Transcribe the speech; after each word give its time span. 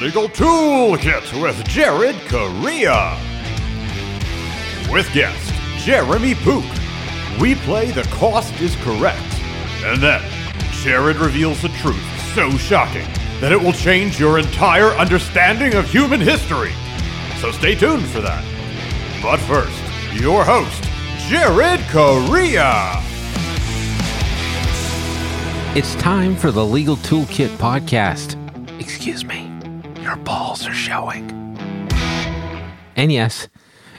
Legal 0.00 0.28
Toolkit 0.28 1.42
with 1.42 1.64
Jared 1.66 2.14
Correia. 2.26 3.18
With 4.92 5.12
guest 5.12 5.52
Jeremy 5.84 6.36
Pook. 6.36 6.64
We 7.40 7.56
play 7.56 7.90
The 7.90 8.04
Cost 8.04 8.60
is 8.60 8.76
Correct. 8.76 9.18
And 9.84 10.00
then 10.00 10.22
Jared 10.70 11.16
reveals 11.16 11.64
a 11.64 11.68
truth 11.80 12.00
so 12.32 12.48
shocking 12.52 13.06
that 13.40 13.50
it 13.50 13.60
will 13.60 13.72
change 13.72 14.20
your 14.20 14.38
entire 14.38 14.90
understanding 14.90 15.74
of 15.74 15.90
human 15.90 16.20
history. 16.20 16.72
So 17.40 17.50
stay 17.50 17.74
tuned 17.74 18.06
for 18.06 18.20
that. 18.20 18.44
But 19.20 19.38
first, 19.38 19.82
your 20.12 20.44
host, 20.44 20.84
Jared 21.28 21.80
Correia. 21.88 23.02
It's 25.76 25.96
time 25.96 26.36
for 26.36 26.52
the 26.52 26.64
Legal 26.64 26.96
Toolkit 26.98 27.48
podcast. 27.56 28.36
Excuse 28.80 29.24
me, 29.24 29.47
your 30.08 30.16
balls 30.16 30.66
are 30.66 30.72
showing. 30.72 31.28
And 32.96 33.12
yes, 33.12 33.48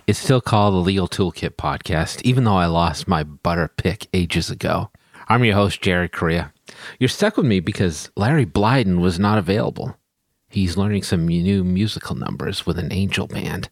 it's 0.08 0.18
still 0.18 0.42
called 0.42 0.74
the 0.74 0.80
Legal 0.80 1.08
Toolkit 1.08 1.52
podcast, 1.52 2.24
even 2.24 2.46
though 2.46 2.58
I 2.58 2.66
lost 2.66 3.08
my 3.08 3.22
butter 3.22 3.68
pick 3.68 4.08
ages 4.12 4.50
ago. 4.50 4.90
I'm 5.28 5.44
your 5.44 5.54
host, 5.54 5.84
Jared 5.84 6.12
Correia. 6.12 6.52
You're 6.98 7.10
stuck 7.10 7.38
with 7.38 7.46
me 7.46 7.60
because 7.60 8.10
Larry 8.16 8.48
Blyden 8.48 9.02
was 9.02 9.20
not 9.20 9.38
available. 9.38 9.96
He's 10.50 10.78
learning 10.78 11.04
some 11.04 11.28
new 11.28 11.64
musical 11.64 12.16
numbers 12.16 12.66
with 12.66 12.80
an 12.80 12.92
angel 12.92 13.28
band. 13.28 13.70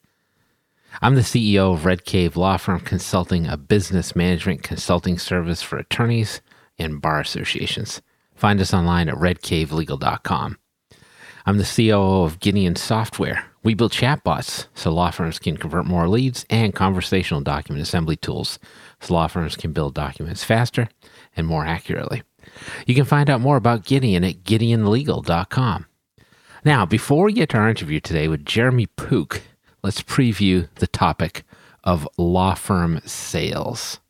I'm 1.02 1.16
the 1.16 1.22
CEO 1.22 1.74
of 1.74 1.86
Red 1.86 2.06
Cave 2.06 2.38
Law 2.38 2.58
Firm 2.58 2.82
Consulting, 2.82 3.48
a 3.48 3.58
business 3.58 4.16
management 4.16 4.62
consulting 4.62 5.18
service 5.18 5.64
for 5.64 5.80
attorneys 5.80 6.42
and 6.78 7.02
bar 7.02 7.20
associations. 7.20 8.04
Find 8.36 8.62
us 8.62 8.76
online 8.76 9.10
at 9.10 9.16
redcavelegal.com. 9.16 10.60
I'm 11.48 11.60
the 11.60 11.64
COO 11.64 12.24
of 12.24 12.42
Gideon 12.42 12.76
Software. 12.76 13.46
We 13.64 13.74
build 13.74 13.94
chatbots 13.94 14.68
so 14.76 14.92
law 14.92 15.12
firms 15.12 15.40
can 15.40 15.56
convert 15.56 15.86
more 15.86 16.10
leads 16.10 16.46
and 16.50 16.76
conversational 16.76 17.40
document 17.40 17.82
assembly 17.82 18.18
tools 18.18 18.60
so 19.00 19.14
law 19.14 19.28
firms 19.28 19.56
can 19.56 19.72
build 19.72 19.94
documents 19.94 20.44
faster 20.44 20.90
and 21.38 21.48
more 21.48 21.66
accurately. 21.66 22.24
You 22.86 22.96
can 22.96 23.06
find 23.06 23.30
out 23.30 23.40
more 23.40 23.56
about 23.56 23.86
Gideon 23.86 24.26
at 24.26 24.44
gideonlegal.com. 24.44 25.86
Now, 26.66 26.86
before 26.86 27.24
we 27.24 27.32
get 27.32 27.48
to 27.52 27.58
our 27.60 27.70
interview 27.70 28.02
today 28.02 28.28
with 28.28 28.46
Jeremy 28.46 28.88
Pook, 28.98 29.42
let's 29.84 30.04
preview 30.04 30.68
the 30.76 30.88
topic 30.88 31.44
of 31.86 32.10
law 32.18 32.56
firm 32.56 33.00
sales. 33.06 34.02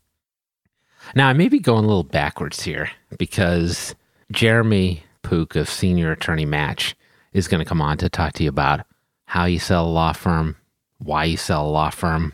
Now, 1.14 1.28
I 1.28 1.34
may 1.34 1.50
be 1.50 1.60
going 1.60 1.86
a 1.86 1.88
little 1.88 2.02
backwards 2.02 2.64
here 2.64 2.90
because 3.20 3.94
Jeremy 4.32 5.04
Pook 5.22 5.56
of 5.56 5.70
Senior 5.70 6.12
Attorney 6.12 6.46
Match 6.46 6.96
is 7.38 7.48
going 7.48 7.60
to 7.60 7.70
come 7.70 7.82
on 7.82 7.98
to 7.98 8.10
talk 8.10 8.34
to 8.34 8.44
you 8.44 8.50
about 8.50 8.86
how 9.26 9.46
you 9.46 9.60
sell 9.60 9.86
a 9.86 9.90
law 9.90 10.14
firm, 10.14 10.56
why 11.00 11.26
you 11.26 11.38
sell 11.38 11.68
a 11.68 11.70
law 11.70 11.90
firm, 11.90 12.34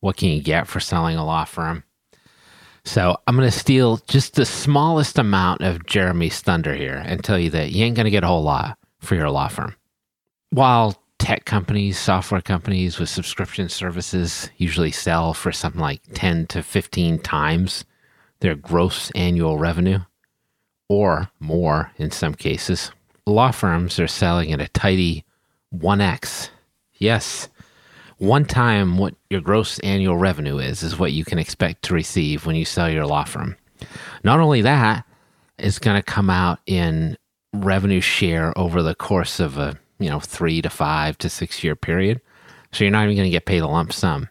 what 0.00 0.16
can 0.16 0.30
you 0.30 0.42
get 0.42 0.66
for 0.66 0.80
selling 0.80 1.16
a 1.16 1.24
law 1.24 1.44
firm. 1.44 1.84
So 2.84 3.18
I'm 3.26 3.36
going 3.36 3.50
to 3.50 3.56
steal 3.56 3.98
just 4.08 4.34
the 4.34 4.46
smallest 4.46 5.18
amount 5.18 5.60
of 5.60 5.86
Jeremy's 5.86 6.40
thunder 6.40 6.74
here 6.74 7.02
and 7.04 7.22
tell 7.22 7.38
you 7.38 7.50
that 7.50 7.72
you 7.72 7.84
ain't 7.84 7.96
going 7.96 8.04
to 8.04 8.10
get 8.10 8.24
a 8.24 8.28
whole 8.28 8.42
lot 8.42 8.78
for 9.00 9.14
your 9.14 9.30
law 9.30 9.48
firm. 9.48 9.76
While 10.50 11.00
tech 11.18 11.44
companies, 11.44 11.98
software 11.98 12.40
companies 12.40 12.98
with 12.98 13.10
subscription 13.10 13.68
services 13.68 14.48
usually 14.56 14.90
sell 14.90 15.34
for 15.34 15.52
something 15.52 15.80
like 15.80 16.00
10 16.14 16.46
to 16.48 16.62
15 16.62 17.18
times 17.18 17.84
their 18.40 18.54
gross 18.54 19.10
annual 19.10 19.58
revenue, 19.58 20.00
or 20.88 21.30
more 21.38 21.92
in 21.98 22.10
some 22.10 22.34
cases, 22.34 22.90
law 23.30 23.50
firms 23.50 23.98
are 23.98 24.08
selling 24.08 24.52
at 24.52 24.60
a 24.60 24.68
tidy 24.68 25.24
1x. 25.74 26.50
Yes, 26.94 27.48
one 28.18 28.44
time 28.44 28.98
what 28.98 29.14
your 29.30 29.40
gross 29.40 29.78
annual 29.78 30.16
revenue 30.16 30.58
is, 30.58 30.82
is 30.82 30.98
what 30.98 31.12
you 31.12 31.24
can 31.24 31.38
expect 31.38 31.82
to 31.84 31.94
receive 31.94 32.44
when 32.44 32.54
you 32.54 32.64
sell 32.64 32.90
your 32.90 33.06
law 33.06 33.24
firm. 33.24 33.56
Not 34.22 34.40
only 34.40 34.60
that, 34.60 35.06
it's 35.58 35.78
going 35.78 35.96
to 35.96 36.02
come 36.02 36.28
out 36.28 36.58
in 36.66 37.16
revenue 37.52 38.00
share 38.00 38.56
over 38.58 38.82
the 38.82 38.94
course 38.94 39.40
of 39.40 39.58
a 39.58 39.76
you 39.98 40.08
know 40.08 40.20
three 40.20 40.62
to 40.62 40.70
five 40.70 41.16
to 41.18 41.28
six 41.28 41.64
year 41.64 41.74
period. 41.74 42.20
So 42.72 42.84
you're 42.84 42.90
not 42.90 43.04
even 43.04 43.16
going 43.16 43.26
to 43.26 43.30
get 43.30 43.46
paid 43.46 43.62
a 43.62 43.66
lump 43.66 43.92
sum. 43.92 44.28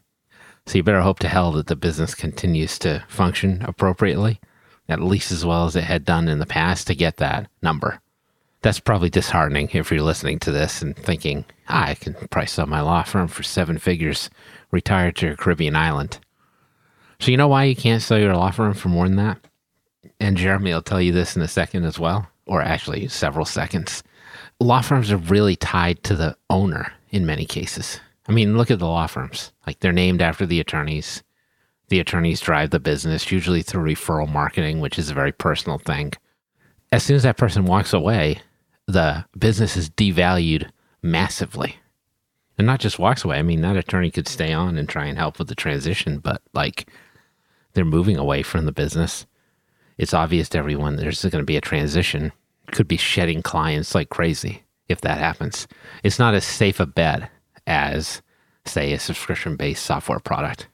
So 0.66 0.78
you 0.78 0.84
better 0.84 1.02
hope 1.02 1.20
to 1.20 1.28
hell 1.28 1.52
that 1.54 1.68
the 1.68 1.76
business 1.76 2.14
continues 2.14 2.78
to 2.80 3.04
function 3.08 3.64
appropriately, 3.64 4.40
at 4.88 5.02
least 5.02 5.32
as 5.32 5.44
well 5.44 5.66
as 5.66 5.76
it 5.76 5.84
had 5.84 6.06
done 6.06 6.28
in 6.28 6.40
the 6.40 6.46
past 6.46 6.88
to 6.88 6.96
get 6.96 7.18
that 7.18 7.50
number. 7.64 8.00
That's 8.62 8.80
probably 8.80 9.10
disheartening 9.10 9.70
if 9.72 9.90
you're 9.90 10.02
listening 10.02 10.40
to 10.40 10.52
this 10.52 10.82
and 10.82 10.96
thinking, 10.96 11.46
ah, 11.70 11.88
I 11.88 11.96
can 11.96 12.14
probably 12.30 12.48
sell 12.48 12.66
my 12.66 12.82
law 12.82 13.04
firm 13.04 13.28
for 13.30 13.44
seven 13.44 13.78
figures, 13.78 14.30
retire 14.72 15.12
to 15.14 15.32
a 15.32 15.38
Caribbean 15.38 15.76
island. 15.76 16.20
So 17.20 17.32
you 17.32 17.38
know 17.38 17.48
why 17.48 17.66
you 17.66 17.76
can't 17.76 18.02
sell 18.02 18.20
your 18.20 18.36
law 18.36 18.52
firm 18.52 18.74
for 18.74 18.90
more 18.90 19.08
than 19.08 19.18
that? 19.18 19.40
And 20.20 20.38
Jeremy 20.38 20.74
will 20.74 20.82
tell 20.82 21.02
you 21.02 21.14
this 21.14 21.36
in 21.36 21.42
a 21.42 21.48
second 21.48 21.86
as 21.86 21.98
well, 21.98 22.28
or 22.46 22.62
actually 22.62 23.08
several 23.08 23.46
seconds. 23.46 24.04
Law 24.60 24.82
firms 24.82 25.12
are 25.12 25.18
really 25.18 25.56
tied 25.56 26.04
to 26.04 26.16
the 26.16 26.36
owner 26.50 26.92
in 27.12 27.26
many 27.26 27.46
cases. 27.46 28.00
I 28.28 28.34
mean, 28.34 28.58
look 28.58 28.70
at 28.72 28.80
the 28.80 28.88
law 28.88 29.08
firms. 29.08 29.54
Like 29.66 29.80
they're 29.80 29.92
named 29.94 30.22
after 30.22 30.46
the 30.46 30.60
attorneys. 30.60 31.24
The 31.88 32.00
attorneys 32.00 32.42
drive 32.42 32.70
the 32.70 32.80
business, 32.80 33.32
usually 33.32 33.64
through 33.64 33.92
referral 33.92 34.32
marketing, 34.32 34.80
which 34.80 35.00
is 35.00 35.10
a 35.10 35.16
very 35.16 35.32
personal 35.32 35.80
thing. 35.80 36.14
As 36.92 37.04
soon 37.04 37.16
as 37.16 37.24
that 37.24 37.38
person 37.38 37.66
walks 37.66 37.94
away, 37.94 38.42
the 38.92 39.26
business 39.38 39.78
is 39.78 39.90
devalued 39.90 40.70
massively. 41.02 41.78
And 42.58 42.68
not 42.68 42.80
just 42.80 43.00
walks 43.00 43.24
away. 43.24 43.38
I 43.38 43.44
mean, 43.44 43.62
that 43.62 43.78
attorney 43.78 44.12
could 44.12 44.28
stay 44.28 44.52
on 44.52 44.78
and 44.78 44.90
try 44.90 45.06
and 45.06 45.18
help 45.18 45.40
with 45.40 45.48
the 45.48 45.56
transition, 45.56 46.20
but 46.20 46.42
like 46.54 46.90
they're 47.74 47.86
moving 47.86 48.18
away 48.18 48.44
from 48.44 48.66
the 48.66 48.74
business. 48.74 49.26
It's 49.98 50.14
obvious 50.14 50.50
to 50.50 50.58
everyone 50.58 50.96
there's 50.96 51.22
going 51.22 51.42
to 51.42 51.44
be 51.44 51.58
a 51.58 51.62
transition. 51.62 52.34
Could 52.72 52.88
be 52.88 52.98
shedding 52.98 53.42
clients 53.42 53.96
like 53.96 54.10
crazy 54.10 54.64
if 54.90 55.02
that 55.02 55.20
happens. 55.20 55.68
It's 56.04 56.20
not 56.20 56.34
as 56.34 56.44
safe 56.44 56.80
a 56.80 56.86
bet 56.86 57.32
as, 57.66 58.22
say, 58.66 58.94
a 58.94 59.00
subscription 59.00 59.56
based 59.56 59.86
software 59.86 60.20
product. 60.20 60.68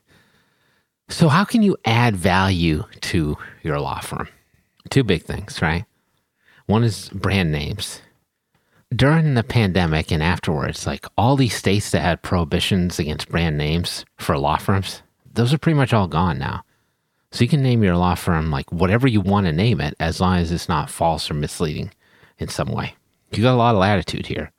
So, 1.08 1.28
how 1.28 1.44
can 1.44 1.62
you 1.62 1.78
add 1.86 2.16
value 2.16 2.84
to 3.02 3.38
your 3.62 3.80
law 3.80 4.00
firm? 4.00 4.28
Two 4.90 5.04
big 5.04 5.24
things, 5.24 5.62
right? 5.62 5.86
One 6.66 6.84
is 6.84 7.10
brand 7.10 7.52
names. 7.52 8.02
During 8.94 9.34
the 9.34 9.44
pandemic 9.44 10.12
and 10.12 10.22
afterwards, 10.22 10.86
like 10.86 11.06
all 11.18 11.36
these 11.36 11.56
states 11.56 11.92
that 11.92 12.02
had 12.02 12.22
prohibitions 12.22 13.00
against 13.00 13.30
brand 13.30 13.58
names 13.58 14.06
for 14.18 14.38
law 14.38 14.58
firms, 14.58 15.02
those 15.34 15.54
are 15.54 15.58
pretty 15.58 15.78
much 15.78 15.94
all 15.94 16.08
gone 16.08 16.38
now. 16.38 16.64
So 17.32 17.44
you 17.44 17.50
can 17.50 17.64
name 17.64 17.84
your 17.84 17.98
law 17.98 18.16
firm 18.16 18.52
like 18.52 18.72
whatever 18.72 19.08
you 19.08 19.22
want 19.22 19.48
to 19.48 19.52
name 19.52 19.82
it 19.82 19.96
as 20.00 20.22
long 20.22 20.38
as 20.38 20.52
it's 20.52 20.70
not 20.70 20.90
false 20.90 21.30
or 21.30 21.34
misleading 21.34 21.92
in 22.38 22.48
some 22.48 22.70
way. 22.70 22.96
You 23.32 23.44
got 23.44 23.56
a 23.56 23.58
lot 23.58 23.76
of 23.76 23.82
latitude 23.82 24.28
here. 24.28 24.52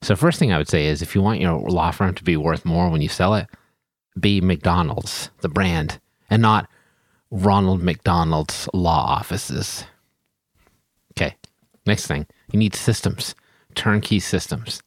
So, 0.00 0.16
first 0.16 0.38
thing 0.38 0.52
I 0.52 0.58
would 0.58 0.68
say 0.68 0.86
is 0.86 1.02
if 1.02 1.14
you 1.14 1.22
want 1.22 1.40
your 1.40 1.60
law 1.60 1.90
firm 1.90 2.14
to 2.14 2.24
be 2.24 2.36
worth 2.36 2.64
more 2.64 2.88
when 2.88 3.02
you 3.02 3.08
sell 3.08 3.34
it, 3.34 3.46
be 4.18 4.40
McDonald's, 4.40 5.30
the 5.42 5.48
brand, 5.48 6.00
and 6.30 6.42
not 6.42 6.68
Ronald 7.30 7.82
McDonald's 7.82 8.68
law 8.72 9.04
offices. 9.06 9.84
Okay, 11.12 11.36
next 11.86 12.06
thing 12.06 12.26
you 12.52 12.58
need 12.58 12.74
systems, 12.74 13.34
turnkey 13.74 14.20
systems. 14.20 14.82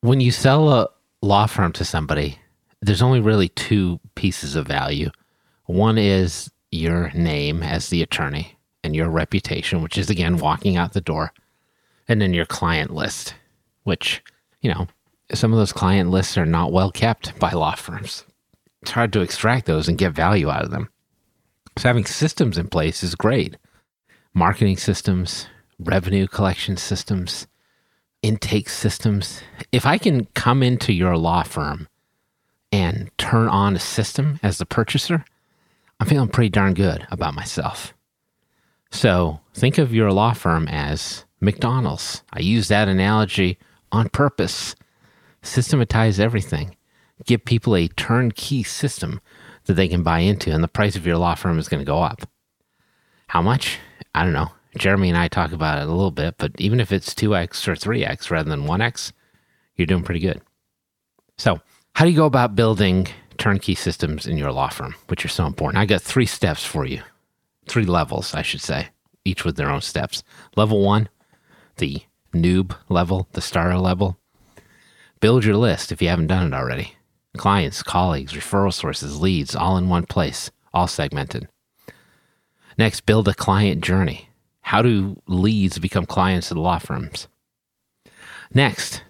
When 0.00 0.20
you 0.20 0.30
sell 0.30 0.68
a 0.68 0.88
law 1.22 1.46
firm 1.46 1.72
to 1.72 1.84
somebody, 1.84 2.38
there's 2.82 3.02
only 3.02 3.20
really 3.20 3.48
two 3.48 4.00
pieces 4.14 4.56
of 4.56 4.66
value. 4.66 5.10
One 5.66 5.96
is 5.96 6.50
your 6.70 7.10
name 7.12 7.62
as 7.62 7.88
the 7.88 8.02
attorney 8.02 8.58
and 8.82 8.94
your 8.94 9.08
reputation, 9.08 9.82
which 9.82 9.96
is 9.96 10.10
again 10.10 10.36
walking 10.36 10.76
out 10.76 10.92
the 10.92 11.00
door, 11.00 11.32
and 12.08 12.20
then 12.20 12.34
your 12.34 12.44
client 12.44 12.92
list 12.92 13.34
which, 13.84 14.22
you 14.60 14.72
know, 14.72 14.88
some 15.32 15.52
of 15.52 15.58
those 15.58 15.72
client 15.72 16.10
lists 16.10 16.36
are 16.36 16.46
not 16.46 16.72
well 16.72 16.90
kept 16.90 17.38
by 17.38 17.52
law 17.52 17.74
firms. 17.74 18.24
It's 18.82 18.90
hard 18.90 19.12
to 19.12 19.20
extract 19.20 19.66
those 19.66 19.88
and 19.88 19.96
get 19.96 20.12
value 20.12 20.50
out 20.50 20.64
of 20.64 20.70
them. 20.70 20.90
So 21.78 21.88
having 21.88 22.04
systems 22.04 22.58
in 22.58 22.68
place 22.68 23.02
is 23.02 23.14
great. 23.14 23.56
Marketing 24.34 24.76
systems, 24.76 25.46
revenue 25.78 26.26
collection 26.26 26.76
systems, 26.76 27.46
intake 28.22 28.68
systems. 28.68 29.42
If 29.72 29.86
I 29.86 29.98
can 29.98 30.26
come 30.34 30.62
into 30.62 30.92
your 30.92 31.16
law 31.16 31.42
firm 31.42 31.88
and 32.72 33.10
turn 33.18 33.48
on 33.48 33.76
a 33.76 33.80
system 33.80 34.40
as 34.42 34.58
the 34.58 34.66
purchaser, 34.66 35.24
I'm 36.00 36.06
feeling 36.06 36.28
pretty 36.28 36.50
darn 36.50 36.74
good 36.74 37.06
about 37.10 37.34
myself. 37.34 37.94
So 38.90 39.40
think 39.52 39.78
of 39.78 39.94
your 39.94 40.12
law 40.12 40.32
firm 40.32 40.68
as 40.68 41.24
McDonald's. 41.40 42.22
I 42.32 42.40
use 42.40 42.68
that 42.68 42.88
analogy 42.88 43.58
on 43.92 44.08
purpose. 44.08 44.74
Systematize 45.42 46.18
everything. 46.18 46.76
Give 47.26 47.44
people 47.44 47.76
a 47.76 47.88
turnkey 47.88 48.62
system 48.62 49.20
that 49.66 49.74
they 49.74 49.88
can 49.88 50.02
buy 50.02 50.20
into, 50.20 50.52
and 50.52 50.62
the 50.62 50.68
price 50.68 50.96
of 50.96 51.06
your 51.06 51.16
law 51.16 51.34
firm 51.34 51.58
is 51.58 51.68
going 51.68 51.80
to 51.80 51.86
go 51.86 52.02
up. 52.02 52.28
How 53.28 53.40
much? 53.40 53.78
I 54.14 54.24
don't 54.24 54.32
know. 54.32 54.50
Jeremy 54.76 55.08
and 55.08 55.18
I 55.18 55.28
talk 55.28 55.52
about 55.52 55.78
it 55.78 55.88
a 55.88 55.92
little 55.92 56.10
bit, 56.10 56.36
but 56.38 56.52
even 56.58 56.80
if 56.80 56.92
it's 56.92 57.14
2x 57.14 57.68
or 57.68 57.74
3x 57.74 58.30
rather 58.30 58.50
than 58.50 58.66
1x, 58.66 59.12
you're 59.76 59.86
doing 59.86 60.02
pretty 60.02 60.20
good. 60.20 60.40
So, 61.38 61.60
how 61.94 62.04
do 62.04 62.10
you 62.10 62.16
go 62.16 62.26
about 62.26 62.56
building 62.56 63.08
turnkey 63.38 63.74
systems 63.74 64.26
in 64.26 64.36
your 64.36 64.52
law 64.52 64.68
firm, 64.68 64.94
which 65.08 65.24
are 65.24 65.28
so 65.28 65.46
important? 65.46 65.78
I 65.80 65.86
got 65.86 66.02
three 66.02 66.26
steps 66.26 66.64
for 66.64 66.84
you, 66.84 67.02
three 67.68 67.84
levels, 67.84 68.34
I 68.34 68.42
should 68.42 68.60
say, 68.60 68.88
each 69.24 69.44
with 69.44 69.56
their 69.56 69.70
own 69.70 69.80
steps. 69.80 70.22
Level 70.56 70.82
one, 70.82 71.08
the 71.76 72.02
noob 72.32 72.76
level, 72.88 73.28
the 73.32 73.40
starter 73.40 73.78
level. 73.78 74.18
Build 75.20 75.44
your 75.44 75.56
list 75.56 75.92
if 75.92 76.02
you 76.02 76.08
haven't 76.08 76.26
done 76.26 76.52
it 76.52 76.56
already. 76.56 76.94
Clients, 77.36 77.82
colleagues, 77.82 78.32
referral 78.32 78.72
sources, 78.72 79.20
leads, 79.20 79.56
all 79.56 79.76
in 79.76 79.88
one 79.88 80.06
place, 80.06 80.50
all 80.72 80.86
segmented. 80.86 81.48
Next, 82.76 83.06
build 83.06 83.28
a 83.28 83.34
client 83.34 83.82
journey. 83.82 84.28
How 84.64 84.80
do 84.80 85.20
leads 85.26 85.78
become 85.78 86.06
clients 86.06 86.50
of 86.50 86.54
the 86.54 86.62
law 86.62 86.78
firms? 86.78 87.28
Next, 88.54 89.02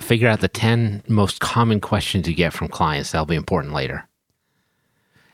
figure 0.00 0.28
out 0.28 0.40
the 0.40 0.48
10 0.48 1.04
most 1.06 1.38
common 1.40 1.80
questions 1.80 2.28
you 2.28 2.34
get 2.34 2.52
from 2.52 2.66
clients. 2.66 3.12
That'll 3.12 3.24
be 3.24 3.36
important 3.36 3.72
later. 3.72 4.08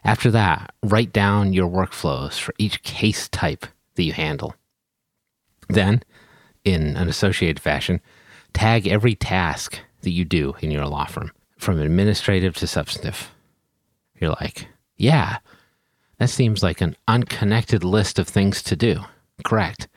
After 0.04 0.30
that, 0.32 0.74
write 0.82 1.14
down 1.14 1.54
your 1.54 1.70
workflows 1.70 2.38
for 2.38 2.54
each 2.58 2.82
case 2.82 3.30
type 3.30 3.66
that 3.94 4.02
you 4.02 4.12
handle. 4.12 4.54
Then, 5.70 6.02
in 6.62 6.98
an 6.98 7.08
associated 7.08 7.60
fashion, 7.60 8.02
tag 8.52 8.86
every 8.86 9.14
task 9.14 9.80
that 10.02 10.10
you 10.10 10.26
do 10.26 10.54
in 10.60 10.70
your 10.70 10.86
law 10.86 11.06
firm, 11.06 11.32
from 11.56 11.80
administrative 11.80 12.56
to 12.56 12.66
substantive. 12.66 13.30
You're 14.20 14.36
like, 14.38 14.68
yeah, 14.98 15.38
that 16.18 16.28
seems 16.28 16.62
like 16.62 16.82
an 16.82 16.94
unconnected 17.08 17.84
list 17.84 18.18
of 18.18 18.28
things 18.28 18.62
to 18.64 18.76
do. 18.76 19.00
Correct. 19.44 19.88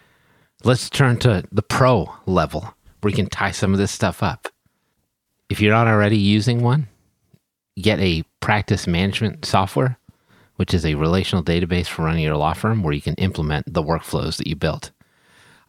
Let's 0.63 0.89
turn 0.89 1.17
to 1.19 1.43
the 1.51 1.61
pro 1.61 2.13
level 2.25 2.73
where 3.01 3.09
you 3.09 3.15
can 3.15 3.29
tie 3.29 3.51
some 3.51 3.73
of 3.73 3.79
this 3.79 3.91
stuff 3.91 4.23
up. 4.23 4.47
If 5.49 5.59
you're 5.59 5.73
not 5.73 5.87
already 5.87 6.17
using 6.17 6.61
one, 6.61 6.87
get 7.79 7.99
a 7.99 8.23
practice 8.39 8.87
management 8.87 9.45
software, 9.45 9.97
which 10.55 10.73
is 10.73 10.85
a 10.85 10.95
relational 10.95 11.43
database 11.43 11.87
for 11.87 12.03
running 12.03 12.23
your 12.23 12.37
law 12.37 12.53
firm 12.53 12.81
where 12.81 12.93
you 12.93 13.01
can 13.01 13.15
implement 13.15 13.73
the 13.73 13.83
workflows 13.83 14.37
that 14.37 14.47
you 14.47 14.55
built. 14.55 14.91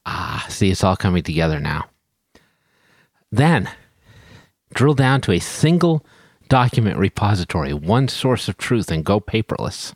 Ah, 0.06 0.46
see, 0.48 0.70
it's 0.70 0.84
all 0.84 0.96
coming 0.96 1.22
together 1.22 1.58
now. 1.58 1.86
Then 3.32 3.68
drill 4.74 4.94
down 4.94 5.20
to 5.22 5.32
a 5.32 5.40
single 5.40 6.04
document 6.48 6.98
repository, 6.98 7.72
one 7.72 8.08
source 8.08 8.48
of 8.48 8.56
truth, 8.58 8.90
and 8.90 9.04
go 9.04 9.20
paperless. 9.20 9.94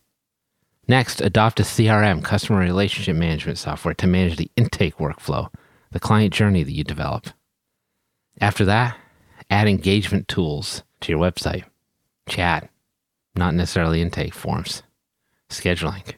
Next, 0.89 1.21
adopt 1.21 1.61
a 1.61 1.65
CRM, 1.65 2.25
customer 2.25 2.59
relationship 2.61 3.15
management 3.15 3.59
software, 3.59 3.93
to 3.95 4.07
manage 4.07 4.37
the 4.37 4.51
intake 4.57 4.97
workflow, 4.97 5.53
the 5.93 6.01
client 6.01 6.33
journey 6.33 6.63
that 6.63 6.73
you 6.73 6.83
develop. 6.83 7.27
After 8.41 8.65
that, 8.65 8.97
add 9.51 9.69
engagement 9.69 10.29
tools 10.29 10.83
to 11.03 11.13
your 11.13 11.21
website, 11.21 11.65
chat, 12.27 12.71
not 13.37 13.55
necessarily 13.55 14.01
intake 14.01 14.33
forms, 14.33 14.83
scheduling. 15.51 16.15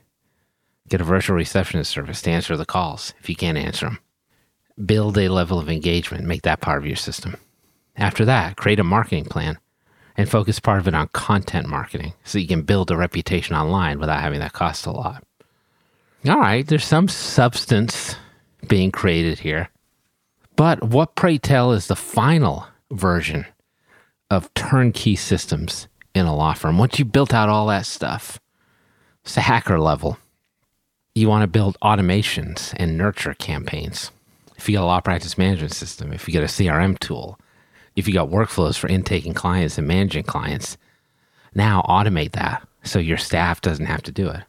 Get 0.89 1.01
a 1.01 1.05
virtual 1.05 1.37
receptionist 1.37 1.91
service 1.91 2.23
to 2.23 2.31
answer 2.31 2.57
the 2.57 2.65
calls 2.65 3.13
if 3.19 3.29
you 3.29 3.35
can't 3.35 3.59
answer 3.59 3.87
them. 3.87 3.99
Build 4.87 5.19
a 5.19 5.29
level 5.29 5.59
of 5.59 5.69
engagement, 5.69 6.25
make 6.25 6.43
that 6.43 6.61
part 6.61 6.79
of 6.79 6.87
your 6.87 6.97
system. 6.97 7.37
After 7.97 8.25
that, 8.25 8.57
create 8.57 8.81
a 8.81 8.85
marketing 8.85 9.25
plan 9.25 9.59
and 10.21 10.29
focus 10.29 10.61
part 10.61 10.79
of 10.79 10.87
it 10.87 10.95
on 10.95 11.09
content 11.09 11.67
marketing 11.67 12.13
so 12.25 12.39
you 12.39 12.47
can 12.47 12.63
build 12.63 12.91
a 12.91 12.97
reputation 12.97 13.57
online 13.57 13.99
without 13.99 14.21
having 14.21 14.41
that 14.41 14.53
cost 14.53 14.87
a 14.87 14.91
lot. 14.91 15.25
All 16.29 16.39
right, 16.39 16.67
there's 16.67 16.85
some 16.85 17.09
substance 17.09 18.17
being 18.69 18.93
created 18.93 19.39
here. 19.39 19.71
But 20.57 20.85
what, 20.85 21.15
pray 21.15 21.39
tell, 21.39 21.73
is 21.73 21.87
the 21.87 21.97
final 21.97 22.67
version 22.91 23.47
of 24.31 24.53
turnkey 24.53 25.17
systems 25.17 25.89
in 26.15 26.27
a 26.27 26.37
law 26.37 26.53
firm? 26.53 26.77
Once 26.77 26.99
you 26.99 27.07
built 27.07 27.33
out 27.33 27.49
all 27.49 27.67
that 27.69 27.87
stuff, 27.87 28.39
it's 29.25 29.39
a 29.39 29.41
hacker 29.41 29.81
level. 29.81 30.19
You 31.15 31.29
want 31.29 31.43
to 31.43 31.47
build 31.47 31.79
automations 31.83 32.75
and 32.77 32.99
nurture 32.99 33.33
campaigns. 33.33 34.11
If 34.59 34.69
you 34.69 34.77
got 34.77 34.85
a 34.85 34.87
law 34.87 35.01
practice 35.01 35.39
management 35.39 35.73
system, 35.73 36.13
if 36.13 36.29
you 36.29 36.33
get 36.33 36.43
a 36.43 36.47
CRM 36.47 36.99
tool, 36.99 37.39
if 38.01 38.09
you 38.09 38.15
got 38.15 38.31
workflows 38.31 38.79
for 38.79 38.89
intaking 38.89 39.35
clients 39.35 39.79
and 39.79 39.87
managing 39.87 40.25
clients, 40.25 40.77
now 41.55 41.83
automate 41.83 42.33
that 42.33 42.67
so 42.83 42.99
your 42.99 43.19
staff 43.19 43.61
doesn't 43.61 43.87
have 43.87 44.03
to 44.03 44.11
do 44.11 44.29
it. 44.29 44.43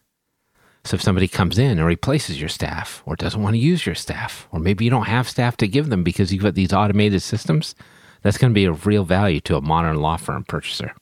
So 0.85 0.95
if 0.95 1.01
somebody 1.01 1.27
comes 1.27 1.59
in 1.59 1.77
and 1.77 1.85
replaces 1.85 2.39
your 2.39 2.49
staff 2.49 3.03
or 3.05 3.15
doesn't 3.15 3.43
want 3.43 3.53
to 3.53 3.59
use 3.59 3.85
your 3.85 3.93
staff, 3.93 4.47
or 4.51 4.59
maybe 4.59 4.85
you 4.85 4.89
don't 4.89 5.05
have 5.05 5.29
staff 5.29 5.57
to 5.57 5.67
give 5.67 5.89
them 5.89 6.03
because 6.03 6.33
you've 6.33 6.41
got 6.41 6.55
these 6.55 6.73
automated 6.73 7.21
systems, 7.21 7.75
that's 8.23 8.37
going 8.37 8.51
to 8.51 8.55
be 8.55 8.65
of 8.65 8.87
real 8.87 9.03
value 9.03 9.41
to 9.41 9.57
a 9.57 9.61
modern 9.61 9.97
law 9.97 10.17
firm 10.17 10.43
purchaser. 10.43 10.95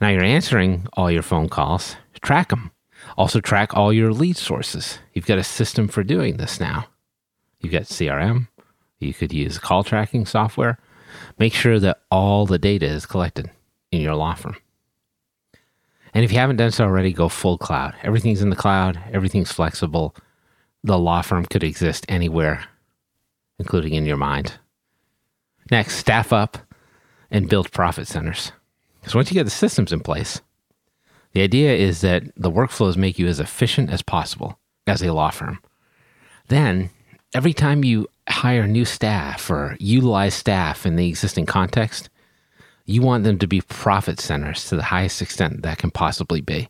Now 0.00 0.08
you're 0.08 0.24
answering 0.24 0.86
all 0.94 1.10
your 1.10 1.22
phone 1.22 1.48
calls, 1.48 1.96
track 2.20 2.48
them. 2.48 2.72
Also 3.16 3.40
track 3.40 3.76
all 3.76 3.92
your 3.92 4.12
lead 4.12 4.36
sources. 4.36 4.98
You've 5.12 5.26
got 5.26 5.38
a 5.38 5.44
system 5.44 5.86
for 5.88 6.02
doing 6.02 6.36
this 6.36 6.58
now. 6.58 6.86
You've 7.60 7.72
got 7.72 7.82
CRM. 7.82 8.48
You 8.98 9.14
could 9.14 9.32
use 9.32 9.58
call 9.58 9.84
tracking 9.84 10.26
software 10.26 10.78
make 11.42 11.54
sure 11.54 11.80
that 11.80 11.98
all 12.08 12.46
the 12.46 12.56
data 12.56 12.86
is 12.86 13.04
collected 13.04 13.50
in 13.90 14.00
your 14.00 14.14
law 14.14 14.32
firm. 14.32 14.54
And 16.14 16.24
if 16.24 16.30
you 16.30 16.38
haven't 16.38 16.58
done 16.58 16.70
so 16.70 16.84
already, 16.84 17.12
go 17.12 17.28
full 17.28 17.58
cloud. 17.58 17.96
Everything's 18.04 18.42
in 18.42 18.50
the 18.50 18.54
cloud, 18.54 18.96
everything's 19.12 19.50
flexible. 19.50 20.14
The 20.84 20.96
law 20.96 21.20
firm 21.20 21.44
could 21.46 21.64
exist 21.64 22.06
anywhere, 22.08 22.66
including 23.58 23.94
in 23.94 24.06
your 24.06 24.16
mind. 24.16 24.54
Next, 25.68 25.96
staff 25.96 26.32
up 26.32 26.58
and 27.28 27.48
build 27.48 27.72
profit 27.72 28.06
centers. 28.06 28.52
Because 29.00 29.16
once 29.16 29.28
you 29.28 29.34
get 29.34 29.42
the 29.42 29.50
systems 29.50 29.92
in 29.92 29.98
place, 29.98 30.40
the 31.32 31.42
idea 31.42 31.74
is 31.74 32.02
that 32.02 32.22
the 32.36 32.52
workflows 32.52 32.96
make 32.96 33.18
you 33.18 33.26
as 33.26 33.40
efficient 33.40 33.90
as 33.90 34.00
possible 34.00 34.60
as 34.86 35.02
a 35.02 35.12
law 35.12 35.30
firm. 35.30 35.58
Then, 36.46 36.90
every 37.34 37.52
time 37.52 37.82
you 37.82 38.06
hire 38.28 38.66
new 38.66 38.84
staff 38.84 39.50
or 39.50 39.76
utilize 39.78 40.34
staff 40.34 40.86
in 40.86 40.96
the 40.96 41.08
existing 41.08 41.46
context, 41.46 42.08
you 42.84 43.02
want 43.02 43.24
them 43.24 43.38
to 43.38 43.46
be 43.46 43.60
profit 43.60 44.20
centers 44.20 44.68
to 44.68 44.76
the 44.76 44.82
highest 44.82 45.22
extent 45.22 45.62
that 45.62 45.78
can 45.78 45.90
possibly 45.90 46.40
be. 46.40 46.68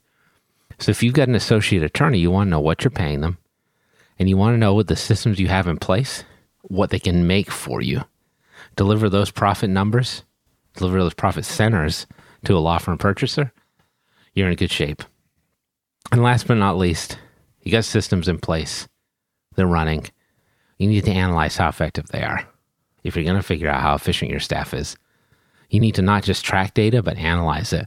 So 0.78 0.90
if 0.90 1.02
you've 1.02 1.14
got 1.14 1.28
an 1.28 1.34
associate 1.34 1.82
attorney, 1.82 2.19
you 2.19 2.31
want 2.31 2.49
to 2.49 2.50
know 2.50 2.60
what 2.60 2.84
you're 2.84 2.90
paying 2.90 3.20
them 3.20 3.38
and 4.18 4.28
you 4.28 4.37
want 4.37 4.54
to 4.54 4.59
know 4.59 4.75
what 4.75 4.88
the 4.88 4.97
systems 4.97 5.38
you 5.38 5.49
have 5.49 5.66
in 5.66 5.78
place, 5.78 6.25
what 6.62 6.90
they 6.90 6.99
can 6.99 7.26
make 7.26 7.50
for 7.50 7.80
you. 7.80 8.04
Deliver 8.76 9.09
those 9.09 9.30
profit 9.30 9.71
numbers, 9.71 10.25
deliver 10.76 10.99
those 10.99 11.14
profit 11.14 11.44
centers 11.44 12.06
to 12.44 12.56
a 12.56 12.61
law 12.61 12.78
firm 12.78 12.99
purchaser, 12.99 13.52
you're 14.35 14.49
in 14.49 14.56
good 14.56 14.71
shape. 14.71 15.02
And 16.11 16.23
last 16.23 16.47
but 16.47 16.54
not 16.54 16.78
least, 16.78 17.18
you 17.62 17.73
got 17.73 17.85
systems 17.85 18.28
in 18.28 18.38
place. 18.38 18.88
They're 19.54 19.66
running 19.66 20.06
you 20.83 20.89
need 20.89 21.05
to 21.05 21.12
analyze 21.12 21.57
how 21.57 21.69
effective 21.69 22.09
they 22.09 22.23
are. 22.23 22.45
If 23.05 23.15
you're 23.15 23.25
going 23.25 23.37
to 23.37 23.43
figure 23.43 23.69
out 23.69 23.83
how 23.83 23.95
efficient 23.95 24.33
your 24.33 24.41
staff 24.41 24.75
is, 24.75 24.97
you 25.71 25.79
need 25.79 25.95
to 25.95 26.03
not 26.03 26.25
just 26.25 26.45
track 26.45 26.75
data, 26.75 27.03
but 27.05 27.17
analyze 27.19 27.73
it 27.73 27.87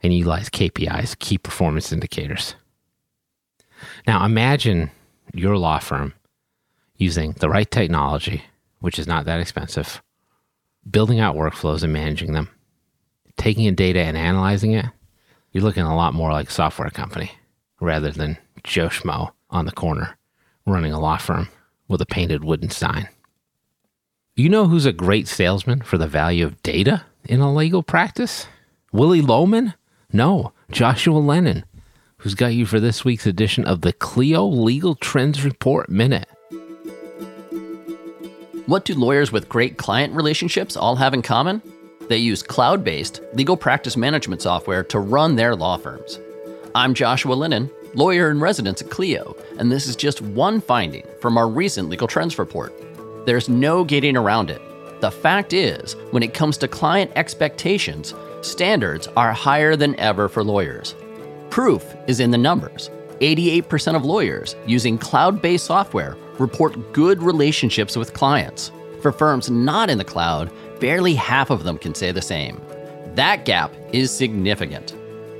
and 0.00 0.14
utilize 0.14 0.48
KPIs, 0.48 1.18
key 1.18 1.38
performance 1.38 1.92
indicators. 1.92 2.54
Now, 4.06 4.24
imagine 4.24 4.92
your 5.34 5.56
law 5.58 5.80
firm 5.80 6.14
using 6.96 7.32
the 7.32 7.48
right 7.50 7.68
technology, 7.68 8.44
which 8.78 8.98
is 8.98 9.08
not 9.08 9.24
that 9.24 9.40
expensive, 9.40 10.00
building 10.88 11.18
out 11.18 11.34
workflows 11.34 11.82
and 11.82 11.92
managing 11.92 12.32
them, 12.32 12.48
taking 13.36 13.64
in 13.64 13.74
data 13.74 14.00
and 14.00 14.16
analyzing 14.16 14.72
it. 14.72 14.86
You're 15.50 15.64
looking 15.64 15.82
a 15.82 15.96
lot 15.96 16.14
more 16.14 16.30
like 16.30 16.48
a 16.48 16.52
software 16.52 16.90
company 16.90 17.32
rather 17.80 18.12
than 18.12 18.38
Joe 18.62 18.88
Schmo 18.88 19.32
on 19.50 19.66
the 19.66 19.72
corner 19.72 20.16
running 20.64 20.92
a 20.92 21.00
law 21.00 21.16
firm 21.16 21.48
with 21.88 22.00
a 22.00 22.06
painted 22.06 22.44
wooden 22.44 22.70
sign. 22.70 23.08
You 24.34 24.48
know 24.48 24.66
who's 24.66 24.86
a 24.86 24.92
great 24.92 25.28
salesman 25.28 25.80
for 25.80 25.98
the 25.98 26.06
value 26.06 26.44
of 26.44 26.62
data 26.62 27.04
in 27.24 27.40
a 27.40 27.54
legal 27.54 27.82
practice? 27.82 28.46
Willy 28.92 29.20
Loman? 29.20 29.74
No, 30.12 30.52
Joshua 30.70 31.18
Lenon, 31.18 31.64
who's 32.18 32.34
got 32.34 32.54
you 32.54 32.66
for 32.66 32.80
this 32.80 33.04
week's 33.04 33.26
edition 33.26 33.64
of 33.64 33.80
the 33.80 33.92
Clio 33.92 34.44
Legal 34.44 34.94
Trends 34.94 35.44
Report 35.44 35.88
Minute. 35.88 36.28
What 38.66 38.84
do 38.84 38.94
lawyers 38.94 39.30
with 39.30 39.48
great 39.48 39.78
client 39.78 40.12
relationships 40.12 40.76
all 40.76 40.96
have 40.96 41.14
in 41.14 41.22
common? 41.22 41.62
They 42.08 42.18
use 42.18 42.42
cloud 42.42 42.84
based 42.84 43.20
legal 43.32 43.56
practice 43.56 43.96
management 43.96 44.42
software 44.42 44.84
to 44.84 44.98
run 44.98 45.36
their 45.36 45.56
law 45.56 45.76
firms. 45.76 46.18
I'm 46.74 46.94
Joshua 46.94 47.34
Lenon, 47.34 47.70
lawyer 47.96 48.30
in 48.30 48.40
residence 48.40 48.82
at 48.82 48.90
Clio, 48.90 49.36
and 49.58 49.72
this 49.72 49.86
is 49.86 49.96
just 49.96 50.20
one 50.20 50.60
finding 50.60 51.06
from 51.20 51.38
our 51.38 51.48
recent 51.48 51.88
legal 51.88 52.06
trends 52.06 52.38
report. 52.38 52.72
There's 53.24 53.48
no 53.48 53.82
getting 53.82 54.16
around 54.16 54.50
it. 54.50 54.60
The 55.00 55.10
fact 55.10 55.52
is, 55.52 55.94
when 56.10 56.22
it 56.22 56.34
comes 56.34 56.56
to 56.58 56.68
client 56.68 57.10
expectations, 57.16 58.14
standards 58.42 59.08
are 59.16 59.32
higher 59.32 59.76
than 59.76 59.98
ever 59.98 60.28
for 60.28 60.44
lawyers. 60.44 60.94
Proof 61.50 61.84
is 62.06 62.20
in 62.20 62.30
the 62.30 62.38
numbers. 62.38 62.90
88% 63.20 63.96
of 63.96 64.04
lawyers 64.04 64.54
using 64.66 64.98
cloud 64.98 65.40
based 65.40 65.64
software 65.64 66.16
report 66.38 66.92
good 66.92 67.22
relationships 67.22 67.96
with 67.96 68.12
clients. 68.12 68.70
For 69.00 69.10
firms 69.10 69.50
not 69.50 69.88
in 69.88 69.98
the 69.98 70.04
cloud, 70.04 70.50
barely 70.80 71.14
half 71.14 71.50
of 71.50 71.64
them 71.64 71.78
can 71.78 71.94
say 71.94 72.12
the 72.12 72.22
same. 72.22 72.60
That 73.14 73.46
gap 73.46 73.72
is 73.92 74.10
significant. 74.10 74.94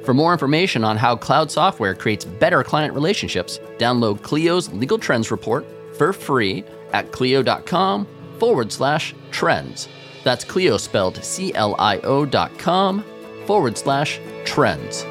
For 0.06 0.14
more 0.14 0.32
information 0.32 0.84
on 0.84 0.96
how 0.96 1.16
cloud 1.16 1.50
software 1.50 1.92
creates 1.92 2.24
better 2.24 2.62
client 2.62 2.94
relationships, 2.94 3.58
download 3.78 4.22
Clio's 4.22 4.72
Legal 4.72 4.98
Trends 4.98 5.32
Report 5.32 5.66
for 5.98 6.12
free 6.12 6.62
at 6.92 7.10
clio.com 7.10 8.06
forward 8.38 8.70
slash 8.70 9.16
trends. 9.32 9.88
That's 10.22 10.44
Clio 10.44 10.76
spelled 10.76 11.16
C 11.24 11.52
L 11.54 11.74
I 11.80 11.98
O 11.98 12.24
dot 12.24 12.56
com 12.56 13.04
forward 13.46 13.76
slash 13.76 14.20
trends. 14.44 15.04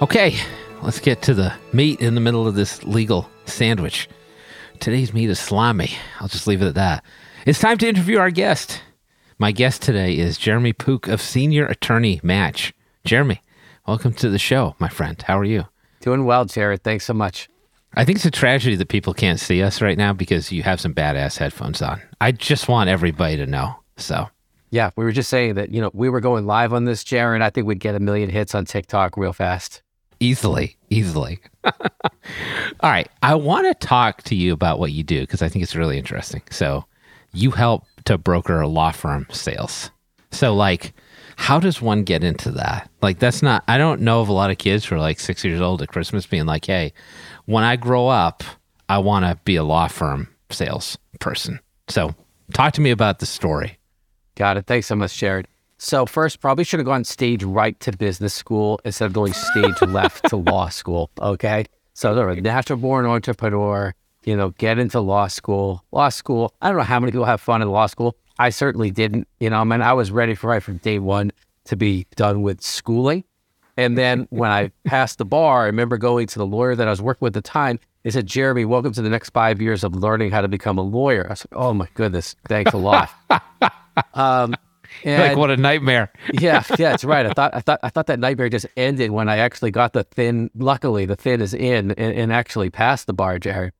Okay, 0.00 0.36
let's 0.82 1.00
get 1.00 1.20
to 1.22 1.34
the 1.34 1.52
meat 1.74 2.00
in 2.00 2.14
the 2.14 2.20
middle 2.22 2.48
of 2.48 2.54
this 2.54 2.82
legal 2.84 3.28
sandwich. 3.44 4.08
Today's 4.80 5.12
meat 5.12 5.28
is 5.28 5.38
slimy. 5.38 5.90
I'll 6.18 6.28
just 6.28 6.46
leave 6.46 6.62
it 6.62 6.66
at 6.66 6.76
that. 6.76 7.04
It's 7.44 7.60
time 7.60 7.76
to 7.76 7.88
interview 7.88 8.18
our 8.18 8.30
guest. 8.30 8.80
My 9.42 9.50
guest 9.50 9.82
today 9.82 10.16
is 10.16 10.38
Jeremy 10.38 10.72
Pook 10.72 11.08
of 11.08 11.20
Senior 11.20 11.66
Attorney 11.66 12.20
Match. 12.22 12.72
Jeremy, 13.04 13.42
welcome 13.88 14.12
to 14.12 14.28
the 14.28 14.38
show, 14.38 14.76
my 14.78 14.88
friend. 14.88 15.20
How 15.20 15.36
are 15.36 15.44
you? 15.44 15.64
Doing 15.98 16.26
well, 16.26 16.44
Jared. 16.44 16.84
Thanks 16.84 17.06
so 17.06 17.12
much. 17.12 17.48
I 17.96 18.04
think 18.04 18.14
it's 18.14 18.24
a 18.24 18.30
tragedy 18.30 18.76
that 18.76 18.86
people 18.86 19.12
can't 19.12 19.40
see 19.40 19.60
us 19.60 19.82
right 19.82 19.98
now 19.98 20.12
because 20.12 20.52
you 20.52 20.62
have 20.62 20.80
some 20.80 20.94
badass 20.94 21.38
headphones 21.38 21.82
on. 21.82 22.00
I 22.20 22.30
just 22.30 22.68
want 22.68 22.88
everybody 22.88 23.36
to 23.36 23.46
know. 23.46 23.74
So, 23.96 24.28
Yeah, 24.70 24.90
we 24.94 25.04
were 25.04 25.10
just 25.10 25.28
saying 25.28 25.54
that, 25.56 25.72
you 25.72 25.80
know, 25.80 25.90
we 25.92 26.08
were 26.08 26.20
going 26.20 26.46
live 26.46 26.72
on 26.72 26.84
this, 26.84 27.02
Jared. 27.02 27.42
I 27.42 27.50
think 27.50 27.66
we'd 27.66 27.80
get 27.80 27.96
a 27.96 28.00
million 28.00 28.30
hits 28.30 28.54
on 28.54 28.64
TikTok 28.64 29.16
real 29.16 29.32
fast. 29.32 29.82
easily, 30.20 30.76
easily. 30.88 31.40
All 31.64 31.72
right. 32.84 33.08
I 33.24 33.34
want 33.34 33.66
to 33.66 33.86
talk 33.88 34.22
to 34.22 34.36
you 34.36 34.52
about 34.52 34.78
what 34.78 34.92
you 34.92 35.02
do 35.02 35.22
because 35.22 35.42
I 35.42 35.48
think 35.48 35.64
it's 35.64 35.74
really 35.74 35.98
interesting. 35.98 36.42
So, 36.52 36.84
you 37.32 37.50
help 37.50 37.84
to 38.04 38.18
broker 38.18 38.66
law 38.66 38.90
firm 38.92 39.26
sales. 39.30 39.90
So, 40.30 40.54
like, 40.54 40.94
how 41.36 41.60
does 41.60 41.82
one 41.82 42.04
get 42.04 42.24
into 42.24 42.50
that? 42.52 42.90
Like, 43.00 43.18
that's 43.18 43.42
not, 43.42 43.64
I 43.68 43.78
don't 43.78 44.02
know 44.02 44.20
of 44.20 44.28
a 44.28 44.32
lot 44.32 44.50
of 44.50 44.58
kids 44.58 44.84
who 44.84 44.96
are 44.96 45.00
like 45.00 45.20
six 45.20 45.44
years 45.44 45.60
old 45.60 45.82
at 45.82 45.88
Christmas 45.88 46.26
being 46.26 46.46
like, 46.46 46.64
hey, 46.64 46.92
when 47.46 47.64
I 47.64 47.76
grow 47.76 48.08
up, 48.08 48.42
I 48.88 48.98
want 48.98 49.24
to 49.24 49.38
be 49.44 49.56
a 49.56 49.64
law 49.64 49.88
firm 49.88 50.28
sales 50.50 50.98
person. 51.20 51.60
So, 51.88 52.14
talk 52.52 52.74
to 52.74 52.80
me 52.80 52.90
about 52.90 53.18
the 53.18 53.26
story. 53.26 53.78
Got 54.34 54.56
it. 54.56 54.66
Thanks 54.66 54.86
so 54.86 54.96
much, 54.96 55.16
Jared. 55.16 55.48
So 55.78 56.06
first, 56.06 56.40
probably 56.40 56.62
should 56.62 56.78
have 56.78 56.86
gone 56.86 57.02
stage 57.02 57.42
right 57.42 57.78
to 57.80 57.90
business 57.90 58.32
school 58.32 58.80
instead 58.84 59.06
of 59.06 59.12
going 59.12 59.32
stage 59.32 59.82
left 59.82 60.28
to 60.28 60.36
law 60.36 60.68
school. 60.70 61.10
Okay. 61.20 61.64
So 61.92 62.14
they're 62.14 62.28
a 62.28 62.40
natural 62.40 62.78
born 62.78 63.04
entrepreneur, 63.04 63.92
you 64.24 64.36
know, 64.36 64.50
get 64.50 64.78
into 64.78 65.00
law 65.00 65.26
school. 65.26 65.84
Law 65.92 66.08
school, 66.08 66.54
I 66.62 66.68
don't 66.68 66.78
know 66.78 66.84
how 66.84 67.00
many 67.00 67.12
people 67.12 67.24
have 67.24 67.40
fun 67.40 67.62
in 67.62 67.68
law 67.68 67.86
school. 67.86 68.16
I 68.38 68.50
certainly 68.50 68.90
didn't. 68.90 69.28
You 69.40 69.50
know, 69.50 69.60
I 69.60 69.64
mean, 69.64 69.82
I 69.82 69.92
was 69.92 70.10
ready 70.10 70.34
for 70.34 70.48
right 70.48 70.62
from 70.62 70.78
day 70.78 70.98
one 70.98 71.32
to 71.64 71.76
be 71.76 72.06
done 72.16 72.42
with 72.42 72.60
schooling. 72.60 73.24
And 73.76 73.96
then 73.96 74.26
when 74.30 74.50
I 74.50 74.70
passed 74.84 75.18
the 75.18 75.24
bar, 75.24 75.62
I 75.62 75.66
remember 75.66 75.98
going 75.98 76.26
to 76.28 76.38
the 76.38 76.46
lawyer 76.46 76.74
that 76.74 76.86
I 76.86 76.90
was 76.90 77.02
working 77.02 77.26
with 77.26 77.36
at 77.36 77.44
the 77.44 77.48
time. 77.48 77.78
They 78.02 78.10
said, 78.10 78.26
Jeremy, 78.26 78.64
welcome 78.64 78.92
to 78.94 79.02
the 79.02 79.10
next 79.10 79.30
five 79.30 79.62
years 79.62 79.84
of 79.84 79.94
learning 79.94 80.32
how 80.32 80.40
to 80.40 80.48
become 80.48 80.76
a 80.76 80.82
lawyer. 80.82 81.26
I 81.30 81.34
said, 81.34 81.50
Oh 81.52 81.72
my 81.72 81.88
goodness, 81.94 82.34
thanks 82.48 82.72
a 82.72 82.76
lot. 82.76 83.10
um, 84.14 84.56
and, 85.04 85.22
like, 85.22 85.36
what 85.36 85.50
a 85.50 85.56
nightmare. 85.56 86.12
yeah, 86.32 86.62
yeah, 86.70 86.90
that's 86.90 87.04
right. 87.04 87.26
I 87.26 87.32
thought 87.32 87.54
I 87.54 87.60
thought 87.60 87.80
I 87.82 87.88
thought 87.88 88.06
that 88.06 88.18
nightmare 88.18 88.48
just 88.48 88.66
ended 88.76 89.10
when 89.10 89.28
I 89.28 89.38
actually 89.38 89.70
got 89.70 89.92
the 89.92 90.04
thin. 90.04 90.50
Luckily, 90.54 91.06
the 91.06 91.16
thin 91.16 91.40
is 91.40 91.54
in 91.54 91.92
and, 91.92 92.14
and 92.14 92.32
actually 92.32 92.70
passed 92.70 93.06
the 93.06 93.12
bar, 93.12 93.38
Jerry. 93.38 93.72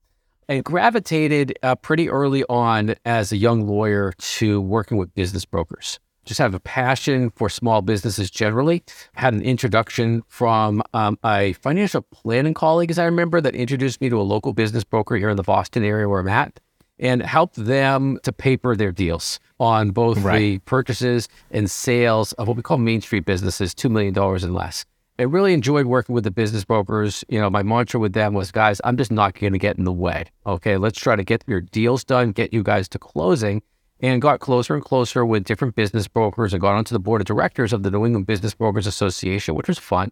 And 0.52 0.62
gravitated 0.62 1.58
uh, 1.62 1.76
pretty 1.76 2.10
early 2.10 2.44
on 2.44 2.94
as 3.06 3.32
a 3.32 3.38
young 3.38 3.66
lawyer 3.66 4.12
to 4.18 4.60
working 4.60 4.98
with 4.98 5.14
business 5.14 5.46
brokers. 5.46 5.98
Just 6.26 6.36
have 6.40 6.52
a 6.54 6.60
passion 6.60 7.30
for 7.30 7.48
small 7.48 7.80
businesses 7.80 8.30
generally. 8.30 8.84
Had 9.14 9.32
an 9.32 9.40
introduction 9.40 10.22
from 10.28 10.82
um, 10.92 11.18
a 11.24 11.54
financial 11.54 12.02
planning 12.02 12.52
colleague, 12.52 12.90
as 12.90 12.98
I 12.98 13.06
remember, 13.06 13.40
that 13.40 13.54
introduced 13.54 14.02
me 14.02 14.10
to 14.10 14.20
a 14.20 14.22
local 14.22 14.52
business 14.52 14.84
broker 14.84 15.16
here 15.16 15.30
in 15.30 15.38
the 15.38 15.42
Boston 15.42 15.84
area 15.84 16.06
where 16.06 16.20
I'm 16.20 16.28
at 16.28 16.60
and 16.98 17.22
helped 17.22 17.56
them 17.56 18.18
to 18.22 18.30
paper 18.30 18.76
their 18.76 18.92
deals 18.92 19.40
on 19.58 19.90
both 19.90 20.18
Right. 20.18 20.38
the 20.38 20.58
purchases 20.58 21.30
and 21.50 21.70
sales 21.70 22.34
of 22.34 22.46
what 22.46 22.58
we 22.58 22.62
call 22.62 22.76
Main 22.76 23.00
Street 23.00 23.24
businesses, 23.24 23.74
$2 23.74 23.90
million 23.90 24.14
and 24.18 24.54
less. 24.54 24.84
I 25.18 25.24
really 25.24 25.52
enjoyed 25.52 25.86
working 25.86 26.14
with 26.14 26.24
the 26.24 26.30
business 26.30 26.64
brokers. 26.64 27.24
You 27.28 27.40
know, 27.40 27.50
my 27.50 27.62
mantra 27.62 28.00
with 28.00 28.12
them 28.14 28.34
was, 28.34 28.50
guys, 28.50 28.80
I'm 28.84 28.96
just 28.96 29.12
not 29.12 29.38
going 29.38 29.52
to 29.52 29.58
get 29.58 29.76
in 29.76 29.84
the 29.84 29.92
way. 29.92 30.24
Okay, 30.46 30.76
let's 30.78 30.98
try 30.98 31.16
to 31.16 31.22
get 31.24 31.44
your 31.46 31.60
deals 31.60 32.02
done, 32.02 32.32
get 32.32 32.52
you 32.52 32.62
guys 32.62 32.88
to 32.90 32.98
closing. 32.98 33.62
And 34.00 34.20
got 34.20 34.40
closer 34.40 34.74
and 34.74 34.82
closer 34.82 35.24
with 35.24 35.44
different 35.44 35.76
business 35.76 36.08
brokers 36.08 36.52
and 36.52 36.60
got 36.60 36.74
onto 36.74 36.92
the 36.92 36.98
board 36.98 37.20
of 37.20 37.26
directors 37.26 37.72
of 37.72 37.84
the 37.84 37.90
New 37.92 38.04
England 38.04 38.26
Business 38.26 38.52
Brokers 38.52 38.88
Association, 38.88 39.54
which 39.54 39.68
was 39.68 39.78
fun. 39.78 40.10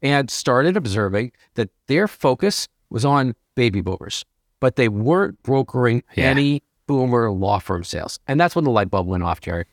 And 0.00 0.30
started 0.30 0.76
observing 0.76 1.32
that 1.54 1.68
their 1.88 2.06
focus 2.06 2.68
was 2.88 3.04
on 3.04 3.34
baby 3.56 3.80
boomers, 3.80 4.24
but 4.60 4.76
they 4.76 4.88
weren't 4.88 5.42
brokering 5.42 6.04
Yeah. 6.14 6.26
any 6.26 6.62
boomer 6.86 7.32
law 7.32 7.58
firm 7.58 7.82
sales. 7.82 8.20
And 8.28 8.38
that's 8.40 8.54
when 8.54 8.64
the 8.64 8.70
light 8.70 8.90
bulb 8.90 9.08
went 9.08 9.24
off, 9.24 9.40
Jerry. 9.40 9.64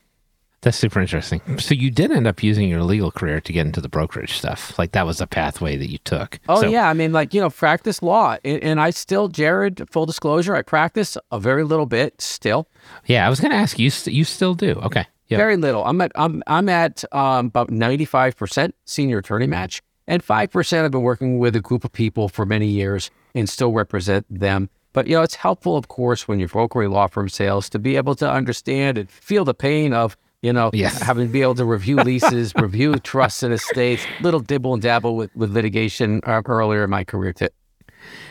That's 0.62 0.76
super 0.76 1.00
interesting. 1.00 1.40
So 1.58 1.74
you 1.74 1.90
did 1.90 2.10
end 2.12 2.26
up 2.26 2.42
using 2.42 2.68
your 2.68 2.82
legal 2.82 3.10
career 3.10 3.40
to 3.40 3.52
get 3.52 3.64
into 3.64 3.80
the 3.80 3.88
brokerage 3.88 4.34
stuff. 4.34 4.78
Like 4.78 4.92
that 4.92 5.06
was 5.06 5.18
a 5.20 5.26
pathway 5.26 5.76
that 5.78 5.90
you 5.90 5.96
took. 5.98 6.38
Oh 6.50 6.60
So- 6.60 6.68
yeah, 6.68 6.88
I 6.88 6.92
mean, 6.92 7.12
like 7.12 7.32
you 7.32 7.40
know, 7.40 7.48
practice 7.48 8.02
law, 8.02 8.36
and, 8.44 8.62
and 8.62 8.80
I 8.80 8.90
still, 8.90 9.28
Jared. 9.28 9.88
Full 9.90 10.04
disclosure, 10.04 10.54
I 10.54 10.60
practice 10.62 11.16
a 11.32 11.40
very 11.40 11.64
little 11.64 11.86
bit 11.86 12.20
still, 12.20 12.68
Yeah, 13.06 13.26
I 13.26 13.30
was 13.30 13.40
going 13.40 13.52
to 13.52 13.56
ask 13.56 13.78
you. 13.78 13.88
st- 13.88 14.14
You 14.14 14.24
still 14.24 14.54
do? 14.54 14.72
Okay. 14.84 15.06
Yeah. 15.28 15.38
very 15.38 15.56
little. 15.56 15.84
I'm 15.84 16.00
at 16.00 16.10
I'm 16.16 16.42
I'm 16.48 16.68
at 16.68 17.04
um, 17.12 17.46
about 17.46 17.70
ninety 17.70 18.04
five 18.04 18.36
percent 18.36 18.74
senior 18.84 19.18
attorney 19.18 19.46
match, 19.46 19.80
and 20.08 20.22
five 20.24 20.50
percent 20.50 20.84
I've 20.84 20.90
been 20.90 21.02
working 21.02 21.38
with 21.38 21.54
a 21.56 21.60
group 21.60 21.84
of 21.84 21.92
people 21.92 22.28
for 22.28 22.44
many 22.44 22.66
years 22.66 23.10
and 23.34 23.48
still 23.48 23.72
represent 23.72 24.26
them. 24.28 24.68
But 24.92 25.06
you 25.06 25.14
know, 25.16 25.22
it's 25.22 25.36
helpful, 25.36 25.76
of 25.76 25.86
course, 25.86 26.26
when 26.26 26.40
you're 26.40 26.48
brokering 26.48 26.90
law 26.90 27.06
firm 27.06 27.28
sales 27.28 27.70
to 27.70 27.78
be 27.78 27.96
able 27.96 28.16
to 28.16 28.28
understand 28.28 28.98
and 28.98 29.08
feel 29.08 29.44
the 29.44 29.54
pain 29.54 29.92
of 29.94 30.16
you 30.42 30.52
know 30.52 30.70
Yes. 30.72 31.00
having 31.02 31.26
to 31.26 31.32
be 31.32 31.42
able 31.42 31.54
to 31.56 31.64
review 31.64 31.96
leases, 31.96 32.52
review 32.58 32.94
trusts 32.96 33.42
and 33.42 33.52
estates, 33.52 34.02
little 34.20 34.40
dibble 34.40 34.74
and 34.74 34.82
dabble 34.82 35.16
with 35.16 35.34
with 35.36 35.50
litigation 35.52 36.20
uh, 36.24 36.42
earlier 36.46 36.84
in 36.84 36.90
my 36.90 37.04
career 37.04 37.32
too. 37.32 37.48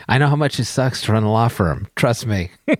I 0.08 0.18
know 0.18 0.26
how 0.28 0.36
much 0.36 0.58
it 0.58 0.64
sucks 0.64 1.02
to 1.02 1.12
run 1.12 1.22
a 1.22 1.30
law 1.32 1.48
firm. 1.48 1.86
Trust 1.94 2.26
me. 2.26 2.50
but 2.66 2.78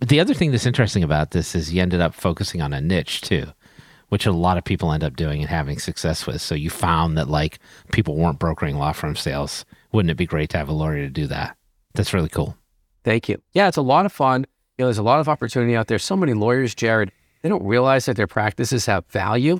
the 0.08 0.20
other 0.20 0.34
thing 0.34 0.50
that's 0.50 0.66
interesting 0.66 1.02
about 1.02 1.32
this 1.32 1.54
is 1.54 1.72
you 1.72 1.82
ended 1.82 2.00
up 2.00 2.14
focusing 2.14 2.62
on 2.62 2.72
a 2.72 2.80
niche 2.80 3.20
too, 3.20 3.46
which 4.08 4.24
a 4.26 4.32
lot 4.32 4.56
of 4.56 4.64
people 4.64 4.92
end 4.92 5.04
up 5.04 5.14
doing 5.16 5.40
and 5.42 5.50
having 5.50 5.78
success 5.78 6.26
with. 6.26 6.40
So 6.40 6.54
you 6.54 6.70
found 6.70 7.18
that 7.18 7.28
like 7.28 7.58
people 7.92 8.16
weren't 8.16 8.38
brokering 8.38 8.76
law 8.78 8.92
firm 8.92 9.14
sales. 9.14 9.64
Wouldn't 9.92 10.10
it 10.10 10.16
be 10.16 10.26
great 10.26 10.48
to 10.50 10.58
have 10.58 10.70
a 10.70 10.72
lawyer 10.72 10.96
to 10.96 11.10
do 11.10 11.26
that? 11.26 11.56
That's 11.94 12.14
really 12.14 12.30
cool. 12.30 12.56
Thank 13.04 13.28
you. 13.28 13.42
Yeah, 13.52 13.68
it's 13.68 13.76
a 13.76 13.82
lot 13.82 14.06
of 14.06 14.12
fun. 14.12 14.46
You 14.78 14.84
know, 14.84 14.86
there's 14.86 14.96
a 14.98 15.02
lot 15.02 15.20
of 15.20 15.28
opportunity 15.28 15.76
out 15.76 15.88
there. 15.88 15.98
So 15.98 16.16
many 16.16 16.32
lawyers, 16.32 16.74
Jared, 16.74 17.12
they 17.42 17.48
don't 17.48 17.64
realize 17.64 18.06
that 18.06 18.16
their 18.16 18.26
practices 18.26 18.86
have 18.86 19.04
value. 19.06 19.58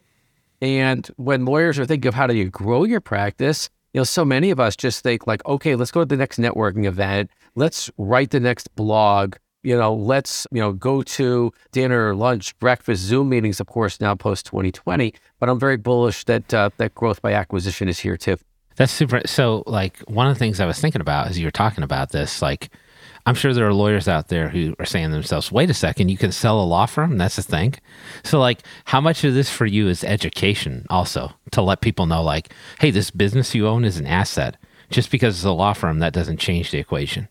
And 0.61 1.09
when 1.17 1.45
lawyers 1.45 1.79
are 1.79 1.85
thinking 1.85 2.09
of 2.09 2.15
how 2.15 2.27
do 2.27 2.37
you 2.37 2.49
grow 2.49 2.85
your 2.85 3.01
practice, 3.01 3.69
you 3.93 4.01
know, 4.01 4.05
so 4.05 4.25
many 4.25 4.51
of 4.51 4.61
us 4.61 4.77
just 4.77 5.03
think 5.03 5.27
like, 5.27 5.45
okay, 5.47 5.75
let's 5.75 5.91
go 5.91 6.01
to 6.01 6.07
the 6.07 6.17
next 6.17 6.39
networking 6.39 6.87
event. 6.87 7.31
Let's 7.55 7.91
write 7.99 8.31
the 8.31 8.41
next 8.41 8.75
blog. 8.77 9.37
You 9.65 9.77
know, 9.77 9.95
let's, 9.95 10.47
you 10.51 10.61
know, 10.61 10.73
go 10.73 11.03
to 11.03 11.53
dinner, 11.73 12.15
lunch, 12.15 12.59
breakfast, 12.59 13.03
Zoom 13.03 13.29
meetings, 13.29 13.61
of 13.61 13.67
course, 13.67 14.01
now 14.01 14.15
post 14.15 14.47
2020. 14.47 15.15
But 15.39 15.49
I'm 15.49 15.59
very 15.59 15.77
bullish 15.77 16.25
that 16.25 16.53
uh, 16.55 16.71
that 16.79 16.95
growth 16.95 17.23
by 17.23 17.33
acquisition 17.35 17.89
is 17.89 18.01
here 18.01 18.17
too. 18.17 18.39
That's 18.77 18.93
super. 18.93 19.21
So, 19.27 19.63
like, 19.67 19.99
one 20.09 20.27
of 20.27 20.35
the 20.35 20.39
things 20.39 20.59
I 20.59 20.67
was 20.67 20.81
thinking 20.81 21.01
about 21.01 21.29
as 21.29 21.39
you 21.39 21.47
were 21.47 21.53
talking 21.53 21.85
about 21.85 22.11
this, 22.11 22.41
like, 22.41 22.71
I'm 23.25 23.35
sure 23.35 23.53
there 23.53 23.69
are 23.69 23.75
lawyers 23.75 24.09
out 24.09 24.29
there 24.29 24.49
who 24.49 24.75
are 24.79 24.85
saying 24.85 25.09
to 25.09 25.13
themselves, 25.13 25.53
wait 25.53 25.71
a 25.71 25.75
second, 25.75 26.09
you 26.09 26.17
can 26.17 26.33
sell 26.33 26.61
a 26.61 26.65
law 26.65 26.87
firm? 26.87 27.19
That's 27.19 27.39
a 27.39 27.43
thing. 27.43 27.75
So, 28.25 28.41
like, 28.41 28.63
how 28.87 29.01
much 29.01 29.23
of 29.23 29.35
this 29.35 29.49
for 29.49 29.65
you 29.65 29.89
is 29.89 30.03
education 30.03 30.87
also 30.91 31.33
to 31.53 31.63
let 31.63 31.83
people 31.83 32.07
know, 32.07 32.23
like, 32.23 32.53
hey, 32.81 32.91
this 32.91 33.13
business 33.13 33.55
you 33.55 33.69
own 33.69 33.85
is 33.85 33.97
an 33.99 34.07
asset. 34.07 34.57
Just 34.91 35.11
because 35.11 35.37
it's 35.37 35.45
a 35.45 35.53
law 35.53 35.73
firm, 35.73 36.01
that 36.01 36.13
doesn't 36.13 36.39
change 36.39 36.71
the 36.71 36.79
equation. 36.79 37.29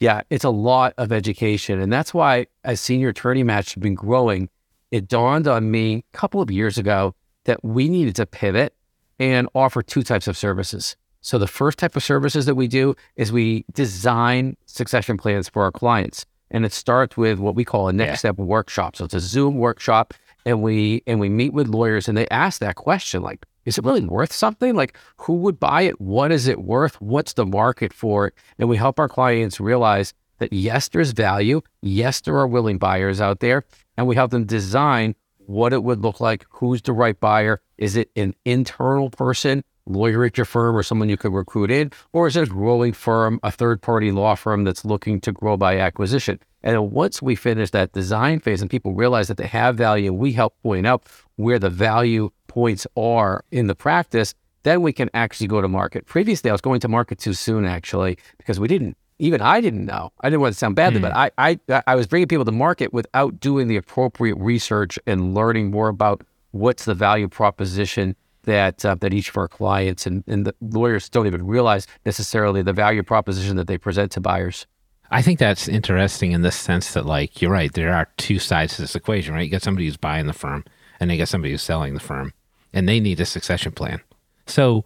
Yeah, 0.00 0.22
it's 0.30 0.44
a 0.44 0.50
lot 0.50 0.94
of 0.96 1.12
education. 1.12 1.80
And 1.80 1.92
that's 1.92 2.14
why, 2.14 2.46
as 2.64 2.80
senior 2.80 3.08
attorney 3.08 3.42
match 3.42 3.74
has 3.74 3.82
been 3.82 3.94
growing, 3.94 4.48
it 4.90 5.08
dawned 5.08 5.48
on 5.48 5.70
me 5.70 6.04
a 6.12 6.16
couple 6.16 6.40
of 6.40 6.50
years 6.50 6.78
ago 6.78 7.14
that 7.44 7.64
we 7.64 7.88
needed 7.88 8.16
to 8.16 8.26
pivot 8.26 8.74
and 9.18 9.48
offer 9.54 9.82
two 9.82 10.02
types 10.02 10.28
of 10.28 10.36
services. 10.36 10.96
So, 11.22 11.38
the 11.38 11.46
first 11.46 11.78
type 11.78 11.94
of 11.96 12.02
services 12.02 12.46
that 12.46 12.56
we 12.56 12.66
do 12.68 12.94
is 13.16 13.32
we 13.32 13.64
design 13.72 14.56
succession 14.66 15.16
plans 15.16 15.48
for 15.48 15.62
our 15.62 15.70
clients. 15.72 16.26
And 16.50 16.66
it 16.66 16.72
starts 16.72 17.16
with 17.16 17.38
what 17.38 17.54
we 17.54 17.64
call 17.64 17.88
a 17.88 17.92
next 17.92 18.08
Yeah. 18.10 18.16
step 18.16 18.36
workshop. 18.38 18.96
So, 18.96 19.04
it's 19.06 19.14
a 19.14 19.20
Zoom 19.20 19.56
workshop. 19.58 20.12
and 20.44 20.60
we 20.60 21.02
and 21.06 21.20
we 21.20 21.28
meet 21.28 21.52
with 21.52 21.68
lawyers 21.68 22.08
and 22.08 22.18
they 22.18 22.26
ask 22.28 22.58
that 22.58 22.74
question 22.74 23.22
like 23.22 23.46
is 23.64 23.78
it 23.78 23.84
really 23.84 24.04
worth 24.04 24.32
something 24.32 24.74
like 24.74 24.96
who 25.18 25.34
would 25.34 25.60
buy 25.60 25.82
it 25.82 26.00
what 26.00 26.32
is 26.32 26.48
it 26.48 26.60
worth 26.64 27.00
what's 27.00 27.34
the 27.34 27.46
market 27.46 27.92
for 27.92 28.26
it 28.26 28.34
and 28.58 28.68
we 28.68 28.76
help 28.76 28.98
our 28.98 29.08
clients 29.08 29.60
realize 29.60 30.12
that 30.40 30.52
yes 30.52 30.88
there's 30.88 31.12
value 31.12 31.60
yes 31.80 32.20
there 32.22 32.36
are 32.36 32.48
willing 32.48 32.76
buyers 32.76 33.20
out 33.20 33.38
there 33.38 33.62
and 33.96 34.08
we 34.08 34.16
help 34.16 34.32
them 34.32 34.44
design 34.44 35.14
what 35.46 35.72
it 35.72 35.84
would 35.84 36.00
look 36.02 36.18
like 36.18 36.44
who's 36.50 36.82
the 36.82 36.92
right 36.92 37.20
buyer 37.20 37.60
is 37.78 37.94
it 37.94 38.10
an 38.16 38.34
internal 38.44 39.10
person 39.10 39.62
lawyer 39.86 40.24
at 40.24 40.38
your 40.38 40.44
firm 40.44 40.76
or 40.76 40.82
someone 40.82 41.08
you 41.08 41.16
could 41.16 41.32
recruit 41.32 41.70
in 41.70 41.90
or 42.12 42.26
is 42.26 42.36
it 42.36 42.44
a 42.44 42.46
growing 42.46 42.92
firm 42.92 43.40
a 43.42 43.50
third 43.50 43.82
party 43.82 44.12
law 44.12 44.34
firm 44.34 44.64
that's 44.64 44.84
looking 44.84 45.20
to 45.20 45.32
grow 45.32 45.56
by 45.56 45.78
acquisition 45.78 46.38
and 46.62 46.92
once 46.92 47.20
we 47.20 47.34
finish 47.34 47.70
that 47.70 47.92
design 47.92 48.38
phase 48.40 48.60
and 48.60 48.70
people 48.70 48.94
realize 48.94 49.28
that 49.28 49.36
they 49.36 49.46
have 49.46 49.76
value, 49.76 50.12
we 50.12 50.32
help 50.32 50.54
point 50.62 50.86
out 50.86 51.06
where 51.36 51.58
the 51.58 51.70
value 51.70 52.30
points 52.46 52.86
are 52.96 53.44
in 53.50 53.66
the 53.66 53.74
practice, 53.74 54.34
then 54.62 54.82
we 54.82 54.92
can 54.92 55.10
actually 55.12 55.48
go 55.48 55.60
to 55.60 55.68
market. 55.68 56.06
Previously, 56.06 56.50
I 56.50 56.52
was 56.52 56.60
going 56.60 56.80
to 56.80 56.88
market 56.88 57.18
too 57.18 57.34
soon, 57.34 57.64
actually, 57.64 58.16
because 58.38 58.60
we 58.60 58.68
didn't, 58.68 58.96
even 59.18 59.40
I 59.40 59.60
didn't 59.60 59.84
know. 59.84 60.12
I 60.20 60.30
didn't 60.30 60.40
want 60.40 60.52
to 60.52 60.58
sound 60.58 60.76
badly, 60.76 61.00
mm. 61.00 61.02
but 61.02 61.16
I, 61.16 61.30
I, 61.68 61.82
I 61.86 61.96
was 61.96 62.06
bringing 62.06 62.28
people 62.28 62.44
to 62.44 62.52
market 62.52 62.92
without 62.92 63.40
doing 63.40 63.66
the 63.66 63.76
appropriate 63.76 64.36
research 64.36 64.98
and 65.06 65.34
learning 65.34 65.70
more 65.70 65.88
about 65.88 66.22
what's 66.52 66.84
the 66.84 66.94
value 66.94 67.28
proposition 67.28 68.14
that 68.44 68.84
uh, 68.84 68.94
that 68.96 69.14
each 69.14 69.28
of 69.28 69.36
our 69.36 69.48
clients 69.48 70.06
and, 70.06 70.24
and 70.26 70.46
the 70.46 70.54
lawyers 70.60 71.08
don't 71.08 71.26
even 71.26 71.46
realize 71.46 71.86
necessarily 72.04 72.62
the 72.62 72.72
value 72.72 73.02
proposition 73.02 73.56
that 73.56 73.66
they 73.66 73.78
present 73.78 74.12
to 74.12 74.20
buyers. 74.20 74.66
I 75.12 75.20
think 75.20 75.38
that's 75.38 75.68
interesting 75.68 76.32
in 76.32 76.40
the 76.40 76.50
sense 76.50 76.94
that, 76.94 77.04
like, 77.04 77.42
you're 77.42 77.50
right, 77.50 77.70
there 77.70 77.92
are 77.92 78.08
two 78.16 78.38
sides 78.38 78.76
to 78.76 78.82
this 78.82 78.96
equation, 78.96 79.34
right? 79.34 79.42
You 79.42 79.50
got 79.50 79.62
somebody 79.62 79.84
who's 79.84 79.98
buying 79.98 80.26
the 80.26 80.32
firm, 80.32 80.64
and 80.98 81.12
you 81.12 81.18
got 81.18 81.28
somebody 81.28 81.52
who's 81.52 81.62
selling 81.62 81.92
the 81.92 82.00
firm, 82.00 82.32
and 82.72 82.88
they 82.88 82.98
need 82.98 83.20
a 83.20 83.26
succession 83.26 83.72
plan. 83.72 84.00
So, 84.46 84.84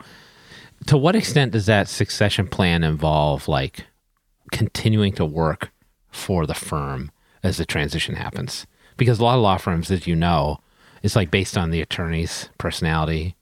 to 0.86 0.98
what 0.98 1.14
extent 1.14 1.52
does 1.52 1.66
that 1.66 1.88
succession 1.88 2.48
plan 2.48 2.82
involve, 2.82 3.46
like, 3.46 3.86
continuing 4.50 5.12
to 5.12 5.24
work 5.24 5.70
for 6.10 6.44
the 6.44 6.54
firm 6.54 7.12
as 7.44 7.56
the 7.56 7.64
transition 7.64 8.16
happens? 8.16 8.66
Because 8.96 9.20
a 9.20 9.24
lot 9.24 9.36
of 9.36 9.42
law 9.42 9.58
firms, 9.58 9.92
as 9.92 10.08
you 10.08 10.16
know, 10.16 10.58
it's 11.04 11.14
like 11.14 11.30
based 11.30 11.56
on 11.56 11.70
the 11.70 11.80
attorney's 11.80 12.48
personality, 12.58 13.36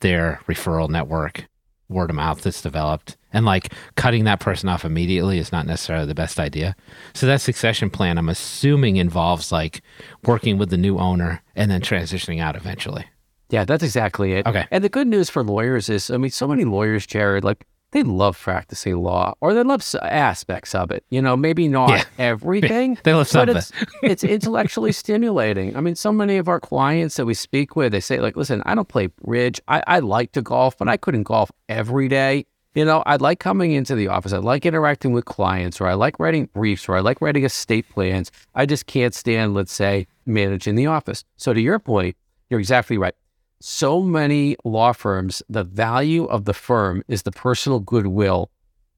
their 0.00 0.40
referral 0.48 0.88
network, 0.88 1.46
word 1.88 2.10
of 2.10 2.16
mouth 2.16 2.42
that's 2.42 2.62
developed 2.62 3.16
and 3.32 3.44
like 3.44 3.72
cutting 3.96 4.24
that 4.24 4.40
person 4.40 4.68
off 4.68 4.84
immediately 4.84 5.38
is 5.38 5.52
not 5.52 5.66
necessarily 5.66 6.06
the 6.06 6.14
best 6.14 6.40
idea. 6.40 6.74
So 7.14 7.26
that 7.26 7.40
succession 7.40 7.90
plan, 7.90 8.18
I'm 8.18 8.28
assuming, 8.28 8.96
involves 8.96 9.52
like 9.52 9.82
working 10.24 10.58
with 10.58 10.70
the 10.70 10.76
new 10.76 10.98
owner 10.98 11.42
and 11.54 11.70
then 11.70 11.80
transitioning 11.80 12.40
out 12.40 12.56
eventually. 12.56 13.04
Yeah, 13.50 13.64
that's 13.64 13.82
exactly 13.82 14.32
it. 14.32 14.46
Okay. 14.46 14.66
And 14.70 14.84
the 14.84 14.88
good 14.88 15.06
news 15.06 15.30
for 15.30 15.42
lawyers 15.42 15.88
is, 15.88 16.10
I 16.10 16.16
mean, 16.16 16.30
so 16.30 16.46
many 16.46 16.64
lawyers, 16.64 17.06
Jared, 17.06 17.44
like 17.44 17.66
they 17.92 18.02
love 18.02 18.38
practicing 18.38 19.02
law 19.02 19.34
or 19.40 19.54
they 19.54 19.62
love 19.62 19.82
aspects 20.02 20.74
of 20.74 20.90
it. 20.90 21.04
You 21.10 21.22
know, 21.22 21.36
maybe 21.36 21.68
not 21.68 21.90
yeah. 21.90 22.04
everything. 22.18 22.98
they 23.02 23.14
love 23.14 23.28
some 23.28 23.48
it's, 23.48 23.72
it's 24.02 24.24
intellectually 24.24 24.92
stimulating. 24.92 25.76
I 25.76 25.80
mean, 25.80 25.94
so 25.94 26.12
many 26.12 26.36
of 26.36 26.48
our 26.48 26.60
clients 26.60 27.16
that 27.16 27.26
we 27.26 27.34
speak 27.34 27.76
with, 27.76 27.92
they 27.92 28.00
say, 28.00 28.20
like, 28.20 28.36
listen, 28.36 28.62
I 28.66 28.74
don't 28.74 28.88
play 28.88 29.06
bridge. 29.06 29.60
I, 29.68 29.82
I 29.86 29.98
like 30.00 30.32
to 30.32 30.42
golf, 30.42 30.76
but 30.76 30.88
I 30.88 30.96
couldn't 30.96 31.22
golf 31.22 31.50
every 31.68 32.08
day. 32.08 32.46
You 32.74 32.84
know, 32.84 33.02
I 33.06 33.16
like 33.16 33.40
coming 33.40 33.72
into 33.72 33.94
the 33.94 34.08
office. 34.08 34.32
I 34.32 34.38
like 34.38 34.66
interacting 34.66 35.12
with 35.12 35.24
clients, 35.24 35.80
or 35.80 35.86
I 35.86 35.94
like 35.94 36.20
writing 36.20 36.48
briefs, 36.52 36.88
or 36.88 36.96
I 36.96 37.00
like 37.00 37.20
writing 37.20 37.44
estate 37.44 37.88
plans. 37.88 38.30
I 38.54 38.66
just 38.66 38.86
can't 38.86 39.14
stand, 39.14 39.54
let's 39.54 39.72
say, 39.72 40.06
managing 40.26 40.74
the 40.74 40.86
office. 40.86 41.24
So, 41.36 41.52
to 41.54 41.60
your 41.60 41.78
point, 41.78 42.16
you're 42.50 42.60
exactly 42.60 42.98
right 42.98 43.14
so 43.60 44.00
many 44.00 44.56
law 44.64 44.92
firms, 44.92 45.42
the 45.48 45.64
value 45.64 46.24
of 46.26 46.44
the 46.44 46.54
firm 46.54 47.02
is 47.08 47.22
the 47.22 47.32
personal 47.32 47.80
goodwill 47.80 48.50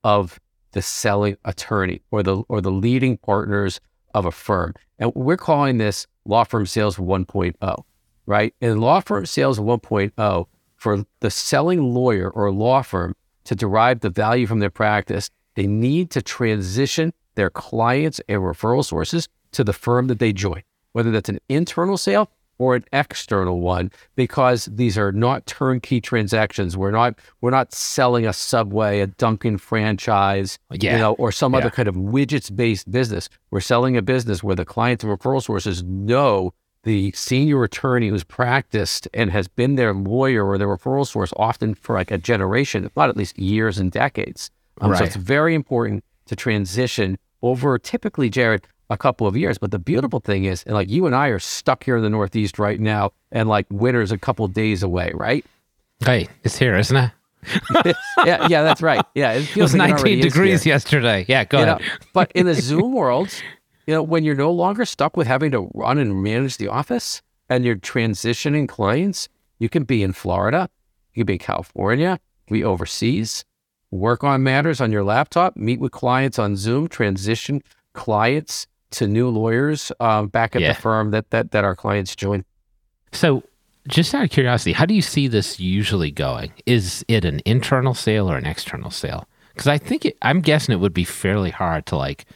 of 0.05 0.39
the 0.73 0.83
selling 0.83 1.37
attorney 1.45 2.03
or 2.11 2.23
the 2.23 2.37
or 2.49 2.61
the 2.61 2.71
leading 2.71 3.17
partners 3.17 3.81
of 4.15 4.27
a 4.27 4.33
firm. 4.33 4.75
And 4.99 5.13
we're 5.15 5.37
calling 5.37 5.79
this 5.79 6.07
law 6.25 6.45
firm 6.45 6.67
sales 6.67 6.97
1.0, 6.97 7.85
right? 8.27 8.55
In 8.61 8.81
law 8.81 9.01
firm 9.01 9.27
sales 9.27 9.59
1.0, 9.59 10.47
for 10.77 11.05
the 11.21 11.31
selling 11.31 11.83
lawyer 11.95 12.31
or 12.31 12.51
law 12.51 12.83
firm 12.83 13.15
to 13.45 13.55
derive 13.55 14.01
the 14.01 14.11
value 14.11 14.47
from 14.47 14.61
their 14.61 14.71
practice, 14.71 15.31
they 15.55 15.67
need 15.67 16.11
to 16.11 16.23
transition 16.23 17.13
their 17.35 17.51
clients 17.51 18.21
and 18.29 18.41
referral 18.41 18.85
sources 18.85 19.29
to 19.53 19.65
the 19.65 19.73
firm 19.73 20.07
that 20.07 20.19
they 20.19 20.33
join, 20.33 20.63
whether 20.93 21.11
that's 21.11 21.29
an 21.29 21.41
internal 21.49 21.97
sale 21.97 22.31
or 22.61 22.77
an 22.77 22.85
external 22.93 23.61
one 23.61 23.91
because 24.17 24.67
these 24.67 24.99
are 24.99 25.13
not 25.13 25.47
turnkey 25.47 25.99
transactions. 25.99 26.77
We're 26.77 26.91
not 26.91 27.19
we're 27.41 27.51
not 27.51 27.73
selling 27.73 28.27
a 28.27 28.35
Subway, 28.35 29.01
a 29.01 29.07
Dunkin' 29.07 29.57
franchise, 29.57 30.59
yeah. 30.71 30.93
you 30.93 30.99
know, 30.99 31.15
or 31.15 31.33
some 31.33 31.53
yeah. 31.53 31.61
other 31.61 31.71
kind 31.71 31.89
of 31.89 31.95
widgets 31.95 32.55
based 32.55 32.93
business. 32.93 33.31
We're 33.51 33.63
selling 33.63 33.97
a 33.97 34.03
business 34.03 34.43
where 34.43 34.55
the 34.55 34.67
clients 34.67 35.03
and 35.03 35.19
referral 35.19 35.43
sources 35.43 35.83
know 35.83 36.53
the 36.83 37.13
senior 37.13 37.65
attorney 37.65 38.09
who's 38.09 38.25
practiced 38.25 39.09
and 39.15 39.31
has 39.31 39.49
been 39.49 39.77
their 39.77 39.95
lawyer 39.95 40.47
or 40.47 40.59
their 40.59 40.69
referral 40.69 41.07
source 41.07 41.33
often 41.39 41.75
for 41.75 41.95
like 41.97 42.11
a 42.11 42.19
generation, 42.19 42.85
if 42.85 42.95
not 42.95 43.09
at 43.09 43.17
least 43.17 43.39
years 43.39 43.79
and 43.79 43.91
decades. 43.91 44.51
Um, 44.83 44.91
right. 44.91 44.99
So 44.99 45.05
it's 45.05 45.17
very 45.17 45.55
important 45.55 46.05
to 46.27 46.37
transition 46.37 47.19
over 47.41 47.79
typically, 47.79 48.29
Jared, 48.29 48.67
a 48.91 48.99
couple 48.99 49.27
of 49.27 49.37
years. 49.37 49.57
But 49.57 49.71
the 49.71 49.79
beautiful 49.79 50.21
thing 50.21 50.45
is, 50.45 50.63
and 50.65 50.75
like 50.75 50.91
you 50.91 51.07
and 51.07 51.15
I 51.15 51.29
are 51.29 51.39
stuck 51.39 51.85
here 51.85 51.97
in 51.97 52.03
the 52.03 52.11
Northeast 52.11 52.59
right 52.59 52.79
now, 52.79 53.13
and 53.33 53.49
like 53.49 53.67
winter's 53.71 54.13
a 54.13 54.19
couple 54.19 54.47
days 54.49 54.83
away, 54.83 55.13
right? 55.15 55.45
Hey, 56.05 56.29
it's 56.45 56.59
here, 56.59 56.77
isn't 56.77 56.97
it? 56.97 57.11
yeah, 58.27 58.47
yeah, 58.49 58.63
that's 58.63 58.83
right. 58.83 59.05
Yeah, 59.15 59.33
it, 59.33 59.57
it 59.57 59.63
was 59.63 59.75
like 59.75 59.91
19 59.91 60.21
degrees 60.21 60.67
yesterday. 60.67 61.25
Yeah, 61.29 61.45
go 61.45 61.59
you 61.59 61.65
ahead. 61.65 61.81
Know, 61.81 61.87
but 62.13 62.31
in 62.33 62.47
the 62.47 62.55
Zoom 62.61 62.93
world, 62.93 63.31
you 63.87 63.95
know, 63.95 64.03
when 64.03 64.25
you're 64.25 64.35
no 64.35 64.51
longer 64.51 64.85
stuck 64.85 65.17
with 65.17 65.27
having 65.27 65.51
to 65.53 65.71
run 65.73 65.99
and 65.99 66.23
manage 66.23 66.59
the 66.59 66.69
office 66.69 67.23
and 67.49 67.65
you're 67.65 67.77
transitioning 67.77 68.69
clients, 68.69 69.29
you 69.59 69.69
can 69.69 69.85
be 69.85 70.03
in 70.03 70.13
Florida, 70.13 70.69
you 71.15 71.21
can 71.21 71.27
be 71.27 71.35
in 71.35 71.39
California, 71.39 72.19
be 72.51 72.63
overseas, 72.63 73.45
work 73.91 74.23
on 74.23 74.43
matters 74.43 74.81
on 74.81 74.93
your 74.93 75.05
laptop, 75.05 75.57
meet 75.57 75.81
with 75.81 75.93
clients 75.93 76.39
on 76.39 76.57
Zoom, 76.57 76.89
transition 76.89 77.63
clients 77.93 78.67
to 78.93 79.07
new 79.07 79.29
lawyers 79.29 79.93
um, 80.01 80.29
back 80.29 80.55
at 80.57 80.63
yeah. 80.63 80.73
the 80.73 80.81
firm 80.81 81.11
that, 81.13 81.31
that 81.31 81.53
that 81.53 81.65
our 81.65 81.77
clients 81.77 82.17
join. 82.17 82.45
So, 83.13 83.43
just 83.89 84.15
out 84.15 84.25
of 84.25 84.31
curiosity, 84.31 84.73
how 84.73 84.87
do 84.87 84.95
you 84.95 85.03
see 85.03 85.27
this 85.27 85.59
usually 85.59 86.11
going? 86.11 86.53
Is 86.67 87.05
it 87.09 87.25
an 87.25 87.41
internal 87.45 87.95
sale 87.95 88.31
or 88.31 88.37
an 88.37 88.47
external 88.47 88.91
sale? 88.91 89.27
Because 89.55 89.69
I 89.69 89.79
think 89.79 90.05
it, 90.05 90.17
I'm 90.23 90.41
guessing 90.41 90.73
it 90.73 90.81
would 90.81 90.95
be 90.95 91.05
fairly 91.05 91.51
hard 91.51 91.87
to 91.87 91.97
like 91.97 92.27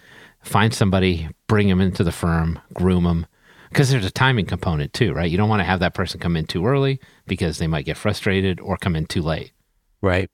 find 0.43 0.75
somebody, 0.75 1.29
bring 1.47 1.69
them 1.69 1.81
into 1.81 2.05
the 2.05 2.13
firm, 2.13 2.61
groom 2.73 3.05
them. 3.05 3.27
Because 3.69 3.91
there's 3.91 4.07
a 4.07 4.11
timing 4.11 4.47
component 4.47 4.93
too, 4.93 5.13
right? 5.13 5.31
You 5.31 5.37
don't 5.37 5.49
want 5.49 5.61
to 5.61 5.65
have 5.65 5.81
that 5.81 5.95
person 5.95 6.21
come 6.21 6.37
in 6.37 6.47
too 6.47 6.65
early 6.65 7.01
because 7.27 7.59
they 7.59 7.67
might 7.67 7.85
get 7.85 7.97
frustrated 7.97 8.61
or 8.61 8.77
come 8.77 8.95
in 8.95 9.07
too 9.07 9.23
late. 9.23 9.53
Right. 10.01 10.31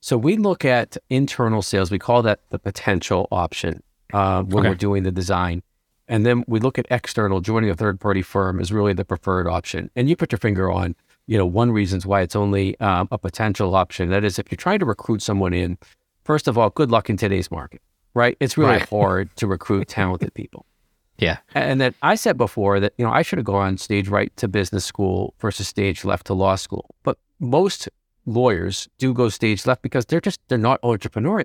So 0.00 0.16
we 0.16 0.36
look 0.36 0.64
at 0.64 0.96
internal 1.10 1.62
sales. 1.62 1.90
We 1.90 1.98
call 1.98 2.22
that 2.22 2.40
the 2.50 2.58
potential 2.58 3.26
option 3.32 3.82
uh, 4.14 4.42
when 4.42 4.60
okay. 4.60 4.68
we're 4.70 4.74
doing 4.76 5.02
the 5.02 5.12
design. 5.12 5.62
And 6.06 6.24
then 6.24 6.44
we 6.46 6.60
look 6.60 6.78
at 6.78 6.86
external, 6.90 7.40
joining 7.40 7.70
a 7.70 7.74
third 7.74 7.98
party 7.98 8.22
firm 8.22 8.60
is 8.60 8.72
really 8.72 8.92
the 8.92 9.04
preferred 9.04 9.48
option. 9.48 9.90
And 9.96 10.08
you 10.08 10.16
put 10.16 10.30
your 10.32 10.38
finger 10.38 10.70
on, 10.70 10.94
you 11.26 11.36
know, 11.36 11.46
one 11.46 11.72
reasons 11.72 12.06
why 12.06 12.20
it's 12.20 12.36
only 12.36 12.78
um, 12.80 13.08
a 13.10 13.18
potential 13.18 13.74
option. 13.74 14.10
That 14.10 14.22
is, 14.22 14.38
if 14.38 14.50
you're 14.50 14.56
trying 14.56 14.78
to 14.80 14.84
recruit 14.84 15.22
someone 15.22 15.52
in, 15.52 15.78
first 16.24 16.46
of 16.46 16.56
all, 16.56 16.70
good 16.70 16.90
luck 16.90 17.10
in 17.10 17.16
today's 17.16 17.50
market, 17.50 17.80
right? 18.12 18.36
It's 18.38 18.56
really 18.56 18.72
right. 18.72 18.88
hard 18.90 19.34
to 19.36 19.46
recruit 19.46 19.88
talented 19.88 20.32
people. 20.34 20.66
Yeah. 21.18 21.38
And 21.54 21.80
that 21.80 21.94
I 22.02 22.16
said 22.16 22.36
before 22.36 22.80
that, 22.80 22.92
you 22.98 23.04
know, 23.04 23.12
I 23.12 23.22
should 23.22 23.38
have 23.38 23.46
gone 23.46 23.78
stage 23.78 24.08
right 24.08 24.36
to 24.36 24.46
business 24.46 24.84
school 24.84 25.34
versus 25.40 25.68
stage 25.68 26.04
left 26.04 26.26
to 26.26 26.34
law 26.34 26.56
school. 26.56 26.94
But 27.02 27.18
most 27.40 27.88
lawyers 28.26 28.88
do 28.98 29.14
go 29.14 29.28
stage 29.28 29.64
left 29.66 29.80
because 29.82 30.06
they're 30.06 30.20
just, 30.20 30.40
they're 30.48 30.58
not 30.58 30.82
entrepreneurial. 30.82 31.44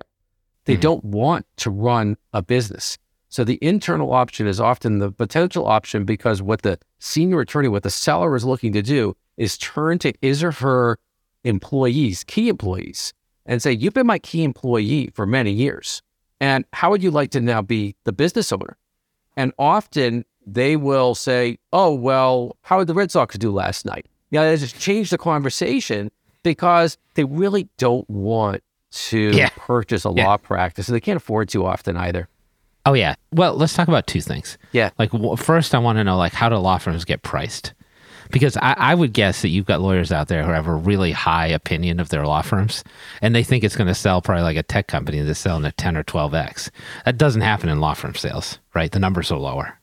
They 0.70 0.76
mm-hmm. 0.76 0.82
don't 0.82 1.04
want 1.04 1.46
to 1.56 1.70
run 1.70 2.16
a 2.32 2.42
business. 2.42 2.96
So 3.28 3.42
the 3.42 3.58
internal 3.60 4.12
option 4.12 4.46
is 4.46 4.60
often 4.60 5.00
the 5.00 5.10
potential 5.10 5.66
option 5.66 6.04
because 6.04 6.40
what 6.42 6.62
the 6.62 6.78
senior 7.00 7.40
attorney, 7.40 7.66
what 7.66 7.82
the 7.82 7.90
seller 7.90 8.36
is 8.36 8.44
looking 8.44 8.72
to 8.74 8.82
do 8.82 9.16
is 9.36 9.58
turn 9.58 9.98
to 9.98 10.12
his 10.22 10.44
or 10.44 10.52
her 10.52 10.96
employees, 11.42 12.22
key 12.22 12.48
employees, 12.48 13.12
and 13.46 13.60
say, 13.60 13.72
You've 13.72 13.94
been 13.94 14.06
my 14.06 14.20
key 14.20 14.44
employee 14.44 15.10
for 15.12 15.26
many 15.26 15.50
years. 15.50 16.02
And 16.40 16.64
how 16.72 16.90
would 16.90 17.02
you 17.02 17.10
like 17.10 17.32
to 17.32 17.40
now 17.40 17.62
be 17.62 17.96
the 18.04 18.12
business 18.12 18.52
owner? 18.52 18.76
And 19.36 19.52
often 19.58 20.24
they 20.46 20.76
will 20.76 21.16
say, 21.16 21.58
Oh, 21.72 21.92
well, 21.92 22.56
how 22.62 22.78
did 22.78 22.86
the 22.86 22.94
Red 22.94 23.10
Sox 23.10 23.36
do 23.36 23.50
last 23.50 23.84
night? 23.84 24.06
Yeah, 24.30 24.44
they 24.44 24.56
just 24.56 24.78
change 24.78 25.10
the 25.10 25.18
conversation 25.18 26.12
because 26.44 26.96
they 27.14 27.24
really 27.24 27.68
don't 27.76 28.08
want 28.08 28.62
to 28.90 29.30
yeah. 29.30 29.48
purchase 29.56 30.04
a 30.04 30.12
yeah. 30.14 30.26
law 30.26 30.36
practice. 30.36 30.88
And 30.88 30.94
they 30.94 31.00
can't 31.00 31.16
afford 31.16 31.48
to 31.50 31.64
often 31.64 31.96
either. 31.96 32.28
Oh 32.86 32.94
yeah. 32.94 33.14
Well, 33.32 33.54
let's 33.54 33.74
talk 33.74 33.88
about 33.88 34.06
two 34.06 34.20
things. 34.20 34.58
Yeah. 34.72 34.90
Like 34.98 35.10
w- 35.10 35.36
first, 35.36 35.74
I 35.74 35.78
want 35.78 35.98
to 35.98 36.04
know 36.04 36.16
like 36.16 36.32
how 36.32 36.48
do 36.48 36.56
law 36.56 36.78
firms 36.78 37.04
get 37.04 37.22
priced? 37.22 37.74
Because 38.30 38.56
I, 38.56 38.74
I 38.78 38.94
would 38.94 39.12
guess 39.12 39.42
that 39.42 39.48
you've 39.48 39.66
got 39.66 39.80
lawyers 39.80 40.12
out 40.12 40.28
there 40.28 40.44
who 40.44 40.52
have 40.52 40.68
a 40.68 40.74
really 40.74 41.10
high 41.10 41.48
opinion 41.48 41.98
of 41.98 42.10
their 42.10 42.24
law 42.24 42.42
firms, 42.42 42.84
and 43.20 43.34
they 43.34 43.42
think 43.42 43.64
it's 43.64 43.74
going 43.74 43.88
to 43.88 43.94
sell 43.94 44.22
probably 44.22 44.44
like 44.44 44.56
a 44.56 44.62
tech 44.62 44.86
company 44.86 45.20
that's 45.20 45.40
selling 45.40 45.64
a 45.64 45.72
ten 45.72 45.96
or 45.96 46.04
twelve 46.04 46.32
x. 46.32 46.70
That 47.04 47.18
doesn't 47.18 47.40
happen 47.40 47.68
in 47.68 47.80
law 47.80 47.94
firm 47.94 48.14
sales, 48.14 48.60
right? 48.72 48.92
The 48.92 49.00
numbers 49.00 49.32
are 49.32 49.38
lower. 49.38 49.80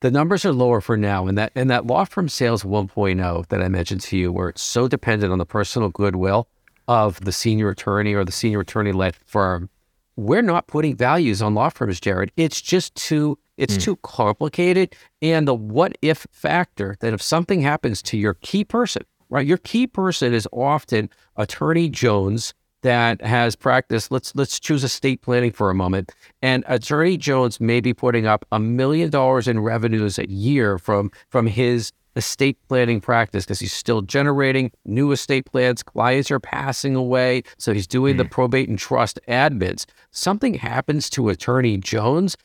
The 0.00 0.10
numbers 0.10 0.44
are 0.46 0.52
lower 0.52 0.80
for 0.80 0.96
now, 0.96 1.26
and 1.26 1.36
that 1.36 1.52
and 1.54 1.70
that 1.70 1.86
law 1.86 2.04
firm 2.04 2.28
sales 2.28 2.62
1.0 2.62 3.48
that 3.48 3.62
I 3.62 3.68
mentioned 3.68 4.00
to 4.02 4.16
you, 4.16 4.32
where 4.32 4.48
it's 4.48 4.62
so 4.62 4.88
dependent 4.88 5.30
on 5.30 5.38
the 5.38 5.46
personal 5.46 5.90
goodwill 5.90 6.48
of 6.92 7.18
the 7.20 7.32
senior 7.32 7.70
attorney 7.70 8.12
or 8.12 8.22
the 8.22 8.30
senior 8.30 8.60
attorney 8.60 8.92
led 8.92 9.16
firm. 9.16 9.70
We're 10.16 10.42
not 10.42 10.66
putting 10.66 10.94
values 10.94 11.40
on 11.40 11.54
law 11.54 11.70
firms, 11.70 11.98
Jared. 11.98 12.30
It's 12.36 12.60
just 12.60 12.94
too 12.94 13.38
it's 13.56 13.76
hmm. 13.76 13.80
too 13.80 13.96
complicated. 14.02 14.94
And 15.22 15.48
the 15.48 15.54
what 15.54 15.96
if 16.02 16.26
factor 16.30 16.96
that 17.00 17.14
if 17.14 17.22
something 17.22 17.62
happens 17.62 18.02
to 18.02 18.18
your 18.18 18.34
key 18.34 18.64
person, 18.64 19.04
right? 19.30 19.46
Your 19.46 19.56
key 19.56 19.86
person 19.86 20.34
is 20.34 20.46
often 20.52 21.08
Attorney 21.36 21.88
Jones 21.88 22.52
that 22.82 23.22
has 23.22 23.56
practiced. 23.56 24.10
Let's 24.10 24.34
let's 24.34 24.60
choose 24.60 24.84
estate 24.84 25.22
planning 25.22 25.52
for 25.52 25.70
a 25.70 25.74
moment. 25.74 26.12
And 26.42 26.62
Attorney 26.66 27.16
Jones 27.16 27.58
may 27.58 27.80
be 27.80 27.94
putting 27.94 28.26
up 28.26 28.44
a 28.52 28.58
million 28.58 29.08
dollars 29.08 29.48
in 29.48 29.60
revenues 29.60 30.18
a 30.18 30.28
year 30.28 30.78
from 30.78 31.10
from 31.30 31.46
his 31.46 31.90
estate 32.16 32.58
planning 32.68 33.00
practice 33.00 33.44
because 33.44 33.60
he's 33.60 33.72
still 33.72 34.02
generating 34.02 34.70
new 34.84 35.12
estate 35.12 35.46
plans. 35.46 35.82
Clients 35.82 36.30
are 36.30 36.40
passing 36.40 36.94
away, 36.94 37.42
so 37.58 37.72
he's 37.72 37.86
doing 37.86 38.16
the 38.16 38.24
hmm. 38.24 38.30
probate 38.30 38.68
and 38.68 38.78
trust 38.78 39.18
admins. 39.28 39.86
Something 40.10 40.54
happens 40.54 41.08
to 41.10 41.28
Attorney 41.28 41.78
Jones, 41.78 42.36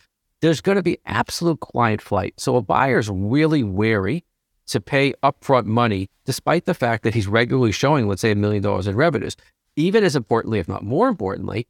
there's 0.41 0.61
going 0.61 0.75
to 0.75 0.83
be 0.83 0.99
absolute 1.05 1.59
client 1.59 2.01
flight. 2.01 2.33
So 2.37 2.55
a 2.55 2.61
buyer's 2.61 3.09
really 3.09 3.63
wary 3.63 4.23
to 4.67 4.81
pay 4.81 5.13
upfront 5.23 5.65
money, 5.65 6.09
despite 6.25 6.65
the 6.65 6.73
fact 6.73 7.03
that 7.03 7.13
he's 7.13 7.27
regularly 7.27 7.71
showing, 7.71 8.07
let's 8.07 8.21
say, 8.21 8.31
a 8.31 8.35
million 8.35 8.61
dollars 8.61 8.87
in 8.87 8.95
revenues. 8.95 9.35
Even 9.75 10.03
as 10.03 10.15
importantly, 10.15 10.59
if 10.59 10.67
not 10.67 10.83
more 10.83 11.07
importantly, 11.07 11.67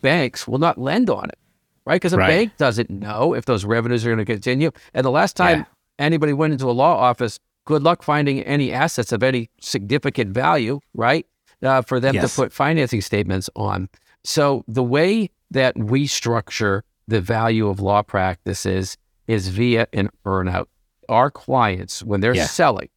banks 0.00 0.46
will 0.46 0.58
not 0.58 0.78
lend 0.78 1.10
on 1.10 1.28
it, 1.28 1.38
right? 1.84 1.96
Because 1.96 2.12
a 2.12 2.18
Right. 2.18 2.28
bank 2.28 2.56
doesn't 2.56 2.90
know 2.90 3.34
if 3.34 3.46
those 3.46 3.64
revenues 3.64 4.04
are 4.06 4.10
going 4.10 4.24
to 4.24 4.24
continue. 4.24 4.70
And 4.94 5.04
the 5.04 5.10
last 5.10 5.36
time 5.36 5.60
Yeah. 5.60 5.64
Anybody 5.98 6.32
went 6.32 6.52
into 6.52 6.66
a 6.66 6.72
law 6.72 6.96
office, 6.96 7.38
good 7.64 7.82
luck 7.82 8.02
finding 8.02 8.40
any 8.42 8.72
assets 8.72 9.12
of 9.12 9.22
any 9.22 9.50
significant 9.60 10.32
value, 10.32 10.80
right? 10.94 11.26
Uh, 11.62 11.82
for 11.82 11.98
them 12.00 12.14
Yes. 12.14 12.30
to 12.34 12.36
put 12.42 12.52
financing 12.52 13.00
statements 13.00 13.48
on. 13.56 13.88
So 14.24 14.64
the 14.68 14.82
way 14.82 15.30
that 15.50 15.76
we 15.78 16.06
structure 16.06 16.84
the 17.08 17.20
value 17.20 17.68
of 17.68 17.80
law 17.80 18.02
practices 18.02 18.96
is 19.26 19.48
via 19.48 19.86
an 19.92 20.10
earnout. 20.24 20.66
Our 21.08 21.30
clients, 21.30 22.02
when 22.02 22.20
they're 22.20 22.34
Yeah. 22.34 22.46
selling, 22.46 22.88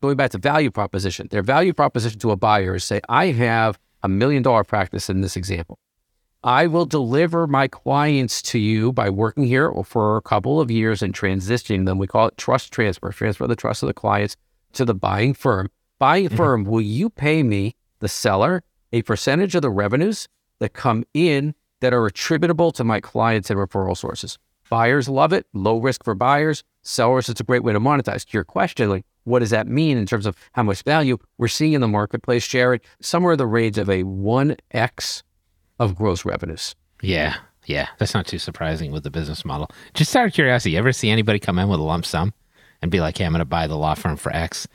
going 0.00 0.16
back 0.16 0.30
to 0.30 0.38
value 0.38 0.70
proposition, 0.70 1.28
their 1.30 1.42
value 1.42 1.72
proposition 1.72 2.18
to 2.20 2.30
a 2.30 2.36
buyer 2.36 2.76
is 2.76 2.84
say, 2.84 3.00
I 3.08 3.26
have 3.26 3.78
a 4.02 4.08
million 4.08 4.42
dollar 4.42 4.64
practice 4.64 5.10
in 5.10 5.20
this 5.20 5.36
example. 5.36 5.78
I 6.44 6.66
will 6.66 6.84
deliver 6.84 7.46
my 7.46 7.66
clients 7.66 8.40
to 8.42 8.58
you 8.58 8.92
by 8.92 9.10
working 9.10 9.44
here 9.44 9.72
for 9.84 10.16
a 10.16 10.22
couple 10.22 10.60
of 10.60 10.70
years 10.70 11.02
and 11.02 11.12
transitioning 11.14 11.86
them. 11.86 11.98
We 11.98 12.06
call 12.06 12.28
it 12.28 12.36
trust 12.36 12.72
transfer, 12.72 13.10
transfer 13.10 13.46
the 13.46 13.56
trust 13.56 13.82
of 13.82 13.88
the 13.88 13.94
clients 13.94 14.36
to 14.74 14.84
the 14.84 14.94
buying 14.94 15.34
firm. 15.34 15.70
Buying 15.98 16.26
mm-hmm. 16.26 16.36
firm, 16.36 16.64
will 16.64 16.80
you 16.80 17.10
pay 17.10 17.42
me, 17.42 17.74
the 18.00 18.08
seller, 18.08 18.62
a 18.92 19.02
percentage 19.02 19.54
of 19.54 19.62
the 19.62 19.70
revenues 19.70 20.28
that 20.60 20.72
come 20.72 21.04
in 21.14 21.54
that 21.80 21.92
are 21.92 22.06
attributable 22.06 22.70
to 22.72 22.84
my 22.84 23.00
clients 23.00 23.50
and 23.50 23.58
referral 23.58 23.96
sources? 23.96 24.38
Buyers 24.68 25.08
love 25.08 25.32
it, 25.32 25.46
low 25.52 25.78
risk 25.78 26.04
for 26.04 26.14
buyers. 26.14 26.64
Sellers, 26.82 27.28
it's 27.28 27.40
a 27.40 27.44
great 27.44 27.64
way 27.64 27.72
to 27.72 27.80
monetize. 27.80 28.24
To 28.26 28.32
your 28.32 28.44
question, 28.44 28.90
like, 28.90 29.04
what 29.24 29.40
does 29.40 29.50
that 29.50 29.66
mean 29.66 29.96
in 29.98 30.06
terms 30.06 30.26
of 30.26 30.36
how 30.52 30.62
much 30.62 30.82
value 30.82 31.18
we're 31.38 31.48
seeing 31.48 31.72
in 31.72 31.80
the 31.80 31.88
marketplace, 31.88 32.46
Jared? 32.46 32.80
Somewhere 33.00 33.32
in 33.32 33.38
the 33.38 33.46
range 33.46 33.78
of 33.78 33.88
a 33.88 34.04
1x 34.04 35.22
of 35.78 35.94
gross 35.94 36.24
revenues. 36.24 36.74
Yeah, 37.02 37.36
yeah. 37.66 37.88
That's 37.98 38.14
not 38.14 38.26
too 38.26 38.38
surprising 38.38 38.92
with 38.92 39.02
the 39.02 39.10
business 39.10 39.44
model. 39.44 39.70
Just 39.94 40.14
out 40.16 40.26
of 40.26 40.32
curiosity, 40.32 40.72
you 40.72 40.78
ever 40.78 40.92
see 40.92 41.10
anybody 41.10 41.38
come 41.38 41.58
in 41.58 41.68
with 41.68 41.80
a 41.80 41.82
lump 41.82 42.06
sum 42.06 42.32
and 42.82 42.90
be 42.90 43.00
like, 43.00 43.18
"Hey, 43.18 43.24
I'm 43.24 43.32
going 43.32 43.38
to 43.40 43.44
buy 43.44 43.66
the 43.66 43.76
law 43.76 43.94
firm 43.94 44.16
for 44.16 44.34
X"? 44.34 44.66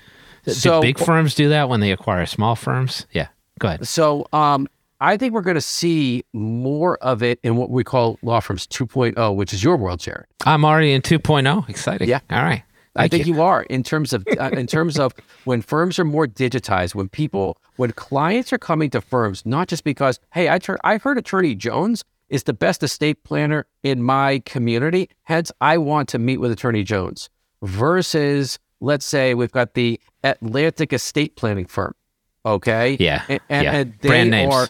Do 0.45 0.51
So- 0.53 0.81
big 0.81 0.97
firms 0.99 1.35
do 1.35 1.49
that 1.49 1.69
when 1.69 1.79
they 1.79 1.91
acquire 1.91 2.25
small 2.25 2.55
firms? 2.55 3.05
Yeah. 3.11 3.27
Go 3.59 3.67
ahead. 3.67 3.87
So 3.87 4.27
um, 4.33 4.67
I 4.99 5.17
think 5.17 5.33
we're 5.33 5.41
going 5.41 5.55
to 5.55 5.61
see 5.61 6.23
more 6.33 6.97
of 6.97 7.21
it 7.21 7.39
in 7.43 7.57
what 7.57 7.69
we 7.69 7.83
call 7.83 8.17
law 8.23 8.39
firms 8.39 8.65
2.0, 8.67 9.35
which 9.35 9.53
is 9.53 9.63
your 9.63 9.77
world, 9.77 9.99
Jared. 9.99 10.25
I'm 10.45 10.65
already 10.65 10.93
in 10.93 11.01
2.0. 11.03 11.69
Exciting. 11.69 12.09
Yeah. 12.09 12.19
All 12.31 12.43
right. 12.43 12.63
I 12.95 13.03
Thank 13.03 13.11
think 13.11 13.27
you. 13.27 13.35
you. 13.35 13.41
are 13.41 13.63
in 13.63 13.83
terms 13.83 14.11
of 14.11 14.25
uh, 14.39 14.49
in 14.51 14.67
terms 14.67 14.99
of 14.99 15.13
when 15.45 15.61
firms 15.61 15.97
are 15.97 16.03
more 16.05 16.27
digitized, 16.27 16.93
when 16.93 17.07
people, 17.07 17.57
when 17.77 17.91
clients 17.91 18.51
are 18.51 18.57
coming 18.57 18.89
to 18.89 19.01
firms, 19.01 19.45
not 19.45 19.67
just 19.69 19.83
because, 19.83 20.19
hey, 20.33 20.49
I 20.49 20.57
tur- 20.59 20.79
I 20.83 20.97
heard 20.97 21.17
Attorney 21.17 21.55
Jones 21.55 22.03
is 22.29 22.43
the 22.43 22.53
best 22.53 22.81
estate 22.83 23.23
planner 23.23 23.65
in 23.83 24.01
my 24.01 24.39
community, 24.45 25.09
hence 25.23 25.51
I 25.61 25.77
want 25.77 26.09
to 26.09 26.19
meet 26.19 26.37
with 26.37 26.51
Attorney 26.51 26.83
Jones. 26.83 27.29
Versus, 27.61 28.57
let's 28.79 29.05
say 29.05 29.33
we've 29.35 29.51
got 29.51 29.73
the 29.75 29.99
Atlantic 30.23 30.93
Estate 30.93 31.35
Planning 31.35 31.65
firm, 31.65 31.93
okay? 32.45 32.97
Yeah, 32.99 33.23
and, 33.29 33.39
and, 33.49 33.63
yeah. 33.63 33.73
and 33.73 33.93
they 34.01 34.07
Brand 34.07 34.31
names. 34.31 34.53
are 34.53 34.67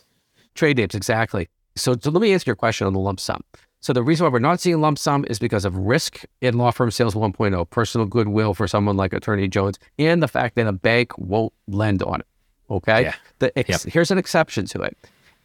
trade 0.55 0.77
names 0.77 0.93
exactly. 0.95 1.47
So, 1.75 1.95
so 1.99 2.12
let 2.12 2.21
me 2.21 2.34
answer 2.34 2.49
your 2.49 2.55
question 2.55 2.86
on 2.88 2.93
the 2.93 2.99
lump 2.99 3.19
sum. 3.19 3.43
So 3.82 3.94
the 3.94 4.04
reason 4.04 4.26
why 4.26 4.32
we're 4.32 4.39
not 4.39 4.60
seeing 4.60 4.80
lump 4.80 5.00
sum 5.00 5.26
is 5.28 5.39
because 5.39 5.65
of 5.65 5.76
risk 5.76 6.24
in 6.39 6.58
law 6.58 6.70
firm 6.70 6.91
sales 6.91 7.15
1.0, 7.15 7.70
personal 7.72 8.06
goodwill 8.06 8.54
for 8.54 8.67
someone 8.67 8.96
like 8.96 9.12
Attorney 9.12 9.48
Jones, 9.48 9.80
and 9.98 10.22
the 10.22 10.28
fact 10.28 10.56
that 10.56 10.67
a 10.67 10.72
bank 10.72 11.17
won't 11.17 11.52
lend 11.67 12.04
on 12.04 12.22
it. 12.22 12.28
Okay. 12.70 13.04
Yeah. 13.04 13.15
The 13.39 13.58
ex- 13.58 13.84
Here's 13.84 14.12
an 14.12 14.20
exception 14.20 14.65
to 14.67 14.82
it: 14.82 14.96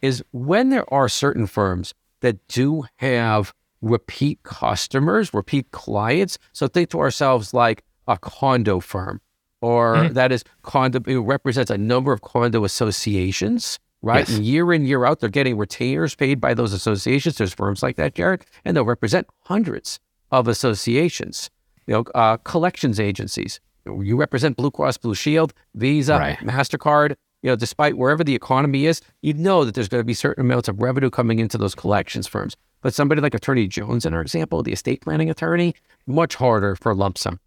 is 0.01 0.23
when 0.31 0.69
there 0.69 0.91
are 0.93 1.09
certain 1.09 1.47
firms 1.47 1.95
that 2.21 2.47
do 2.47 2.85
have 2.97 3.53
repeat 3.81 4.41
customers, 4.43 5.33
repeat 5.33 5.71
clients. 5.71 6.37
So 6.53 6.67
think 6.67 6.89
to 6.91 6.99
ourselves 6.99 7.53
like 7.53 7.83
a 8.07 8.17
condo 8.17 8.79
firm, 8.79 9.19
or 9.61 9.95
mm-hmm. 9.95 10.13
that 10.13 10.31
is 10.31 10.43
condo 10.61 11.01
it 11.07 11.17
represents 11.17 11.71
a 11.71 11.77
number 11.77 12.13
of 12.13 12.21
condo 12.21 12.63
associations 12.63 13.79
right? 14.01 14.27
Yes. 14.27 14.37
And 14.37 14.45
year 14.45 14.71
in, 14.73 14.85
year 14.85 15.05
out, 15.05 15.19
they're 15.19 15.29
getting 15.29 15.57
retainers 15.57 16.15
paid 16.15 16.39
by 16.39 16.53
those 16.53 16.73
associations. 16.73 17.37
There's 17.37 17.53
firms 17.53 17.81
like 17.83 17.95
that, 17.97 18.15
Jared, 18.15 18.45
and 18.65 18.75
they'll 18.75 18.85
represent 18.85 19.27
hundreds 19.45 19.99
of 20.31 20.47
associations. 20.47 21.49
You 21.85 21.93
know, 21.93 22.03
uh, 22.15 22.37
collections 22.37 22.99
agencies. 22.99 23.59
You 23.85 24.17
represent 24.17 24.57
Blue 24.57 24.71
Cross 24.71 24.97
Blue 24.97 25.15
Shield, 25.15 25.53
Visa, 25.75 26.17
Right. 26.17 26.37
Mastercard. 26.39 27.15
You 27.43 27.51
know, 27.51 27.55
despite 27.55 27.97
wherever 27.97 28.23
the 28.23 28.35
economy 28.35 28.87
is, 28.87 28.99
you 29.21 29.33
know 29.33 29.63
that 29.63 29.75
there's 29.75 29.87
going 29.87 30.01
to 30.01 30.05
be 30.05 30.15
certain 30.15 30.43
amounts 30.45 30.67
of 30.67 30.81
revenue 30.81 31.09
coming 31.09 31.39
into 31.39 31.57
those 31.57 31.75
collections 31.75 32.27
firms. 32.27 32.57
But 32.81 32.93
somebody 32.93 33.21
like 33.21 33.33
Attorney 33.33 33.67
Jones, 33.67 34.05
in 34.05 34.13
our 34.13 34.21
example, 34.21 34.63
the 34.63 34.73
estate 34.73 35.01
planning 35.01 35.29
attorney, 35.29 35.75
much 36.07 36.35
harder 36.35 36.75
for 36.75 36.93
lump 36.95 37.17
sum. 37.17 37.39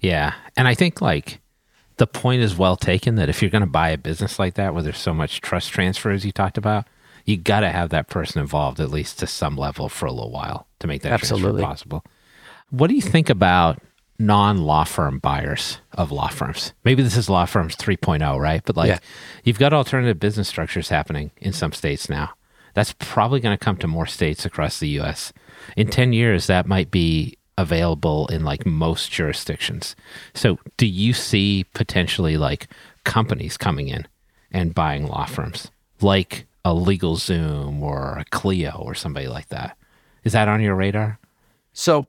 Yeah. 0.00 0.34
And 0.56 0.68
I 0.68 0.74
think 0.74 1.00
like 1.02 1.40
the 1.98 2.06
point 2.06 2.42
is 2.42 2.56
well 2.56 2.76
taken 2.76 3.14
that 3.16 3.28
if 3.28 3.40
you're 3.40 3.50
going 3.50 3.62
to 3.64 3.66
buy 3.70 3.90
a 3.90 3.98
business 3.98 4.38
like 4.38 4.54
that 4.54 4.74
where 4.74 4.82
there's 4.82 4.98
so 4.98 5.14
much 5.14 5.40
trust 5.40 5.70
transfer 5.70 6.10
as 6.10 6.24
you 6.24 6.32
talked 6.32 6.58
about, 6.58 6.86
you 7.24 7.36
got 7.36 7.60
to 7.60 7.70
have 7.70 7.90
that 7.90 8.08
person 8.08 8.40
involved 8.40 8.80
at 8.80 8.90
least 8.90 9.18
to 9.18 9.26
some 9.26 9.56
level 9.56 9.88
for 9.88 10.06
a 10.06 10.12
little 10.12 10.30
while 10.30 10.66
to 10.80 10.86
make 10.86 11.02
that 11.02 11.12
Absolutely. 11.12 11.62
transfer 11.62 11.66
possible. 11.66 12.04
What 12.70 12.88
do 12.88 12.94
you 12.94 13.02
think 13.02 13.30
about 13.30 13.80
non 14.18 14.58
law 14.58 14.84
firm 14.84 15.18
buyers 15.18 15.78
of 15.92 16.12
law 16.12 16.28
firms? 16.28 16.72
Maybe 16.84 17.02
this 17.02 17.16
is 17.16 17.28
law 17.30 17.44
firms 17.46 17.76
3.0, 17.76 18.38
right? 18.40 18.62
But 18.64 18.76
like 18.76 18.88
Yeah. 18.88 18.98
you've 19.44 19.58
got 19.58 19.72
alternative 19.72 20.20
business 20.20 20.48
structures 20.48 20.88
happening 20.88 21.30
in 21.38 21.52
some 21.52 21.72
states 21.72 22.08
now. 22.08 22.30
That's 22.74 22.94
probably 22.98 23.40
going 23.40 23.56
to 23.56 23.64
come 23.64 23.78
to 23.78 23.86
more 23.86 24.06
states 24.06 24.44
across 24.44 24.78
the 24.78 24.88
US. 25.00 25.32
In 25.76 25.88
10 25.88 26.12
years, 26.12 26.46
that 26.46 26.66
might 26.66 26.90
be 26.90 27.38
available 27.58 28.26
in 28.28 28.44
like 28.44 28.66
most 28.66 29.10
jurisdictions. 29.10 29.96
So, 30.34 30.58
do 30.76 30.86
you 30.86 31.12
see 31.12 31.64
potentially 31.74 32.36
like 32.36 32.68
companies 33.04 33.56
coming 33.56 33.88
in 33.88 34.06
and 34.52 34.74
buying 34.74 35.06
law 35.06 35.26
firms 35.26 35.70
like 36.00 36.46
a 36.64 36.70
LegalZoom 36.70 37.80
or 37.80 38.18
a 38.18 38.24
Clio 38.30 38.76
or 38.78 38.94
somebody 38.94 39.28
like 39.28 39.48
that? 39.48 39.76
Is 40.24 40.32
that 40.32 40.48
on 40.48 40.60
your 40.60 40.74
radar? 40.74 41.18
So 41.72 42.06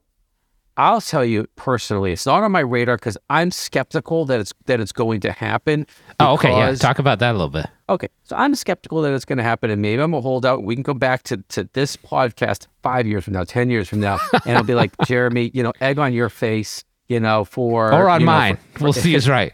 I'll 0.77 1.01
tell 1.01 1.25
you 1.25 1.47
personally, 1.55 2.11
it's 2.13 2.25
not 2.25 2.43
on 2.43 2.51
my 2.51 2.59
radar 2.59 2.97
because 2.97 3.17
I'm 3.29 3.49
skeptical 3.51 4.25
that 4.25 4.39
it's 4.39 4.53
that 4.67 4.79
it's 4.79 4.91
going 4.91 5.19
to 5.21 5.31
happen. 5.31 5.87
Oh, 6.19 6.33
okay. 6.35 6.51
Yeah. 6.51 6.67
because- 6.67 6.79
Talk 6.79 6.99
about 6.99 7.19
that 7.19 7.31
a 7.31 7.33
little 7.33 7.49
bit. 7.49 7.65
Okay, 7.89 8.09
so 8.23 8.35
I'm 8.35 8.53
skeptical 8.53 9.01
that 9.01 9.13
it's 9.13 9.23
going 9.25 9.37
to 9.37 9.43
happen, 9.43 9.69
and 9.71 9.81
maybe 9.81 10.01
I'm 10.01 10.13
a 10.13 10.19
holdout. 10.21 10.63
We 10.63 10.75
can 10.75 10.83
go 10.83 10.93
back 10.93 11.23
to, 11.23 11.37
to 11.49 11.69
this 11.73 11.95
podcast 11.95 12.67
five 12.83 13.07
years 13.07 13.23
from 13.23 13.33
now, 13.33 13.43
ten 13.45 13.69
years 13.69 13.87
from 13.89 14.01
now, 14.01 14.19
and 14.45 14.57
I'll 14.57 14.63
be 14.63 14.75
like, 14.75 14.91
Jeremy, 15.05 15.51
you 15.53 15.63
know, 15.63 15.71
egg 15.79 15.97
on 15.97 16.11
your 16.13 16.29
face, 16.29 16.83
you 17.07 17.19
know, 17.21 17.45
for 17.45 17.93
Or 17.93 18.09
on 18.09 18.19
you 18.19 18.25
know, 18.25 18.31
mine. 18.33 18.57
for, 18.73 18.83
we'll 18.83 18.93
see 18.93 19.13
who's 19.13 19.29
right. 19.29 19.53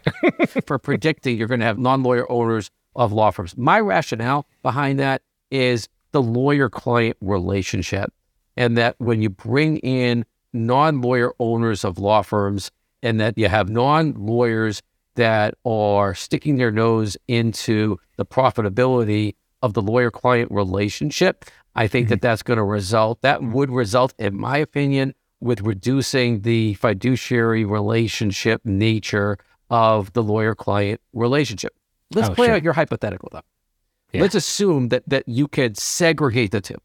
for 0.66 0.78
predicting 0.80 1.38
you're 1.38 1.46
going 1.48 1.60
to 1.60 1.66
have 1.66 1.78
non-lawyer 1.78 2.30
owners 2.30 2.70
of 2.96 3.12
law 3.12 3.30
firms. 3.30 3.56
My 3.56 3.78
rationale 3.80 4.46
behind 4.62 4.98
that 4.98 5.22
is 5.52 5.88
the 6.10 6.20
lawyer-client 6.22 7.16
relationship. 7.20 8.12
and 8.56 8.76
that 8.76 8.94
when 8.98 9.20
you 9.22 9.28
bring 9.30 9.76
in 9.78 10.24
non 10.54 11.00
lawyer 11.02 11.32
owners 11.38 11.84
of 11.84 11.98
law 11.98 12.22
firms 12.22 12.70
and 13.02 13.20
that 13.20 13.36
you 13.36 13.48
have 13.48 13.68
non 13.68 14.14
lawyers 14.14 14.80
that 15.16 15.54
are 15.64 16.14
sticking 16.14 16.56
their 16.56 16.70
nose 16.70 17.16
into 17.28 17.98
the 18.16 18.24
profitability 18.24 19.34
of 19.62 19.74
the 19.74 19.82
lawyer 19.82 20.10
client 20.10 20.50
relationship, 20.50 21.44
I 21.74 21.86
think 21.88 22.08
that 22.08 22.20
that's 22.20 22.42
going 22.42 22.56
to 22.56 22.64
result, 22.64 23.20
that 23.22 23.42
would 23.42 23.70
result, 23.70 24.14
in 24.18 24.36
my 24.36 24.58
opinion, 24.58 25.14
with 25.40 25.60
reducing 25.60 26.40
the 26.42 26.74
fiduciary 26.74 27.64
relationship 27.64 28.60
nature 28.64 29.38
of 29.70 30.12
the 30.12 30.22
lawyer 30.22 30.54
client 30.54 31.00
relationship. 31.12 31.74
Let's 32.14 32.28
Oh, 32.30 32.34
play 32.34 32.46
sure. 32.46 32.56
out 32.56 32.62
your 32.62 32.72
hypothetical 32.74 33.28
though. 33.32 33.40
Yeah. 34.12 34.22
Let's 34.22 34.34
assume 34.36 34.88
that 34.90 35.02
that 35.08 35.28
you 35.28 35.48
could 35.48 35.76
segregate 35.76 36.50
the 36.52 36.60
two. 36.60 36.76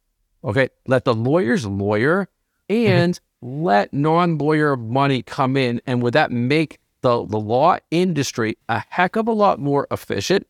Okay. 0.44 0.70
Let 0.88 1.06
the 1.06 1.14
lawyers 1.14 1.66
lawyer 1.66 2.28
Mm-hmm. 2.70 2.92
and 2.92 3.20
let 3.42 3.94
non-lawyer 3.94 4.76
money 4.76 5.22
come 5.22 5.56
in. 5.58 5.82
And 5.86 6.02
would 6.02 6.14
that 6.14 6.32
make 6.32 6.80
the, 7.02 7.26
the 7.26 7.40
law 7.40 7.78
industry 7.92 8.58
a 8.68 8.84
heck 8.90 9.16
of 9.16 9.28
a 9.28 9.32
lot 9.32 9.60
more 9.60 9.88
efficient? 9.92 10.46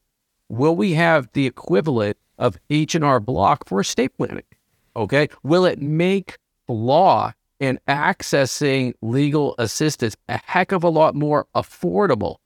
Will 0.49 0.75
we 0.75 0.93
have 0.93 1.29
the 1.33 1.45
equivalent 1.45 2.17
of 2.37 2.57
H 2.69 2.95
and 2.95 3.03
R 3.03 3.19
block 3.19 3.67
for 3.67 3.79
estate 3.81 4.17
planning? 4.17 4.43
Okay. 4.95 5.29
Will 5.43 5.65
it 5.65 5.81
make 5.81 6.37
law 6.67 7.33
and 7.59 7.79
accessing 7.87 8.93
legal 9.01 9.53
assistance 9.59 10.15
a 10.27 10.39
heck 10.43 10.71
of 10.71 10.83
a 10.83 10.89
lot 10.89 11.13
more 11.13 11.45
affordable? 11.55 12.37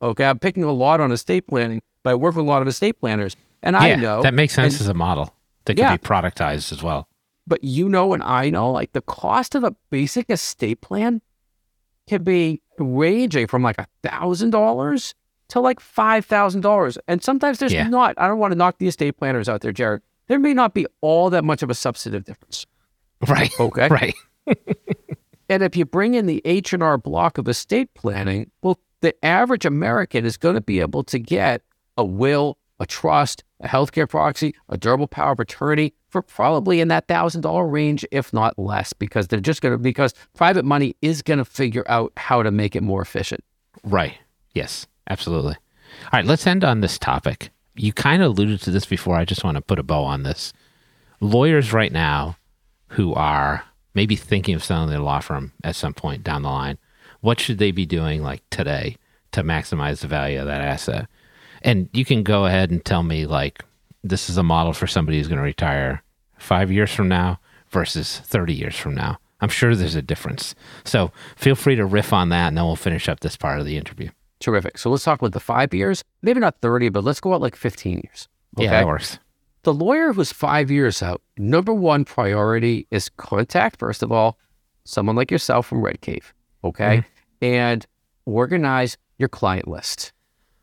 Okay. 0.00 0.24
I'm 0.24 0.38
picking 0.38 0.62
a 0.64 0.72
lot 0.72 1.00
on 1.00 1.12
estate 1.12 1.46
planning, 1.46 1.82
but 2.02 2.10
I 2.10 2.14
work 2.14 2.34
with 2.34 2.46
a 2.46 2.48
lot 2.48 2.62
of 2.62 2.68
estate 2.68 2.98
planners. 3.00 3.36
And 3.62 3.76
I 3.76 3.94
know 3.96 4.22
that 4.22 4.32
makes 4.32 4.54
sense 4.54 4.74
and- 4.74 4.80
as 4.80 4.88
a 4.88 4.94
model 4.94 5.34
that 5.66 5.74
can 5.74 5.82
Yeah. 5.84 5.96
be 5.96 6.02
productized 6.02 6.72
as 6.72 6.82
well. 6.82 7.06
But 7.46 7.62
you 7.64 7.88
know 7.88 8.12
and 8.12 8.22
I 8.22 8.50
know, 8.50 8.70
like 8.70 8.92
the 8.92 9.00
cost 9.02 9.54
of 9.54 9.64
a 9.64 9.74
basic 9.90 10.30
estate 10.30 10.80
plan 10.80 11.20
can 12.08 12.22
be 12.22 12.60
ranging 12.78 13.46
from 13.46 13.62
like 13.62 13.78
a 13.78 13.86
thousand 14.02 14.50
dollars 14.50 15.14
to 15.48 15.60
like 15.60 15.80
five 15.80 16.24
thousand 16.24 16.60
dollars. 16.62 16.96
And 17.08 17.22
sometimes 17.22 17.58
there's 17.58 17.72
Yeah. 17.72 17.88
not. 17.88 18.14
I 18.18 18.26
don't 18.28 18.38
want 18.38 18.52
to 18.52 18.58
knock 18.58 18.78
the 18.78 18.88
estate 18.88 19.12
planners 19.16 19.48
out 19.48 19.60
there, 19.62 19.72
Jared. 19.72 20.02
There 20.28 20.38
may 20.38 20.54
not 20.54 20.74
be 20.74 20.86
all 21.00 21.28
that 21.30 21.44
much 21.44 21.62
of 21.62 21.70
a 21.70 21.74
substantive 21.74 22.24
difference. 22.24 22.66
Right. 23.28 23.50
Okay. 23.60 23.88
Right. 23.90 24.14
And 25.48 25.64
if 25.64 25.76
you 25.76 25.84
bring 25.84 26.14
in 26.14 26.26
the 26.26 26.40
H 26.44 26.72
and 26.72 26.82
R 26.82 26.96
block 26.96 27.36
of 27.36 27.48
estate 27.48 27.92
planning, 27.94 28.50
well, 28.62 28.78
the 29.00 29.12
average 29.24 29.64
American 29.66 30.24
is 30.24 30.36
going 30.36 30.54
to 30.54 30.60
be 30.60 30.78
able 30.80 31.02
to 31.04 31.18
get 31.18 31.62
a 31.96 32.04
will, 32.04 32.56
a 32.78 32.86
trust, 32.86 33.42
a 33.60 33.66
healthcare 33.66 34.08
proxy, 34.08 34.54
a 34.68 34.78
durable 34.78 35.08
power 35.08 35.32
of 35.32 35.40
attorney 35.40 35.92
for 36.10 36.22
probably 36.22 36.80
in 36.80 36.88
that 36.88 37.08
thousand 37.08 37.40
dollar 37.40 37.66
range, 37.66 38.04
if 38.10 38.32
not 38.32 38.58
less, 38.58 38.92
because 38.92 39.28
they're 39.28 39.40
just 39.40 39.62
going 39.62 39.72
to 39.72 39.78
because 39.78 40.14
private 40.34 40.64
money 40.64 40.96
is 41.00 41.22
going 41.22 41.38
to 41.38 41.44
figure 41.44 41.84
out 41.88 42.12
how 42.16 42.42
to 42.42 42.50
make 42.50 42.76
it 42.76 42.82
more 42.82 43.00
efficient. 43.00 43.42
Right. 43.82 44.18
Yes, 44.54 44.86
absolutely. 45.08 45.54
All 46.04 46.10
right, 46.12 46.24
let's 46.24 46.46
end 46.46 46.64
on 46.64 46.80
this 46.80 46.98
topic. 46.98 47.50
You 47.74 47.92
kind 47.92 48.22
of 48.22 48.32
alluded 48.32 48.60
to 48.62 48.70
this 48.70 48.86
before. 48.86 49.16
I 49.16 49.24
just 49.24 49.44
want 49.44 49.56
to 49.56 49.62
put 49.62 49.78
a 49.78 49.82
bow 49.82 50.04
on 50.04 50.22
this. 50.22 50.52
Lawyers 51.20 51.72
right 51.72 51.92
now 51.92 52.36
who 52.88 53.14
are 53.14 53.64
maybe 53.94 54.16
thinking 54.16 54.54
of 54.54 54.64
selling 54.64 54.90
their 54.90 54.98
law 54.98 55.20
firm 55.20 55.52
at 55.62 55.76
some 55.76 55.94
point 55.94 56.24
down 56.24 56.42
the 56.42 56.48
line, 56.48 56.78
what 57.20 57.40
should 57.40 57.58
they 57.58 57.70
be 57.70 57.86
doing 57.86 58.22
like 58.22 58.42
today 58.50 58.96
to 59.32 59.42
maximize 59.42 60.00
the 60.00 60.08
value 60.08 60.40
of 60.40 60.46
that 60.46 60.62
asset? 60.62 61.08
And 61.62 61.88
you 61.92 62.04
can 62.04 62.22
go 62.22 62.46
ahead 62.46 62.70
and 62.70 62.84
tell 62.84 63.02
me 63.02 63.26
like 63.26 63.64
this 64.02 64.30
is 64.30 64.36
a 64.36 64.42
model 64.42 64.72
for 64.72 64.86
somebody 64.86 65.18
who's 65.18 65.28
going 65.28 65.38
to 65.38 65.44
retire 65.44 66.02
5 66.38 66.72
years 66.72 66.92
from 66.92 67.08
now 67.08 67.40
versus 67.70 68.18
30 68.20 68.54
years 68.54 68.76
from 68.76 68.94
now. 68.94 69.18
I'm 69.40 69.48
sure 69.48 69.74
there's 69.74 69.94
a 69.94 70.02
difference. 70.02 70.54
So, 70.84 71.12
feel 71.36 71.54
free 71.54 71.76
to 71.76 71.84
riff 71.84 72.12
on 72.12 72.28
that 72.28 72.48
and 72.48 72.56
then 72.56 72.64
we'll 72.64 72.76
finish 72.76 73.08
up 73.08 73.20
this 73.20 73.36
part 73.36 73.58
of 73.58 73.66
the 73.66 73.76
interview. 73.76 74.10
Terrific. 74.40 74.78
So 74.78 74.90
let's 74.90 75.04
talk 75.04 75.20
about 75.20 75.32
the 75.32 75.40
five 75.40 75.72
years, 75.74 76.02
maybe 76.22 76.40
not 76.40 76.56
30, 76.62 76.88
but 76.88 77.04
let's 77.04 77.20
go 77.20 77.34
out 77.34 77.42
like 77.42 77.54
15 77.54 78.00
years. 78.04 78.26
Yeah, 78.56 78.70
that 78.70 78.86
works. 78.86 79.18
The 79.62 79.74
lawyer 79.74 80.14
who's 80.14 80.32
five 80.32 80.70
years 80.70 81.02
out, 81.02 81.20
number 81.36 81.74
one 81.74 82.06
priority 82.06 82.86
is 82.90 83.10
contact, 83.10 83.78
first 83.78 84.02
of 84.02 84.10
all, 84.10 84.38
someone 84.84 85.14
like 85.14 85.30
yourself 85.30 85.66
from 85.66 85.82
Red 85.82 86.00
Cave, 86.00 86.32
okay? 86.64 86.98
Mm-hmm. 86.98 87.44
And 87.44 87.86
organize 88.24 88.96
your 89.18 89.28
client 89.28 89.68
list. 89.68 90.12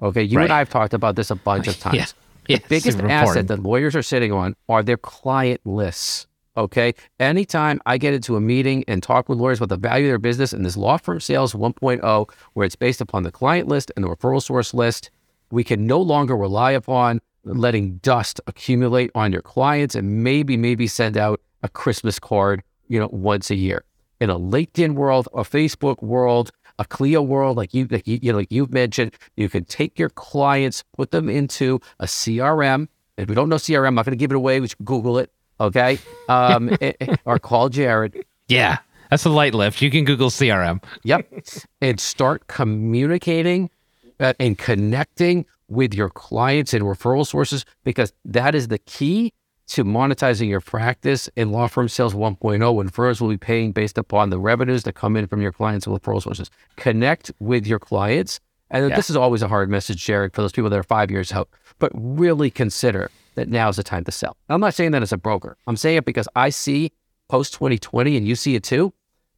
Okay. 0.01 0.23
You 0.23 0.39
and 0.39 0.51
I 0.51 0.59
have 0.59 0.69
talked 0.69 0.93
about 0.93 1.15
this 1.15 1.29
a 1.29 1.35
bunch 1.35 1.67
of 1.67 1.79
times. 1.79 1.95
Yeah. 1.95 2.05
Yeah, 2.47 2.57
The 2.57 2.65
biggest 2.67 2.99
asset 2.99 3.47
that 3.47 3.61
lawyers 3.61 3.95
are 3.95 4.03
sitting 4.03 4.31
on 4.31 4.55
are 4.69 4.83
their 4.83 4.97
client 4.97 5.61
lists. 5.65 6.27
Okay. 6.55 6.95
Anytime 7.19 7.79
I 7.85 7.99
get 7.99 8.15
into 8.15 8.35
a 8.35 8.41
meeting 8.41 8.83
and 8.87 9.03
talk 9.03 9.29
with 9.29 9.37
lawyers 9.37 9.59
about 9.59 9.69
the 9.69 9.77
value 9.77 10.07
of 10.07 10.09
their 10.09 10.17
business 10.17 10.53
and 10.53 10.65
this 10.65 10.75
law 10.75 10.97
firm 10.97 11.19
sales 11.19 11.53
1.0, 11.53 12.29
where 12.53 12.65
it's 12.65 12.75
based 12.75 12.99
upon 12.99 13.23
the 13.23 13.31
client 13.31 13.67
list 13.67 13.91
and 13.95 14.03
the 14.03 14.09
referral 14.09 14.41
source 14.41 14.73
list, 14.73 15.11
we 15.51 15.63
can 15.63 15.85
no 15.85 16.01
longer 16.01 16.35
rely 16.35 16.71
upon 16.71 17.21
letting 17.43 17.97
dust 17.97 18.41
accumulate 18.47 19.11
on 19.15 19.31
your 19.31 19.41
clients 19.41 19.95
and 19.95 20.23
maybe, 20.23 20.57
maybe 20.57 20.87
send 20.87 21.15
out 21.15 21.39
a 21.63 21.69
Christmas 21.69 22.19
card, 22.19 22.63
you 22.87 22.99
know, 22.99 23.09
once 23.11 23.49
a 23.49 23.55
year. 23.55 23.83
In 24.19 24.29
a 24.29 24.39
LinkedIn 24.39 24.95
world, 24.95 25.27
a 25.33 25.43
Facebook 25.43 26.01
world, 26.01 26.51
a 26.79 26.85
Clio 26.85 27.21
world, 27.21 27.57
like 27.57 27.73
you, 27.73 27.87
like 27.89 28.07
you, 28.07 28.19
you 28.21 28.31
know, 28.31 28.39
like 28.39 28.51
you've 28.51 28.71
mentioned, 28.71 29.13
you 29.35 29.49
can 29.49 29.65
take 29.65 29.97
your 29.97 30.09
clients, 30.09 30.83
put 30.95 31.11
them 31.11 31.29
into 31.29 31.79
a 31.99 32.05
CRM. 32.05 32.87
If 33.17 33.29
we 33.29 33.35
don't 33.35 33.49
know 33.49 33.55
CRM, 33.55 33.87
I'm 33.87 33.95
not 33.95 34.05
going 34.05 34.17
to 34.17 34.17
give 34.17 34.31
it 34.31 34.35
away. 34.35 34.59
We 34.59 34.67
should 34.67 34.85
Google 34.85 35.17
it, 35.17 35.31
okay? 35.59 35.99
Um, 36.29 36.69
eh, 36.81 36.93
eh, 37.01 37.15
or 37.25 37.39
call 37.39 37.69
Jared. 37.69 38.23
Yeah, 38.47 38.77
that's 39.09 39.25
a 39.25 39.29
light 39.29 39.53
lift. 39.53 39.81
You 39.81 39.89
can 39.89 40.05
Google 40.05 40.29
CRM. 40.29 40.83
Yep, 41.03 41.31
and 41.81 41.99
start 41.99 42.47
communicating 42.47 43.69
uh, 44.19 44.33
and 44.39 44.57
connecting 44.57 45.45
with 45.69 45.93
your 45.93 46.09
clients 46.09 46.73
and 46.73 46.83
referral 46.83 47.25
sources 47.25 47.65
because 47.83 48.13
that 48.23 48.55
is 48.55 48.69
the 48.69 48.77
key 48.77 49.33
to 49.67 49.83
monetizing 49.83 50.47
your 50.47 50.61
practice 50.61 51.29
in 51.35 51.51
law 51.51 51.67
firm 51.67 51.89
sales 51.89 52.13
1.0 52.13 52.73
when 52.75 52.89
firms 52.89 53.19
will 53.21 53.29
be 53.29 53.37
paying 53.37 53.71
based 53.71 53.97
upon 53.97 54.29
the 54.29 54.39
revenues 54.39 54.83
that 54.83 54.93
come 54.93 55.15
in 55.17 55.27
from 55.27 55.41
your 55.41 55.51
clients 55.51 55.85
and 55.85 55.95
referral 55.99 56.21
sources. 56.21 56.49
Connect 56.77 57.31
with 57.39 57.67
your 57.67 57.79
clients. 57.79 58.39
And 58.69 58.89
Yeah. 58.89 58.95
this 58.95 59.09
is 59.09 59.15
always 59.15 59.41
a 59.41 59.47
hard 59.47 59.69
message, 59.69 60.03
Jared, 60.03 60.33
for 60.33 60.41
those 60.41 60.51
people 60.51 60.69
that 60.69 60.79
are 60.79 60.83
five 60.83 61.11
years 61.11 61.31
out, 61.31 61.49
but 61.79 61.91
really 61.93 62.49
consider 62.49 63.11
that 63.35 63.49
now 63.49 63.69
is 63.69 63.75
the 63.75 63.83
time 63.83 64.03
to 64.05 64.11
sell. 64.11 64.35
I'm 64.49 64.61
not 64.61 64.73
saying 64.73 64.91
that 64.91 65.01
as 65.01 65.11
a 65.13 65.17
broker. 65.17 65.57
I'm 65.67 65.77
saying 65.77 65.97
it 65.97 66.05
because 66.05 66.27
I 66.35 66.49
see 66.49 66.91
post 67.29 67.53
2020, 67.53 68.15
and 68.17 68.27
you 68.27 68.35
see 68.35 68.55
it 68.55 68.63
too, 68.63 68.93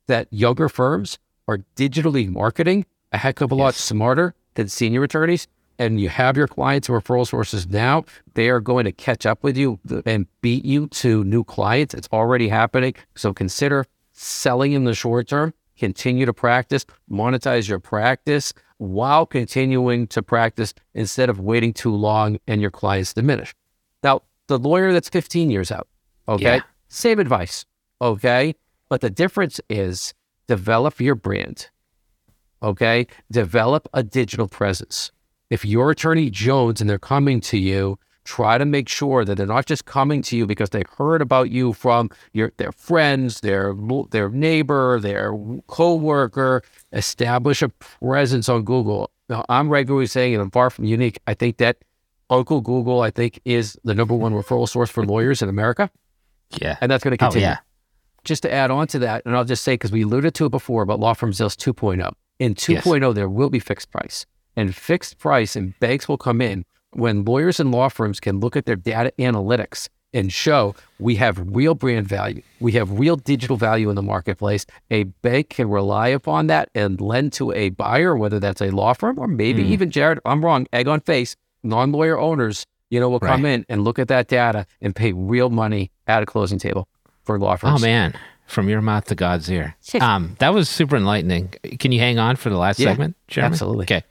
that 0.07 0.27
younger 0.31 0.69
firms 0.69 1.17
are 1.47 1.59
digitally 1.75 2.27
marketing 2.29 2.85
a 3.11 3.17
heck 3.17 3.41
of 3.41 3.51
a 3.51 3.55
lot 3.55 3.73
smarter 3.73 4.35
than 4.53 4.67
senior 4.67 5.03
attorneys. 5.03 5.47
And 5.79 5.99
you 5.99 6.09
have 6.09 6.35
your 6.35 6.47
clients 6.47 6.89
and 6.89 7.01
referral 7.01 7.25
sources 7.25 7.67
now, 7.67 8.03
they 8.33 8.49
are 8.49 8.59
going 8.59 8.83
to 8.83 8.91
catch 8.91 9.25
up 9.25 9.43
with 9.43 9.55
you 9.57 9.79
and 10.05 10.27
beat 10.41 10.65
you 10.65 10.87
to 10.87 11.23
new 11.23 11.45
clients. 11.45 11.93
It's 11.93 12.09
already 12.11 12.49
happening. 12.49 12.95
So 13.15 13.33
consider 13.33 13.85
selling 14.11 14.73
in 14.73 14.83
the 14.83 14.93
short 14.93 15.29
term, 15.29 15.53
continue 15.77 16.25
to 16.25 16.33
practice, 16.33 16.85
monetize 17.09 17.69
your 17.69 17.79
practice 17.79 18.53
while 18.77 19.25
continuing 19.25 20.05
to 20.07 20.21
practice 20.21 20.73
instead 20.93 21.29
of 21.29 21.39
waiting 21.39 21.73
too 21.73 21.95
long 21.95 22.37
and 22.45 22.59
your 22.61 22.71
clients 22.71 23.13
diminish. 23.13 23.55
Now, 24.03 24.23
the 24.47 24.59
lawyer 24.59 24.91
that's 24.91 25.09
15 25.09 25.49
years 25.49 25.71
out, 25.71 25.87
okay, 26.27 26.55
Yeah. 26.55 26.61
same 26.89 27.19
advice, 27.19 27.65
okay? 28.01 28.55
But 28.89 28.99
the 28.99 29.09
difference 29.09 29.61
is 29.69 30.13
develop 30.47 30.99
your 30.99 31.15
brand, 31.15 31.69
okay? 32.61 33.07
Develop 33.31 33.87
a 33.93 34.03
digital 34.03 34.47
presence. 34.49 35.11
If 35.49 35.65
you're 35.65 35.89
Attorney 35.91 36.29
Jones 36.29 36.79
and 36.81 36.89
they're 36.89 36.99
coming 36.99 37.41
to 37.41 37.57
you, 37.57 37.97
try 38.23 38.57
to 38.59 38.65
make 38.65 38.87
sure 38.87 39.25
that 39.25 39.35
they're 39.35 39.47
not 39.47 39.65
just 39.65 39.85
coming 39.85 40.21
to 40.21 40.37
you 40.37 40.45
because 40.45 40.69
they 40.69 40.83
heard 40.97 41.21
about 41.21 41.49
you 41.49 41.73
from 41.73 42.09
your 42.33 42.51
their 42.57 42.71
friends, 42.71 43.39
their 43.41 43.73
their 44.11 44.29
neighbor, 44.29 44.99
their 44.99 45.33
coworker. 45.67 46.61
Establish 46.93 47.61
a 47.61 47.69
presence 47.69 48.47
on 48.49 48.63
Google. 48.63 49.09
Now, 49.29 49.43
I'm 49.49 49.69
regularly 49.69 50.07
saying, 50.07 50.33
and 50.35 50.41
I'm 50.41 50.51
far 50.51 50.69
from 50.69 50.85
unique. 50.85 51.19
I 51.27 51.33
think 51.33 51.57
that 51.57 51.77
Uncle 52.29 52.61
Google, 52.61 53.01
I 53.01 53.09
think, 53.11 53.39
is 53.45 53.77
the 53.83 53.95
number 53.95 54.13
one 54.13 54.33
referral 54.33 54.67
source 54.69 54.89
for 54.91 55.03
lawyers 55.05 55.41
in 55.41 55.49
America, 55.49 55.89
Yeah. 56.61 56.77
and 56.81 56.91
that's 56.91 57.03
going 57.03 57.17
to 57.17 57.23
Oh, 57.23 57.27
continue 57.27 57.47
yeah. 57.47 57.57
just 58.23 58.43
to 58.43 58.53
add 58.53 58.69
on 58.69 58.85
to 58.87 58.99
that, 58.99 59.23
and 59.25 59.35
I'll 59.35 59.45
just 59.45 59.63
say 59.63 59.73
because 59.73 59.91
we 59.91 60.03
alluded 60.03 60.35
to 60.35 60.45
it 60.45 60.49
before 60.49 60.83
about 60.83 60.99
law 60.99 61.13
firm 61.13 61.33
sales 61.33 61.55
2.0. 61.55 62.11
In 62.39 62.53
2.0, 62.55 63.13
there 63.15 63.29
will 63.29 63.49
be 63.49 63.59
fixed 63.59 63.91
price, 63.91 64.25
and 64.59 64.75
fixed 64.75 65.17
price 65.19 65.55
and 65.55 65.77
banks 65.79 66.07
will 66.09 66.17
come 66.17 66.41
in 66.41 66.65
when 66.91 67.23
lawyers 67.23 67.59
and 67.59 67.71
law 67.71 67.87
firms 67.89 68.19
can 68.19 68.39
look 68.39 68.55
at 68.55 68.65
their 68.65 68.75
data 68.75 69.13
analytics 69.19 69.89
and 70.11 70.33
show 70.33 70.73
we 70.97 71.15
have 71.17 71.35
real 71.55 71.75
brand 71.75 72.07
value, 72.07 72.41
we 72.59 72.71
have 72.71 72.91
real 72.99 73.15
digital 73.15 73.57
value 73.57 73.89
in 73.91 73.95
the 73.95 74.01
marketplace. 74.01 74.65
A 74.89 75.03
bank 75.03 75.49
can 75.49 75.69
rely 75.69 76.07
upon 76.07 76.47
that 76.47 76.69
and 76.73 76.99
lend 76.99 77.31
to 77.33 77.51
a 77.53 77.69
buyer, 77.69 78.17
whether 78.17 78.39
that's 78.39 78.59
a 78.61 78.71
law 78.71 78.93
firm 78.93 79.19
or 79.19 79.27
maybe 79.27 79.61
even 79.63 79.91
Jared. 79.91 80.19
I'm 80.25 80.43
wrong. 80.43 80.65
Egg 80.73 80.87
on 80.87 80.99
face. 81.01 81.35
Non-lawyer 81.61 82.17
owners, 82.17 82.65
you 82.89 82.99
know, 82.99 83.09
will 83.09 83.19
come 83.19 83.45
in 83.45 83.65
and 83.69 83.83
look 83.83 83.99
at 83.99 84.07
that 84.07 84.27
data 84.27 84.65
and 84.81 84.95
pay 84.95 85.11
real 85.13 85.49
money 85.51 85.91
at 86.07 86.23
a 86.23 86.25
closing 86.25 86.57
table. 86.57 86.87
for 87.23 87.37
law 87.37 87.55
firms. 87.55 87.69
Oh 87.69 87.73
firms. 87.75 87.83
man, 87.83 88.13
from 88.47 88.67
your 88.69 88.81
mouth 88.81 89.05
to 89.05 89.13
God's 89.15 89.51
ear. 89.51 89.75
Um, 90.01 90.35
that 90.39 90.53
was 90.55 90.67
super 90.69 90.95
enlightening. 90.95 91.53
Can 91.77 91.91
you 91.91 91.99
hang 91.99 92.17
on 92.17 92.35
for 92.35 92.49
the 92.49 92.57
last 92.57 92.79
Yeah, 92.79 92.89
segment, 92.89 93.15
Jeremy? 93.27 93.53
absolutely. 93.53 93.83
Okay. 93.83 94.03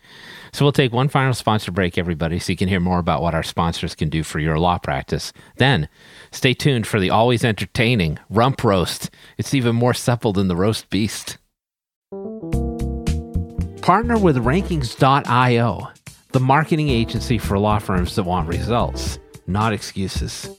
So 0.53 0.65
we'll 0.65 0.73
take 0.73 0.93
one 0.93 1.09
final 1.09 1.35
sponsor 1.35 1.71
break, 1.71 1.99
everybody, 1.99 2.39
so 2.39 2.53
you 2.53 2.57
can 2.57 2.69
hear 2.69 2.81
more 2.81 2.99
about 2.99 3.23
what 3.23 3.35
our 3.35 3.43
sponsors 3.43 3.95
can 3.95 4.09
do 4.09 4.23
for 4.23 4.39
your 4.39 4.59
law 4.59 4.79
practice. 4.79 5.33
Then, 5.57 5.89
stay 6.31 6.55
tuned 6.55 6.87
for 6.87 7.01
the 7.01 7.11
always 7.11 7.45
entertaining 7.45 8.19
rump 8.31 8.65
roast. 8.65 9.11
It's 9.37 9.55
even 9.55 9.77
more 9.77 9.95
supple 9.95 10.33
than 10.33 10.49
the 10.49 10.57
roast 10.57 10.91
beast. 10.91 11.39
Partner 13.83 14.19
with 14.19 14.37
Rankings.io, 14.37 15.89
the 16.33 16.41
marketing 16.41 16.89
agency 16.89 17.39
for 17.39 17.59
law 17.59 17.79
firms 17.79 18.17
that 18.17 18.25
want 18.25 18.49
results, 18.49 19.19
not 19.47 19.73
excuses. 19.73 20.51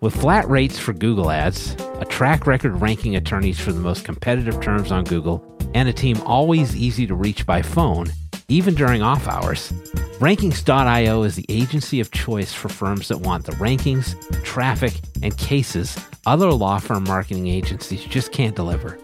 With 0.00 0.14
flat 0.14 0.48
rates 0.48 0.78
for 0.78 0.92
Google 0.92 1.32
ads, 1.32 1.74
a 1.98 2.04
track 2.04 2.46
record 2.46 2.80
ranking 2.80 3.16
attorneys 3.16 3.58
for 3.58 3.72
the 3.72 3.80
most 3.80 4.04
competitive 4.04 4.60
terms 4.60 4.92
on 4.92 5.02
Google, 5.02 5.44
and 5.74 5.88
a 5.88 5.92
team 5.92 6.20
always 6.22 6.76
easy 6.76 7.04
to 7.08 7.16
reach 7.16 7.44
by 7.46 7.62
phone, 7.62 8.12
even 8.48 8.74
during 8.74 9.02
off 9.02 9.28
hours, 9.28 9.72
Rankings.io 10.20 11.22
is 11.22 11.36
the 11.36 11.46
agency 11.48 12.00
of 12.00 12.10
choice 12.10 12.52
for 12.52 12.68
firms 12.68 13.08
that 13.08 13.18
want 13.18 13.44
the 13.44 13.52
rankings, 13.52 14.16
traffic, 14.42 14.94
and 15.22 15.36
cases 15.36 15.96
other 16.28 16.52
law 16.52 16.78
firm 16.78 17.04
marketing 17.04 17.46
agencies 17.48 18.04
just 18.04 18.32
can't 18.32 18.54
deliver. 18.54 18.98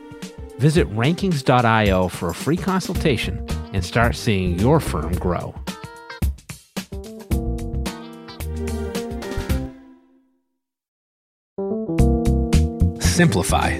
Visit 0.58 0.86
Rankings.io 0.90 2.08
for 2.08 2.28
a 2.28 2.34
free 2.34 2.56
consultation 2.56 3.46
and 3.72 3.82
start 3.82 4.14
seeing 4.14 4.58
your 4.58 4.78
firm 4.78 5.14
grow. 5.14 5.54
Simplify. 13.00 13.78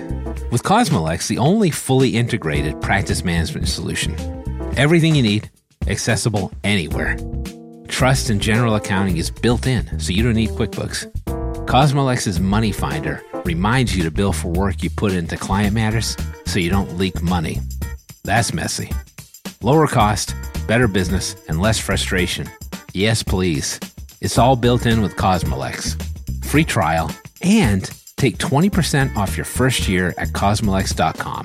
With 0.51 0.63
Cosmolex, 0.63 1.27
the 1.27 1.39
only 1.39 1.71
fully 1.71 2.17
integrated 2.17 2.81
practice 2.81 3.25
management 3.25 3.69
solution. 3.69 4.15
Everything 4.77 5.15
you 5.15 5.23
need, 5.23 5.51
accessible 5.89 6.53
anywhere. 6.65 7.17
Trust 7.89 8.31
and 8.31 8.41
general 8.41 8.75
accounting 8.75 9.17
is 9.17 9.31
built 9.31 9.67
in, 9.67 9.99
so 10.01 10.13
you 10.13 10.23
don't 10.23 10.35
need 10.35 10.51
QuickBooks. 10.51 11.11
Cosmolex's 11.67 12.41
Money 12.41 12.73
Finder 12.73 13.23
reminds 13.45 13.97
you 13.97 14.03
to 14.03 14.11
bill 14.11 14.33
for 14.33 14.49
work 14.49 14.83
you 14.83 14.91
put 14.91 15.13
into 15.13 15.37
client 15.37 15.75
matters 15.75 16.17
so 16.47 16.59
you 16.59 16.71
don't 16.71 16.97
leak 16.99 17.23
money. 17.23 17.61
That's 18.25 18.53
messy. 18.53 18.91
Lower 19.63 19.87
cost, 19.87 20.35
better 20.67 20.89
business, 20.89 21.37
and 21.49 21.61
less 21.61 21.79
frustration. 21.79 22.49
Yes, 22.93 23.23
please. 23.23 23.81
It's 24.21 24.39
all 24.39 24.57
built 24.57 24.87
in 24.87 25.03
with 25.03 25.17
Cosmolex. 25.17 26.01
Free 26.45 26.65
trial 26.65 27.11
and 27.43 27.91
take 28.17 28.39
20% 28.39 29.17
off 29.17 29.37
your 29.37 29.45
first 29.45 29.89
year 29.89 30.15
at 30.17 30.29
cosmolex.com. 30.29 31.45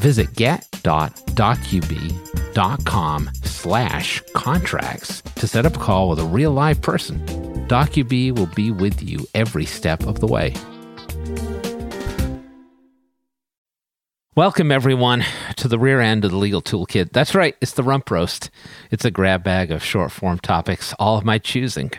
Visit 0.00 0.34
get.docubee.com 0.34 3.30
slash 3.42 4.22
contracts 4.32 5.20
to 5.20 5.46
set 5.46 5.66
up 5.66 5.76
a 5.76 5.78
call 5.78 6.08
with 6.08 6.18
a 6.18 6.24
real 6.24 6.52
live 6.52 6.80
person. 6.80 7.22
Docubee 7.68 8.34
will 8.34 8.46
be 8.46 8.70
with 8.70 9.02
you 9.02 9.26
every 9.34 9.66
step 9.66 10.06
of 10.06 10.20
the 10.20 10.26
way. 10.26 10.54
Welcome, 14.34 14.72
everyone, 14.72 15.22
to 15.56 15.68
the 15.68 15.78
rear 15.78 16.00
end 16.00 16.24
of 16.24 16.30
the 16.30 16.38
legal 16.38 16.62
toolkit. 16.62 17.12
That's 17.12 17.34
right, 17.34 17.54
it's 17.60 17.74
the 17.74 17.82
rump 17.82 18.10
roast. 18.10 18.48
It's 18.90 19.04
a 19.04 19.10
grab 19.10 19.44
bag 19.44 19.70
of 19.70 19.84
short 19.84 20.12
form 20.12 20.38
topics, 20.38 20.94
all 20.98 21.18
of 21.18 21.26
my 21.26 21.36
choosing. 21.36 21.92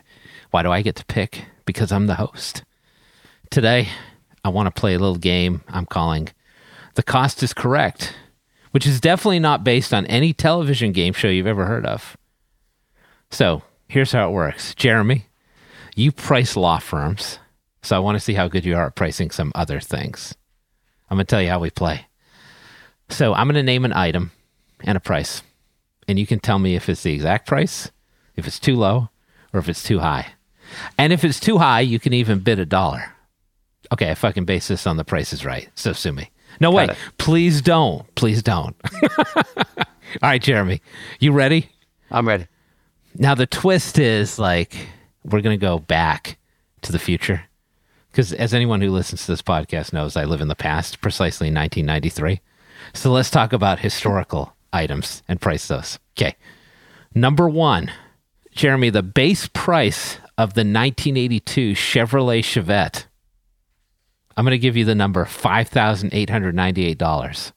Why 0.49 0.63
do 0.63 0.71
I 0.71 0.81
get 0.81 0.95
to 0.95 1.05
pick? 1.05 1.45
Because 1.65 1.91
I'm 1.91 2.07
the 2.07 2.15
host. 2.15 2.63
Today, 3.51 3.89
I 4.43 4.49
want 4.49 4.73
to 4.73 4.79
play 4.79 4.95
a 4.95 4.99
little 4.99 5.17
game 5.17 5.61
I'm 5.67 5.85
calling 5.85 6.29
The 6.95 7.03
Cost 7.03 7.41
is 7.43 7.53
Correct, 7.53 8.13
which 8.71 8.85
is 8.85 8.99
definitely 8.99 9.39
not 9.39 9.63
based 9.63 9.93
on 9.93 10.05
any 10.07 10.33
television 10.33 10.91
game 10.91 11.13
show 11.13 11.27
you've 11.27 11.47
ever 11.47 11.65
heard 11.65 11.85
of. 11.85 12.17
So, 13.29 13.63
here's 13.87 14.11
how 14.11 14.29
it 14.29 14.33
works 14.33 14.75
Jeremy, 14.75 15.25
you 15.95 16.11
price 16.11 16.55
law 16.55 16.79
firms, 16.79 17.39
so 17.81 17.95
I 17.95 17.99
want 17.99 18.15
to 18.15 18.19
see 18.19 18.33
how 18.33 18.47
good 18.47 18.65
you 18.65 18.75
are 18.75 18.87
at 18.87 18.95
pricing 18.95 19.31
some 19.31 19.51
other 19.55 19.79
things. 19.79 20.35
I'm 21.09 21.17
going 21.17 21.25
to 21.25 21.29
tell 21.29 21.41
you 21.41 21.49
how 21.49 21.59
we 21.59 21.69
play. 21.69 22.07
So 23.09 23.33
I'm 23.33 23.47
going 23.47 23.55
to 23.55 23.63
name 23.63 23.83
an 23.83 23.93
item 23.93 24.31
and 24.83 24.95
a 24.95 25.01
price, 25.01 25.43
and 26.07 26.17
you 26.17 26.25
can 26.25 26.39
tell 26.39 26.59
me 26.59 26.75
if 26.75 26.87
it's 26.87 27.03
the 27.03 27.13
exact 27.13 27.47
price, 27.47 27.91
if 28.35 28.47
it's 28.47 28.59
too 28.59 28.75
low, 28.75 29.09
or 29.53 29.59
if 29.59 29.67
it's 29.67 29.83
too 29.83 29.99
high. 29.99 30.33
And 30.97 31.11
if 31.11 31.25
it's 31.25 31.39
too 31.39 31.57
high, 31.57 31.81
you 31.81 31.99
can 31.99 32.13
even 32.13 32.39
bid 32.39 32.59
a 32.59 32.65
dollar. 32.65 33.13
Okay, 33.91 34.09
I 34.09 34.15
fucking 34.15 34.45
base 34.45 34.69
this 34.69 34.87
on 34.87 34.95
the 34.95 35.03
price 35.03 35.33
is 35.33 35.43
right, 35.43 35.69
so 35.75 35.91
sue 35.91 36.13
me. 36.13 36.31
No, 36.61 36.69
wait, 36.69 36.91
it. 36.91 36.97
please 37.17 37.59
don't. 37.61 38.13
Please 38.13 38.43
don't. 38.43 38.75
All 39.17 39.85
right, 40.21 40.41
Jeremy, 40.41 40.79
you 41.19 41.31
ready? 41.31 41.69
I'm 42.11 42.27
ready. 42.27 42.45
Now 43.15 43.33
the 43.33 43.47
twist 43.47 43.97
is 43.97 44.37
like 44.37 44.75
we're 45.25 45.41
going 45.41 45.59
to 45.59 45.65
go 45.65 45.79
back 45.79 46.37
to 46.83 46.91
the 46.91 46.99
future 46.99 47.45
because 48.11 48.31
as 48.31 48.53
anyone 48.53 48.79
who 48.79 48.91
listens 48.91 49.25
to 49.25 49.31
this 49.31 49.41
podcast 49.41 49.91
knows, 49.91 50.15
I 50.15 50.25
live 50.25 50.39
in 50.39 50.49
the 50.49 50.55
past, 50.55 51.01
precisely 51.01 51.47
1993. 51.47 52.41
So 52.93 53.11
let's 53.11 53.31
talk 53.31 53.53
about 53.53 53.79
historical 53.79 54.55
items 54.71 55.23
and 55.27 55.41
price 55.41 55.67
those. 55.67 55.97
Okay, 56.15 56.35
number 57.15 57.49
one, 57.49 57.91
Jeremy, 58.51 58.91
the 58.91 59.01
base 59.01 59.47
price 59.47 60.17
of 60.37 60.53
the 60.53 60.61
1982 60.61 61.73
Chevrolet 61.73 62.41
Chevette. 62.41 63.05
I'm 64.37 64.45
going 64.45 64.51
to 64.51 64.59
give 64.59 64.77
you 64.77 64.85
the 64.85 64.95
number 64.95 65.25
$5,898. 65.25 67.51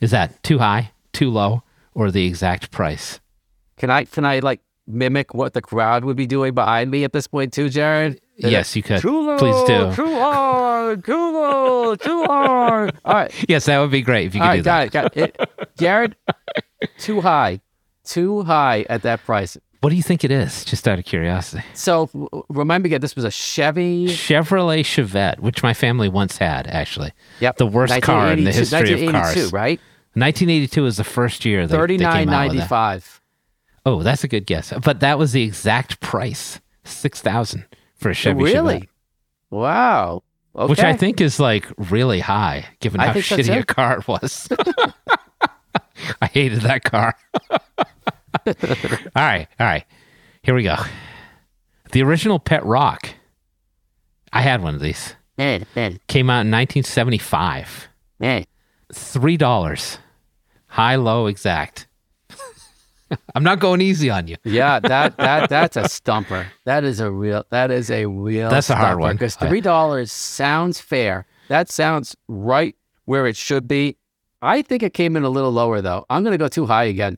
Is 0.00 0.10
that 0.10 0.42
too 0.42 0.58
high, 0.58 0.90
too 1.12 1.30
low, 1.30 1.62
or 1.94 2.10
the 2.10 2.26
exact 2.26 2.70
price? 2.70 3.20
Can 3.76 3.90
I 3.90 4.04
can 4.04 4.24
I 4.24 4.38
like 4.40 4.60
mimic 4.86 5.34
what 5.34 5.54
the 5.54 5.62
crowd 5.62 6.04
would 6.04 6.16
be 6.16 6.26
doing 6.26 6.54
behind 6.54 6.90
me 6.90 7.04
at 7.04 7.12
this 7.12 7.26
point 7.26 7.52
too, 7.52 7.68
Jared? 7.68 8.20
Yes, 8.36 8.74
you 8.76 8.82
could. 8.82 9.00
Too 9.00 9.26
low, 9.26 9.38
Please 9.38 9.62
do. 9.66 9.92
Too 9.94 10.18
hard, 10.18 11.04
too 11.04 11.32
low, 11.32 11.94
too 11.96 12.24
hard. 12.24 12.96
All 13.04 13.14
right, 13.14 13.32
Yes, 13.48 13.66
that 13.66 13.78
would 13.78 13.90
be 13.92 14.02
great 14.02 14.26
if 14.26 14.34
you 14.34 14.40
could 14.40 14.46
all 14.48 14.56
do 14.62 14.68
right, 14.70 14.90
that. 14.90 14.92
got 14.92 15.16
it, 15.16 15.36
got. 15.38 15.48
It- 15.58 15.68
Jared, 15.78 16.16
too 16.98 17.20
high, 17.20 17.60
too 18.04 18.42
high 18.42 18.84
at 18.90 19.02
that 19.02 19.22
price. 19.24 19.56
What 19.82 19.90
do 19.90 19.96
you 19.96 20.02
think 20.02 20.22
it 20.22 20.30
is? 20.30 20.64
Just 20.64 20.86
out 20.86 21.00
of 21.00 21.04
curiosity. 21.04 21.64
So 21.74 22.08
remind 22.48 22.84
me 22.84 22.88
again, 22.88 23.00
this 23.00 23.16
was 23.16 23.24
a 23.24 23.32
Chevy. 23.32 24.06
Chevrolet 24.06 24.80
Chevette, 24.82 25.40
which 25.40 25.64
my 25.64 25.74
family 25.74 26.08
once 26.08 26.38
had, 26.38 26.68
actually. 26.68 27.10
Yep, 27.40 27.56
The 27.56 27.66
worst 27.66 28.00
car 28.00 28.30
in 28.32 28.44
the 28.44 28.52
history 28.52 28.92
of 29.06 29.12
cars. 29.12 29.34
1982, 29.34 29.48
right? 29.48 29.80
1982 30.14 30.82
was 30.84 30.96
the 30.98 31.04
first 31.04 31.44
year 31.44 31.66
they, 31.66 31.72
they 31.72 31.78
Thirty 31.78 31.98
came 31.98 32.04
nine 32.04 32.28
out 32.28 32.48
with 32.50 32.58
that. 32.58 32.68
five. 32.68 33.20
Oh, 33.84 34.04
that's 34.04 34.22
a 34.22 34.28
good 34.28 34.46
guess. 34.46 34.72
But 34.84 35.00
that 35.00 35.18
was 35.18 35.32
the 35.32 35.42
exact 35.42 35.98
price. 36.00 36.60
6000 36.84 37.64
for 37.96 38.10
a 38.10 38.14
Chevy 38.14 38.40
Really? 38.42 38.80
Chevette. 38.82 38.88
Wow. 39.50 40.22
Okay. 40.54 40.70
Which 40.70 40.80
I 40.80 40.92
think 40.94 41.20
is 41.20 41.40
like 41.40 41.66
really 41.76 42.20
high 42.20 42.66
given 42.78 43.00
I 43.00 43.06
how 43.06 43.14
shitty 43.14 43.58
a 43.60 43.64
car 43.64 43.98
it 43.98 44.06
was. 44.06 44.48
I 46.22 46.26
hated 46.26 46.60
that 46.60 46.84
car. 46.84 47.14
all 48.46 48.54
right, 49.14 49.46
all 49.60 49.66
right. 49.66 49.84
Here 50.42 50.54
we 50.54 50.62
go. 50.62 50.76
The 51.92 52.02
original 52.02 52.38
Pet 52.38 52.64
Rock. 52.64 53.08
I 54.32 54.40
had 54.42 54.62
one 54.62 54.74
of 54.74 54.80
these. 54.80 55.14
Man, 55.38 55.66
man, 55.76 55.98
Came 56.08 56.28
out 56.30 56.44
in 56.46 56.50
1975. 56.50 57.88
man. 58.18 58.44
Three 58.94 59.36
dollars. 59.38 59.98
High, 60.66 60.96
low, 60.96 61.26
exact. 61.26 61.86
I'm 63.34 63.42
not 63.42 63.58
going 63.58 63.80
easy 63.80 64.10
on 64.10 64.26
you. 64.26 64.36
Yeah, 64.44 64.80
that 64.82 65.16
that 65.16 65.48
that's 65.48 65.76
a 65.76 65.88
stumper. 65.88 66.46
That 66.64 66.84
is 66.84 67.00
a 67.00 67.10
real. 67.10 67.44
That 67.50 67.70
is 67.70 67.90
a 67.90 68.06
real. 68.06 68.50
That's 68.50 68.68
a 68.70 68.76
hard 68.76 68.98
one. 68.98 69.14
because 69.16 69.36
three 69.36 69.60
dollars 69.62 70.12
sounds 70.12 70.80
fair. 70.80 71.26
That 71.48 71.70
sounds 71.70 72.16
right 72.28 72.74
where 73.06 73.26
it 73.26 73.36
should 73.36 73.66
be. 73.68 73.96
I 74.42 74.62
think 74.62 74.82
it 74.82 74.92
came 74.94 75.16
in 75.16 75.22
a 75.24 75.30
little 75.30 75.52
lower 75.52 75.80
though. 75.80 76.04
I'm 76.10 76.22
gonna 76.24 76.38
go 76.38 76.48
too 76.48 76.66
high 76.66 76.84
again. 76.84 77.16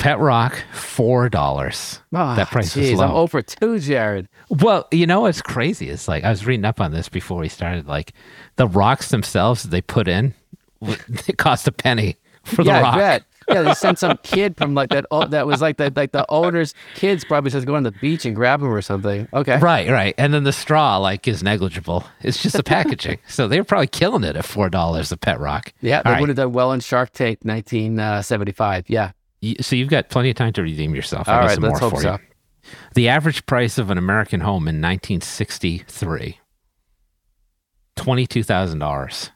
Pet 0.00 0.18
rock, 0.18 0.64
four 0.72 1.28
dollars. 1.28 2.00
Oh, 2.14 2.34
that 2.34 2.48
price 2.48 2.72
geez, 2.72 2.92
is 2.92 3.00
I'm 3.00 3.10
over 3.10 3.42
two, 3.42 3.78
Jared. 3.78 4.28
Well, 4.48 4.88
you 4.90 5.06
know 5.06 5.20
what's 5.20 5.42
crazy? 5.42 5.90
It's 5.90 6.08
like 6.08 6.24
I 6.24 6.30
was 6.30 6.46
reading 6.46 6.64
up 6.64 6.80
on 6.80 6.90
this 6.90 7.10
before 7.10 7.38
we 7.38 7.50
started. 7.50 7.86
Like 7.86 8.14
the 8.56 8.66
rocks 8.66 9.10
themselves 9.10 9.62
that 9.62 9.68
they 9.68 9.82
put 9.82 10.08
in, 10.08 10.32
it 10.80 11.36
cost 11.36 11.68
a 11.68 11.72
penny 11.72 12.16
for 12.44 12.64
the 12.64 12.70
yeah, 12.70 12.80
rock. 12.80 12.94
I 12.94 12.98
bet. 12.98 13.24
Yeah, 13.48 13.62
they 13.62 13.74
sent 13.74 13.98
some 13.98 14.16
kid 14.22 14.56
from 14.56 14.74
like 14.74 14.90
that. 14.90 15.06
Oh, 15.10 15.26
that 15.26 15.44
was 15.44 15.60
like 15.60 15.76
the 15.76 15.92
like 15.96 16.12
the 16.12 16.24
owner's 16.28 16.72
kids 16.94 17.24
probably 17.24 17.50
just 17.50 17.66
go 17.66 17.74
on 17.74 17.82
the 17.82 17.90
beach 17.90 18.24
and 18.24 18.36
grab 18.36 18.60
them 18.60 18.72
or 18.72 18.80
something. 18.80 19.26
Okay. 19.34 19.58
Right, 19.58 19.90
right. 19.90 20.14
And 20.18 20.32
then 20.32 20.44
the 20.44 20.52
straw 20.52 20.98
like 20.98 21.26
is 21.26 21.42
negligible. 21.42 22.04
It's 22.20 22.40
just 22.40 22.56
the 22.56 22.62
packaging. 22.62 23.18
so 23.28 23.48
they 23.48 23.58
were 23.58 23.64
probably 23.64 23.88
killing 23.88 24.22
it 24.22 24.36
at 24.36 24.44
four 24.44 24.68
dollars 24.68 25.10
a 25.10 25.16
pet 25.16 25.40
rock. 25.40 25.72
Yeah, 25.80 26.00
they 26.02 26.10
All 26.10 26.12
right. 26.14 26.20
would 26.20 26.28
have 26.28 26.36
done 26.36 26.52
well 26.52 26.70
in 26.72 26.78
Shark 26.78 27.12
Tank 27.12 27.40
1975. 27.42 28.82
Uh, 28.82 28.86
yeah. 28.86 29.10
So 29.60 29.74
you've 29.76 29.88
got 29.88 30.08
plenty 30.10 30.30
of 30.30 30.36
time 30.36 30.52
to 30.54 30.62
redeem 30.62 30.94
yourself. 30.94 31.28
I 31.28 31.34
All 31.34 31.40
right, 31.40 31.54
some 31.54 31.62
let's 31.62 31.80
more 31.80 31.90
hope 31.90 31.98
for 31.98 32.02
so. 32.02 32.12
you. 32.12 32.18
The 32.94 33.08
average 33.08 33.46
price 33.46 33.78
of 33.78 33.90
an 33.90 33.96
American 33.98 34.40
home 34.40 34.68
in 34.68 34.76
1963, 34.82 36.38
twenty-two 37.96 38.42
thousand 38.42 38.78
dollars. 38.80 39.30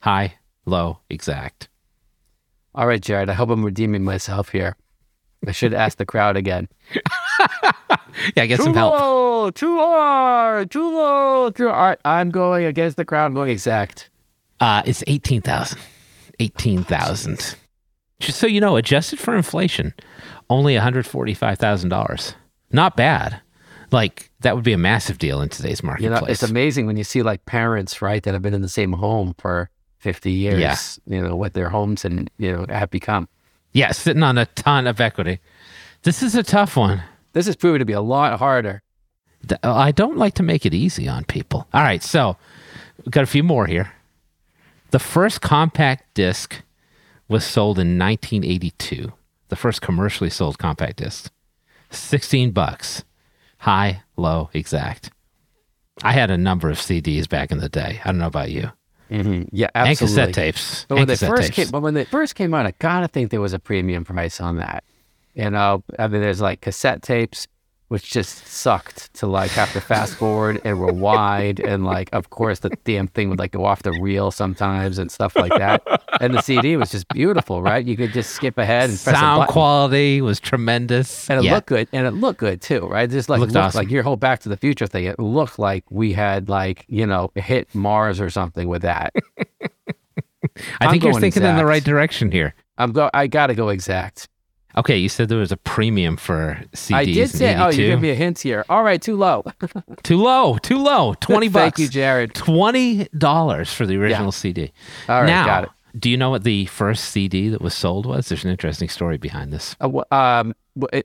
High, 0.00 0.34
low, 0.64 1.00
exact. 1.10 1.68
All 2.74 2.86
right, 2.86 3.00
Jared. 3.00 3.28
I 3.30 3.34
hope 3.34 3.50
I'm 3.50 3.64
redeeming 3.64 4.04
myself 4.04 4.50
here. 4.50 4.76
I 5.46 5.52
should 5.52 5.74
ask 5.74 5.98
the 5.98 6.06
crowd 6.06 6.36
again. 6.36 6.68
Yeah, 8.34 8.46
get 8.46 8.56
Too 8.56 8.64
some 8.64 8.74
help. 8.74 8.98
low, 8.98 9.50
too 9.50 9.76
hard, 9.76 10.70
too 10.70 10.82
low. 10.96 11.50
Too... 11.50 11.68
All 11.68 11.74
right, 11.88 11.98
I'm 12.04 12.30
going 12.30 12.64
against 12.64 12.96
the 12.96 13.04
crowd. 13.04 13.26
I'm 13.26 13.34
going 13.34 13.50
exact. 13.50 14.08
Uh, 14.58 14.82
it's 14.86 15.04
18,000. 15.06 15.78
18,000. 16.40 17.56
Just 18.20 18.38
so 18.38 18.46
you 18.46 18.60
know, 18.60 18.76
adjusted 18.76 19.18
for 19.18 19.36
inflation, 19.36 19.92
only 20.48 20.74
$145,000. 20.74 22.34
Not 22.72 22.96
bad. 22.96 23.40
Like, 23.92 24.30
that 24.40 24.54
would 24.54 24.64
be 24.64 24.72
a 24.72 24.78
massive 24.78 25.18
deal 25.18 25.40
in 25.40 25.48
today's 25.48 25.80
You 25.82 25.86
marketplace. 25.86 26.20
know, 26.20 26.26
it's 26.26 26.42
amazing 26.42 26.86
when 26.86 26.96
you 26.96 27.04
see 27.04 27.22
like 27.22 27.44
parents, 27.46 28.02
right, 28.02 28.22
that 28.22 28.32
have 28.34 28.42
been 28.42 28.54
in 28.54 28.62
the 28.62 28.68
same 28.68 28.92
home 28.94 29.34
for 29.38 29.70
50 29.98 30.30
years. 30.32 30.58
Yeah. 30.60 30.76
You 31.16 31.22
know 31.22 31.36
what 31.36 31.54
their 31.54 31.68
homes 31.68 32.04
and 32.04 32.30
you 32.38 32.52
know 32.52 32.66
have 32.68 32.90
become. 32.90 33.28
yeah, 33.72 33.92
sitting 33.92 34.22
on 34.22 34.38
a 34.38 34.46
ton 34.46 34.86
of 34.86 35.00
equity. 35.00 35.38
This 36.02 36.22
is 36.22 36.34
a 36.34 36.42
tough 36.42 36.76
one. 36.76 37.02
This 37.32 37.46
is 37.46 37.56
proving 37.56 37.78
to 37.80 37.84
be 37.84 37.92
a 37.92 38.00
lot 38.00 38.38
harder. 38.38 38.82
I 39.62 39.92
don't 39.92 40.16
like 40.16 40.34
to 40.34 40.42
make 40.42 40.64
it 40.66 40.72
easy 40.74 41.06
on 41.08 41.24
people. 41.24 41.68
All 41.74 41.82
right, 41.82 42.02
so 42.02 42.36
we've 43.04 43.10
got 43.12 43.22
a 43.24 43.26
few 43.26 43.42
more 43.42 43.66
here. 43.66 43.92
The 44.90 44.98
first 44.98 45.40
compact 45.42 46.14
disc 46.14 46.62
was 47.28 47.44
sold 47.44 47.78
in 47.78 47.98
1982. 47.98 49.12
The 49.48 49.56
first 49.56 49.80
commercially 49.80 50.30
sold 50.30 50.58
compact 50.58 50.96
disc. 50.98 51.30
16 51.90 52.50
bucks. 52.50 53.04
High, 53.58 54.02
low, 54.16 54.50
exact. 54.52 55.10
I 56.02 56.12
had 56.12 56.30
a 56.30 56.36
number 56.36 56.68
of 56.68 56.78
CDs 56.78 57.28
back 57.28 57.50
in 57.50 57.58
the 57.58 57.68
day. 57.68 58.00
I 58.04 58.08
don't 58.08 58.18
know 58.18 58.26
about 58.26 58.50
you. 58.50 58.70
Mm-hmm. 59.10 59.44
Yeah, 59.52 59.68
And 59.74 59.88
absolutely. 59.88 60.16
cassette 60.32 60.34
tapes. 60.34 60.84
But 60.88 60.94
when 60.96 61.02
and 61.02 61.10
they 61.10 61.16
first 61.26 61.42
tapes. 61.44 61.56
came, 61.56 61.68
but 61.70 61.80
when 61.82 61.94
they 61.94 62.04
first 62.04 62.34
came 62.34 62.52
out, 62.54 62.66
I 62.66 62.72
gotta 62.78 63.08
think 63.08 63.30
there 63.30 63.40
was 63.40 63.52
a 63.52 63.58
premium 63.58 64.04
price 64.04 64.40
on 64.40 64.56
that. 64.56 64.84
You 65.34 65.50
know, 65.50 65.84
I 65.98 66.08
mean, 66.08 66.20
there's 66.20 66.40
like 66.40 66.60
cassette 66.60 67.02
tapes, 67.02 67.46
which 67.88 68.10
just 68.10 68.46
sucked 68.46 69.12
to 69.14 69.26
like 69.26 69.50
have 69.52 69.72
to 69.72 69.80
fast 69.80 70.14
forward 70.14 70.60
and 70.64 70.80
rewind, 70.80 71.60
and 71.60 71.84
like, 71.84 72.08
of 72.12 72.30
course, 72.30 72.60
the 72.60 72.70
damn 72.84 73.06
thing 73.06 73.30
would 73.30 73.38
like 73.38 73.52
go 73.52 73.64
off 73.64 73.82
the 73.82 73.92
reel 74.00 74.30
sometimes 74.30 74.98
and 74.98 75.10
stuff 75.10 75.36
like 75.36 75.52
that. 75.52 75.82
And 76.20 76.34
the 76.34 76.40
CD 76.40 76.76
was 76.76 76.90
just 76.90 77.08
beautiful, 77.08 77.62
right? 77.62 77.84
You 77.84 77.96
could 77.96 78.12
just 78.12 78.30
skip 78.30 78.58
ahead 78.58 78.90
and 78.90 78.98
press 78.98 79.16
Sound 79.16 79.48
quality 79.48 80.20
was 80.20 80.40
tremendous. 80.40 81.28
And 81.28 81.40
it 81.40 81.44
yeah. 81.44 81.54
looked 81.54 81.68
good, 81.68 81.88
and 81.92 82.06
it 82.06 82.12
looked 82.12 82.40
good 82.40 82.60
too, 82.60 82.80
right? 82.86 83.08
Just 83.08 83.28
like 83.28 83.40
Looked 83.40 83.52
looked 83.52 83.66
awesome. 83.66 83.78
like 83.78 83.90
your 83.90 84.02
whole 84.02 84.16
Back 84.16 84.40
to 84.40 84.48
the 84.48 84.56
Future 84.56 84.86
thing. 84.86 85.04
It 85.04 85.18
looked 85.18 85.58
like 85.58 85.84
we 85.90 86.12
had 86.12 86.48
like 86.48 86.84
you 86.88 87.06
know 87.06 87.30
hit 87.34 87.74
Mars 87.74 88.20
or 88.20 88.30
something 88.30 88.68
with 88.68 88.82
that. 88.82 89.12
I 90.80 90.90
think 90.90 91.02
you're 91.02 91.20
thinking 91.20 91.42
in 91.42 91.56
the 91.56 91.66
right 91.66 91.84
direction 91.84 92.30
here. 92.30 92.54
I'm 92.78 92.92
go. 92.92 93.10
I 93.14 93.26
gotta 93.26 93.54
go 93.54 93.68
exact. 93.68 94.28
Okay, 94.78 94.98
you 94.98 95.08
said 95.08 95.28
there 95.30 95.38
was 95.38 95.52
a 95.52 95.56
premium 95.56 96.16
for 96.18 96.60
CDs. 96.74 96.94
I 96.94 97.04
did 97.06 97.30
say. 97.30 97.54
Oh, 97.56 97.68
you 97.68 97.86
give 97.86 98.00
me 98.00 98.10
a 98.10 98.14
hint 98.14 98.38
here. 98.40 98.64
All 98.68 98.82
right, 98.82 99.00
too 99.00 99.16
low. 99.16 99.44
Too 100.02 100.18
low. 100.22 100.58
Too 100.58 100.78
low. 100.78 101.14
Twenty 101.20 101.48
bucks. 101.48 101.76
Thank 101.76 101.78
you, 101.78 101.88
Jared. 101.88 102.34
Twenty 102.34 103.04
dollars 103.16 103.72
for 103.72 103.86
the 103.86 103.96
original 103.96 104.32
CD. 104.32 104.72
All 105.08 105.20
right, 105.22 105.26
now, 105.26 105.46
got 105.46 105.64
it. 105.64 105.70
do 105.98 106.10
you 106.10 106.16
know 106.16 106.28
what 106.30 106.44
the 106.44 106.66
first 106.66 107.04
CD 107.06 107.48
that 107.48 107.62
was 107.62 107.74
sold 107.74 108.04
was? 108.06 108.28
There's 108.28 108.44
an 108.44 108.50
interesting 108.50 108.88
story 108.90 109.16
behind 109.16 109.52
this. 109.52 109.74
Uh, 109.80 110.02
um, 110.10 110.54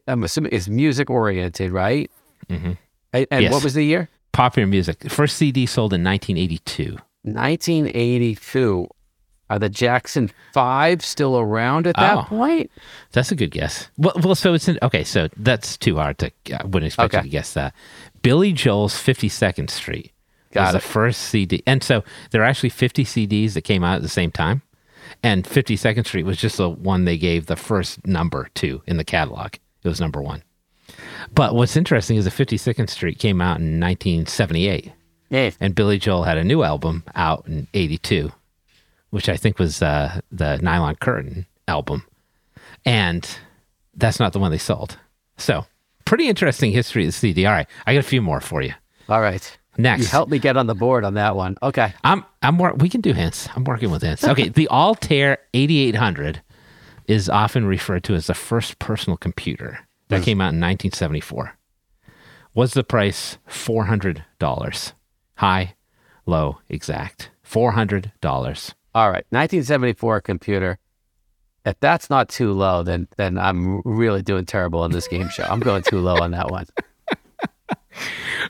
I'm 0.08 0.24
assuming 0.24 0.52
it's 0.52 0.68
music 0.68 1.10
oriented, 1.10 1.72
right? 1.72 2.12
Mhm. 2.50 2.78
And, 3.14 3.28
and 3.32 3.44
Yes. 3.44 3.54
what 3.54 3.64
was 3.64 3.74
the 3.74 3.84
year? 3.86 4.10
Popular 4.34 4.68
music. 4.68 5.00
The 5.00 5.10
first 5.10 5.38
CD 5.38 5.66
sold 5.66 5.94
in 5.94 6.04
1982. 6.04 6.98
1982. 7.24 8.88
Are 9.52 9.60
the 9.60 9.68
Jackson 9.70 10.32
Five 10.54 11.04
still 11.04 11.38
around 11.38 11.86
at 11.86 11.96
that 11.98 12.18
Oh. 12.18 12.24
point? 12.24 12.72
That's 13.12 13.32
a 13.34 13.36
good 13.36 13.52
guess. 13.52 13.90
Well, 13.98 14.14
well, 14.24 14.34
so 14.34 14.54
it's 14.54 14.70
in, 14.70 14.80
okay. 14.82 15.04
So 15.04 15.28
that's 15.36 15.76
too 15.78 15.98
hard 15.98 16.18
to. 16.20 16.32
I 16.58 16.64
wouldn't 16.64 16.86
expect 16.86 17.14
you 17.14 17.22
to 17.24 17.28
guess 17.30 17.54
that. 17.54 17.74
Billy 18.22 18.54
Joel's 18.54 18.94
52nd 18.96 19.70
Street 19.70 20.14
Got 20.54 20.62
was 20.62 20.70
it. 20.70 20.74
the 20.82 20.88
first 20.88 21.22
CD, 21.24 21.62
and 21.68 21.84
so 21.84 22.04
there 22.32 22.42
are 22.42 22.46
actually 22.46 22.70
50 22.70 23.04
CDs 23.04 23.54
that 23.54 23.64
came 23.64 23.84
out 23.84 23.98
at 23.98 24.02
the 24.04 24.08
same 24.08 24.32
time, 24.32 24.62
and 25.22 25.44
52nd 25.44 26.08
Street 26.08 26.24
was 26.26 26.38
just 26.38 26.56
the 26.56 26.70
one 26.70 27.04
they 27.04 27.18
gave 27.18 27.48
the 27.48 27.58
first 27.58 28.08
number 28.08 28.48
to 28.56 28.82
in 28.88 28.96
the 28.96 29.04
catalog. 29.04 29.56
It 29.84 29.90
was 29.90 30.00
number 30.00 30.22
one. 30.22 30.44
But 31.36 31.56
what's 31.56 31.76
interesting 31.76 32.16
is 32.16 32.24
the 32.26 32.32
52nd 32.32 32.90
Street 32.90 33.20
came 33.20 33.42
out 33.42 33.60
in 33.60 33.80
1978, 33.82 34.92
Yeah. 35.30 35.52
and 35.60 35.76
Billy 35.76 35.98
Joel 35.98 36.24
had 36.24 36.38
a 36.38 36.44
new 36.44 36.64
album 36.64 37.04
out 37.16 37.44
in 37.48 37.68
82, 37.74 38.32
which 39.12 39.30
I 39.30 39.38
think 39.38 39.60
was 39.60 39.82
uh, 39.82 40.20
the 40.32 40.58
Nylon 40.58 40.96
Curtain 40.96 41.46
album. 41.68 42.04
And 42.84 43.30
that's 43.96 44.20
not 44.20 44.34
the 44.34 44.40
one 44.40 44.52
they 44.52 44.58
sold. 44.58 44.98
So, 45.38 45.66
pretty 46.06 46.28
interesting 46.28 46.72
history 46.72 47.04
of 47.04 47.10
the 47.10 47.12
CD. 47.14 47.46
All 47.46 47.54
right, 47.54 47.68
I 47.86 47.94
got 47.94 48.00
a 48.00 48.08
few 48.08 48.22
more 48.22 48.42
for 48.42 48.62
you. 48.62 48.74
All 49.08 49.22
right. 49.22 49.58
Next. 49.78 50.02
You 50.04 50.08
helped 50.10 50.32
me 50.32 50.38
get 50.40 50.58
on 50.58 50.68
the 50.68 50.76
board 50.76 51.06
on 51.06 51.14
that 51.14 51.36
one. 51.36 51.58
Okay. 51.64 51.94
I'm 52.04 52.26
I'm 52.42 52.58
wor- 52.58 52.74
we 52.74 52.90
can 52.90 53.00
do 53.02 53.14
hints. 53.14 53.48
I'm 53.56 53.64
working 53.64 53.90
with 53.90 54.02
hints. 54.02 54.24
Okay, 54.24 54.50
the 54.50 54.68
Altair 54.68 55.38
8800 55.54 56.42
is 57.08 57.30
often 57.30 57.66
referred 57.66 58.04
to 58.06 58.14
as 58.16 58.28
the 58.28 58.34
first 58.34 58.80
personal 58.80 59.18
computer 59.18 59.80
that 60.10 60.24
came 60.24 60.42
out 60.42 60.52
in 60.54 60.60
1974. 60.60 61.58
Was 62.54 62.74
the 62.74 62.84
price 62.84 63.38
$400? 63.50 64.94
High, 65.36 65.76
low, 66.26 66.60
exact. 66.68 67.32
$400. 67.50 68.74
All 68.94 69.10
right. 69.10 69.26
1974 69.30 70.22
computer. 70.22 70.78
If 71.66 71.80
that's 71.80 72.10
not 72.10 72.28
too 72.28 72.54
low, 72.54 72.82
then 72.84 73.08
then 73.18 73.38
I'm 73.38 73.82
really 73.86 74.22
doing 74.24 74.46
terrible 74.46 74.82
on 74.82 74.92
this 74.92 75.08
game 75.08 75.30
show. 75.30 75.44
I'm 75.44 75.60
going 75.60 75.84
too 75.84 76.00
low 76.00 76.16
on 76.18 76.32
that 76.32 76.50
one. 76.50 76.66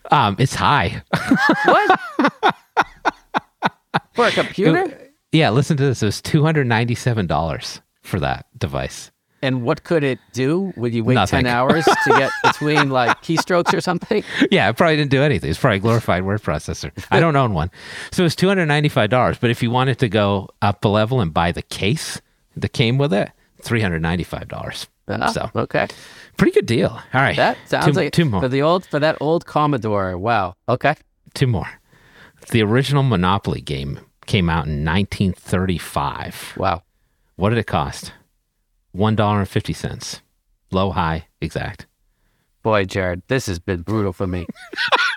Um, 0.09 0.35
it's 0.39 0.55
high. 0.55 1.03
What? 1.65 1.99
For 4.13 4.27
a 4.27 4.31
computer? 4.31 5.09
yeah, 5.31 5.49
listen 5.49 5.77
to 5.77 5.83
this. 5.83 6.03
It 6.03 6.07
was 6.07 6.21
$297 6.21 7.81
for 8.01 8.19
that 8.19 8.45
device. 8.57 9.10
And 9.43 9.63
what 9.63 9.83
could 9.83 10.03
it 10.03 10.19
do? 10.33 10.71
Would 10.77 10.93
you 10.93 11.03
wait 11.03 11.15
Nothing. 11.15 11.45
10 11.45 11.47
hours 11.47 11.83
to 11.85 12.09
get 12.09 12.31
between 12.43 12.89
like 12.91 13.21
keystrokes 13.23 13.73
or 13.73 13.81
something? 13.81 14.23
Yeah, 14.51 14.69
it 14.69 14.77
probably 14.77 14.97
didn't 14.97 15.11
do 15.11 15.21
anything. 15.23 15.49
It's 15.49 15.59
probably 15.59 15.77
a 15.77 15.81
glorified 15.81 16.23
word 16.23 16.43
processor. 16.43 16.91
I 17.09 17.19
don't 17.19 17.35
own 17.35 17.53
one. 17.53 17.71
So 18.11 18.23
it's 18.23 18.35
$295. 18.35 19.39
But 19.39 19.49
if 19.49 19.63
you 19.63 19.71
wanted 19.71 19.97
to 19.99 20.09
go 20.09 20.49
up 20.61 20.85
a 20.85 20.87
level 20.87 21.21
and 21.21 21.33
buy 21.33 21.51
the 21.51 21.63
case 21.63 22.21
that 22.55 22.69
came 22.73 22.97
with 22.99 23.13
it, 23.13 23.31
$395. 23.63 24.87
Ah, 25.07 25.27
So 25.31 25.49
okay. 25.55 25.87
pretty 26.37 26.51
good 26.53 26.65
deal. 26.67 26.89
All 26.91 27.21
right. 27.21 27.35
That 27.35 27.57
sounds 27.65 27.85
two, 27.87 27.91
like 27.93 28.13
two 28.13 28.25
more. 28.25 28.41
for 28.41 28.47
the 28.47 28.61
old 28.61 28.85
for 28.85 28.99
that 28.99 29.17
old 29.19 29.45
Commodore. 29.45 30.17
Wow. 30.17 30.55
Okay. 30.69 30.95
two 31.33 31.47
more. 31.47 31.67
The 32.51 32.61
original 32.61 33.03
Monopoly 33.03 33.61
game 33.61 33.99
came 34.25 34.49
out 34.49 34.67
in 34.67 34.85
1935. 34.85 36.53
Wow. 36.57 36.83
What 37.35 37.49
did 37.49 37.57
it 37.57 37.67
cost? 37.67 38.13
$1.50. 38.95 40.21
Low, 40.71 40.91
high, 40.91 41.27
exact. 41.41 41.87
Boy, 42.63 42.85
Jared, 42.85 43.23
this 43.27 43.47
has 43.47 43.57
been 43.59 43.81
brutal 43.81 44.13
for 44.13 44.27
me. 44.27 44.45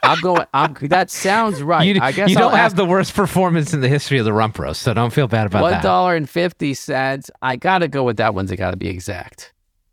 I'm 0.02 0.18
going. 0.20 0.46
I'm. 0.54 0.74
That 0.82 1.10
sounds 1.10 1.62
right. 1.62 1.82
You, 1.86 2.00
I 2.00 2.10
guess 2.12 2.30
you 2.30 2.36
I'll 2.36 2.44
don't 2.48 2.56
have 2.56 2.66
ask 2.72 2.76
the 2.76 2.84
worst 2.86 3.14
performance 3.14 3.74
in 3.74 3.80
the 3.82 3.88
history 3.88 4.18
of 4.18 4.24
the 4.24 4.32
rump 4.32 4.58
roast, 4.58 4.82
so 4.82 4.94
don't 4.94 5.12
feel 5.12 5.28
bad 5.28 5.46
about 5.46 5.62
one 5.62 5.72
that. 5.72 5.82
dollar 5.82 6.16
and 6.16 6.28
fifty 6.28 6.72
cents. 6.74 7.30
I 7.42 7.56
gotta 7.56 7.86
go 7.88 8.02
with 8.02 8.16
that 8.16 8.34
one's 8.34 8.50
got 8.52 8.70
to 8.70 8.76
be 8.78 8.88
exact. 8.88 9.52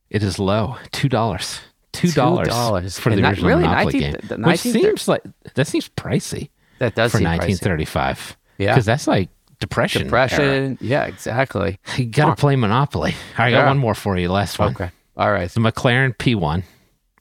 It 0.10 0.24
is 0.24 0.40
low. 0.40 0.78
Two 0.92 1.10
dollars. 1.10 1.60
Two 1.92 2.10
dollars 2.12 2.98
for 2.98 3.10
the 3.10 3.18
And 3.18 3.26
original 3.26 3.50
really? 3.50 3.64
Monopoly 3.64 4.00
19 4.00 4.02
game, 4.02 4.16
the 4.42 4.48
which 4.48 4.60
seems 4.62 5.08
like 5.10 5.22
that 5.56 5.68
seems 5.68 5.90
pricey 5.90 6.50
That 6.80 6.96
does 6.96 7.12
for 7.12 7.18
seem 7.18 7.28
pricey. 7.28 7.40
1935. 7.60 8.38
Yeah. 8.58 8.74
because 8.74 8.86
that's 8.86 9.08
like 9.08 9.30
depression. 9.62 10.02
era. 10.02 10.08
Depression. 10.10 10.78
Yeah, 10.82 11.06
exactly. 11.06 11.80
You 11.98 12.06
got 12.06 12.36
to 12.36 12.40
play 12.40 12.56
Monopoly. 12.58 13.12
All 13.38 13.46
right, 13.46 13.48
I 13.48 13.52
got 13.52 13.68
one 13.68 13.78
more 13.78 13.96
for 13.96 14.18
you. 14.18 14.30
Last 14.30 14.60
one. 14.60 14.72
Okay. 14.74 14.92
All 15.16 15.32
right. 15.32 15.44
It's 15.44 15.56
a 15.56 15.60
McLaren 15.62 16.16
P1, 16.18 16.64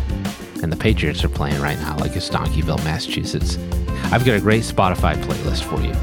and 0.62 0.72
the 0.72 0.78
Patriots 0.78 1.24
are 1.24 1.30
playing 1.30 1.62
right 1.62 1.78
now, 1.80 1.98
like 1.98 2.16
it's 2.16 2.30
Donkeyville, 2.30 2.84
Massachusetts, 2.84 3.58
I've 4.12 4.26
got 4.26 4.36
a 4.36 4.42
great 4.42 4.64
Spotify 4.64 5.16
playlist 5.16 5.64
for 5.64 5.82
you. 5.82 5.94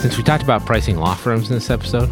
Since 0.00 0.16
we 0.16 0.22
talked 0.22 0.42
about 0.42 0.64
pricing 0.64 0.96
law 0.96 1.14
firms 1.14 1.48
in 1.48 1.54
this 1.54 1.70
episode, 1.70 2.10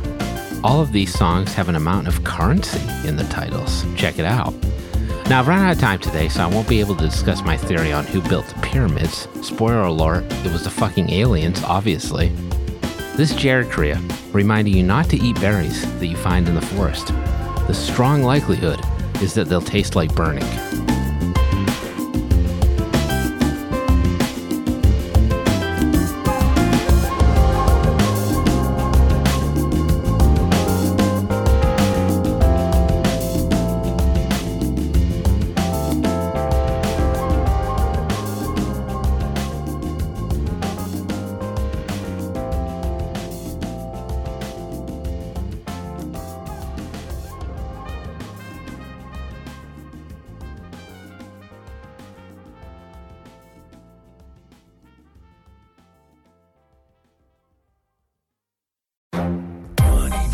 all 0.64 0.80
of 0.80 0.92
these 0.92 1.16
songs 1.16 1.54
have 1.54 1.68
an 1.68 1.76
amount 1.76 2.08
of 2.08 2.24
currency 2.24 2.80
in 3.06 3.16
the 3.16 3.24
titles. 3.24 3.84
Check 3.96 4.18
it 4.18 4.24
out. 4.24 4.52
Now, 5.28 5.40
I've 5.40 5.48
run 5.48 5.60
out 5.60 5.72
of 5.72 5.78
time 5.78 5.98
today, 5.98 6.28
so 6.28 6.42
I 6.42 6.46
won't 6.46 6.68
be 6.68 6.80
able 6.80 6.96
to 6.96 7.04
discuss 7.04 7.42
my 7.42 7.56
theory 7.56 7.92
on 7.92 8.06
who 8.06 8.20
built 8.22 8.46
the 8.46 8.58
pyramids. 8.60 9.28
Spoiler 9.42 9.82
alert, 9.82 10.24
it 10.44 10.52
was 10.52 10.64
the 10.64 10.70
fucking 10.70 11.10
aliens, 11.10 11.62
obviously. 11.64 12.28
This 13.14 13.30
is 13.30 13.36
Jared 13.36 13.70
Correia, 13.70 14.00
reminding 14.32 14.74
you 14.74 14.82
not 14.82 15.08
to 15.10 15.16
eat 15.16 15.40
berries 15.40 15.82
that 15.98 16.06
you 16.06 16.16
find 16.16 16.48
in 16.48 16.54
the 16.54 16.62
forest. 16.62 17.12
The 17.68 17.74
strong 17.74 18.22
likelihood 18.22 18.80
is 19.20 19.34
that 19.34 19.50
they'll 19.50 19.60
taste 19.60 19.94
like 19.94 20.14
burning. 20.14 20.42